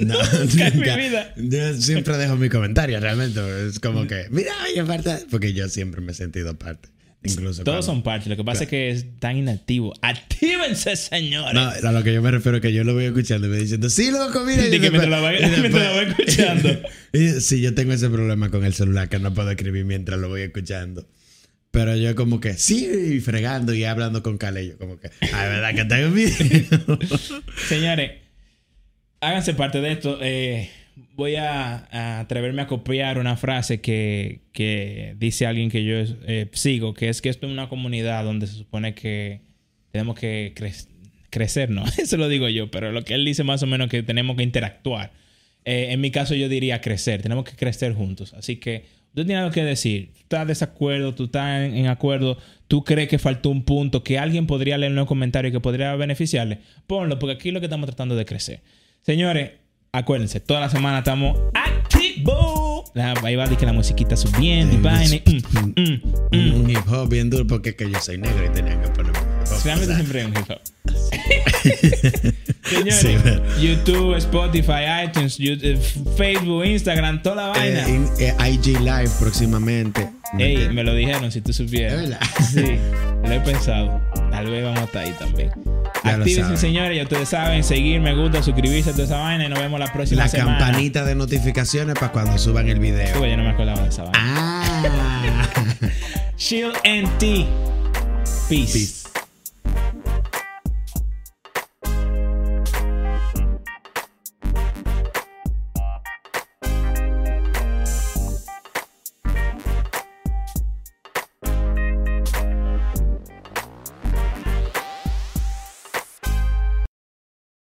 No, 0.00 0.14
Nunca 0.44 0.68
en 0.68 0.78
mi 0.78 1.08
vida. 1.08 1.32
Yo 1.36 1.74
siempre 1.74 2.16
dejo 2.18 2.36
mi 2.36 2.48
comentario, 2.48 3.00
realmente. 3.00 3.40
Es 3.66 3.80
como 3.80 4.06
que, 4.06 4.26
mira, 4.30 4.52
oye, 4.70 4.84
parte. 4.84 5.24
Porque 5.30 5.52
yo 5.52 5.68
siempre 5.68 6.00
me 6.00 6.12
he 6.12 6.14
sentido 6.14 6.58
parte. 6.58 6.88
Incluso. 7.32 7.64
Todos 7.64 7.84
son 7.84 8.02
parte. 8.02 8.28
Lo 8.28 8.36
que 8.36 8.44
pasa 8.44 8.64
es 8.64 8.68
que 8.70 8.90
es 8.90 9.06
tan 9.18 9.36
inactivo. 9.36 9.92
¡Actívense, 10.02 10.96
señores! 10.96 11.54
No, 11.54 11.88
a 11.88 11.92
lo 11.92 12.02
que 12.02 12.12
yo 12.14 12.22
me 12.22 12.30
refiero 12.30 12.56
es 12.58 12.62
que 12.62 12.72
yo 12.72 12.84
lo 12.84 12.94
voy 12.94 13.04
escuchando 13.04 13.46
y 13.46 13.50
me 13.50 13.56
diciendo, 13.58 13.88
sí, 13.90 14.10
loco, 14.10 14.44
mira. 14.44 14.66
Y 14.66 14.70
que 14.70 14.90
mientras 14.90 15.02
después- 15.02 15.10
lo 15.10 15.22
va- 15.22 15.34
y 15.38 15.38
después- 15.42 15.60
mientras 15.60 15.94
lo 15.94 16.02
escuchando. 16.02 16.80
y 17.12 17.40
sí, 17.40 17.60
yo 17.60 17.74
tengo 17.74 17.92
ese 17.92 18.08
problema 18.10 18.50
con 18.50 18.64
el 18.64 18.74
celular 18.74 19.08
que 19.08 19.18
no 19.18 19.32
puedo 19.34 19.50
escribir 19.50 19.84
mientras 19.84 20.18
lo 20.18 20.28
voy 20.28 20.42
escuchando. 20.42 21.06
Pero 21.70 21.94
yo 21.94 22.14
como 22.14 22.40
que 22.40 22.54
sí, 22.54 23.20
fregando 23.20 23.74
y 23.74 23.84
hablando 23.84 24.22
con 24.22 24.38
Calello, 24.38 24.78
como 24.78 24.98
que, 24.98 25.10
ay, 25.20 25.48
verdad 25.50 25.74
que 25.74 25.84
tengo 25.84 26.10
video. 26.10 26.98
Señores, 27.68 28.12
háganse 29.20 29.52
parte 29.52 29.82
de 29.82 29.92
esto. 29.92 30.18
Eh, 30.22 30.70
voy 31.14 31.36
a, 31.36 32.20
atreverme 32.20 32.62
a 32.62 32.66
copiar 32.66 33.18
una 33.18 33.36
frase 33.36 33.80
que, 33.80 34.40
que 34.52 35.14
dice 35.18 35.46
alguien 35.46 35.70
que 35.70 35.84
yo 35.84 35.96
eh, 36.26 36.48
sigo, 36.52 36.94
que 36.94 37.08
es 37.08 37.20
que 37.22 37.28
esto 37.28 37.46
es 37.46 37.52
una 37.52 37.68
comunidad 37.68 38.24
donde 38.24 38.46
se 38.46 38.54
supone 38.54 38.94
que 38.94 39.40
tenemos 39.90 40.18
que 40.18 40.54
cre- 40.54 40.88
crecer, 41.30 41.70
¿no? 41.70 41.84
Eso 41.98 42.16
lo 42.16 42.28
digo 42.28 42.48
yo, 42.48 42.70
pero 42.70 42.92
lo 42.92 43.02
que 43.04 43.14
él 43.14 43.24
dice 43.24 43.44
más 43.44 43.62
o 43.62 43.66
menos 43.66 43.88
que 43.88 44.02
tenemos 44.02 44.36
que 44.36 44.42
interactuar. 44.42 45.12
Eh, 45.64 45.88
en 45.90 46.00
mi 46.00 46.10
caso 46.10 46.34
yo 46.34 46.48
diría 46.48 46.80
crecer, 46.80 47.22
tenemos 47.22 47.44
que 47.44 47.56
crecer 47.56 47.92
juntos. 47.92 48.32
Así 48.34 48.56
que 48.56 48.84
tú 49.14 49.24
tienes 49.24 49.38
algo 49.42 49.52
que 49.52 49.64
decir, 49.64 50.12
tú 50.14 50.20
estás 50.20 50.40
de 50.40 50.46
desacuerdo, 50.52 51.14
tú 51.14 51.24
estás 51.24 51.62
en, 51.66 51.76
en 51.76 51.86
acuerdo, 51.88 52.38
tú 52.68 52.84
crees 52.84 53.08
que 53.08 53.18
faltó 53.18 53.50
un 53.50 53.64
punto 53.64 54.04
que 54.04 54.18
alguien 54.18 54.46
podría 54.46 54.78
leer 54.78 54.92
en 54.92 54.96
los 54.96 55.06
comentarios 55.06 55.52
que 55.52 55.60
podría 55.60 55.94
beneficiarle, 55.96 56.60
ponlo, 56.86 57.18
porque 57.18 57.34
aquí 57.34 57.50
lo 57.50 57.60
que 57.60 57.66
estamos 57.66 57.86
tratando 57.86 58.14
de 58.16 58.24
crecer. 58.24 58.60
Señores, 59.02 59.52
acuérdense, 59.98 60.40
toda 60.40 60.60
la 60.60 60.70
semana 60.70 60.98
estamos 60.98 61.38
activos. 61.54 62.90
La- 62.94 63.14
Ahí 63.22 63.36
va 63.36 63.46
de 63.46 63.56
que 63.56 63.66
la 63.66 63.72
musiquita 63.72 64.16
subiendo 64.16 64.74
y 64.74 64.78
vaina. 64.80 65.16
mm, 65.26 65.80
mm, 65.80 66.00
mm. 66.32 66.54
Un 66.62 66.70
hip 66.70 66.88
hop 66.90 67.08
bien 67.08 67.28
duro 67.30 67.46
porque 67.46 67.70
es 67.70 67.76
que 67.76 67.90
yo 67.90 67.98
soy 68.00 68.18
negro 68.18 68.44
y 68.46 68.48
tenía 68.50 68.80
que 68.80 68.88
poner 68.88 69.12
hop. 69.56 69.62
Sea, 69.62 69.76
siempre 69.76 70.20
hay 70.20 70.26
un 70.26 70.36
hip 70.36 70.50
hop. 70.50 70.60
Señores, 72.66 72.96
Sí, 73.00 73.16
YouTube, 73.60 74.16
Spotify, 74.16 75.04
iTunes, 75.04 75.38
YouTube, 75.38 75.78
Facebook, 76.16 76.64
Instagram, 76.64 77.22
toda 77.22 77.36
la 77.36 77.46
vaina. 77.48 77.86
eh, 77.86 77.90
in- 77.90 78.08
eh, 78.18 78.34
IG 78.50 78.80
Live 78.80 79.10
próximamente. 79.20 80.08
Ey, 80.38 80.68
me 80.70 80.82
lo 80.82 80.92
dijeron 80.94 81.30
si 81.30 81.40
tú 81.40 81.52
supieras. 81.52 82.18
Sí, 82.52 82.76
lo 83.24 83.32
he 83.32 83.40
pensado. 83.40 84.00
Tal 84.30 84.46
vez 84.50 84.64
vamos 84.64 84.80
a 84.80 84.84
estar 84.84 85.04
ahí 85.04 85.14
también. 85.18 85.50
Ya 86.04 86.14
Actívense, 86.14 86.56
señores. 86.56 86.96
Ya 86.96 87.02
ustedes 87.04 87.28
saben, 87.28 87.62
seguir, 87.64 88.00
me 88.00 88.14
gusta, 88.14 88.42
suscribirse 88.42 88.90
a 88.90 88.92
toda 88.92 89.04
esa 89.04 89.18
vaina 89.18 89.46
y 89.46 89.48
nos 89.48 89.58
vemos 89.58 89.78
la 89.80 89.92
próxima 89.92 90.22
La 90.22 90.28
semana. 90.28 90.58
campanita 90.58 91.04
de 91.04 91.14
notificaciones 91.14 91.94
para 91.94 92.12
cuando 92.12 92.36
suban 92.38 92.68
el 92.68 92.78
video. 92.80 93.20
Uy, 93.20 93.30
yo 93.30 93.36
no 93.36 93.44
me 93.44 93.50
acordaba 93.50 93.82
de 93.82 93.88
esa 93.88 94.02
vaina. 94.04 94.18
Ah. 94.24 95.48
Shield 96.38 96.76
and 96.84 97.08
T. 97.18 97.46
Peace. 98.48 98.72
Peace. 98.72 99.08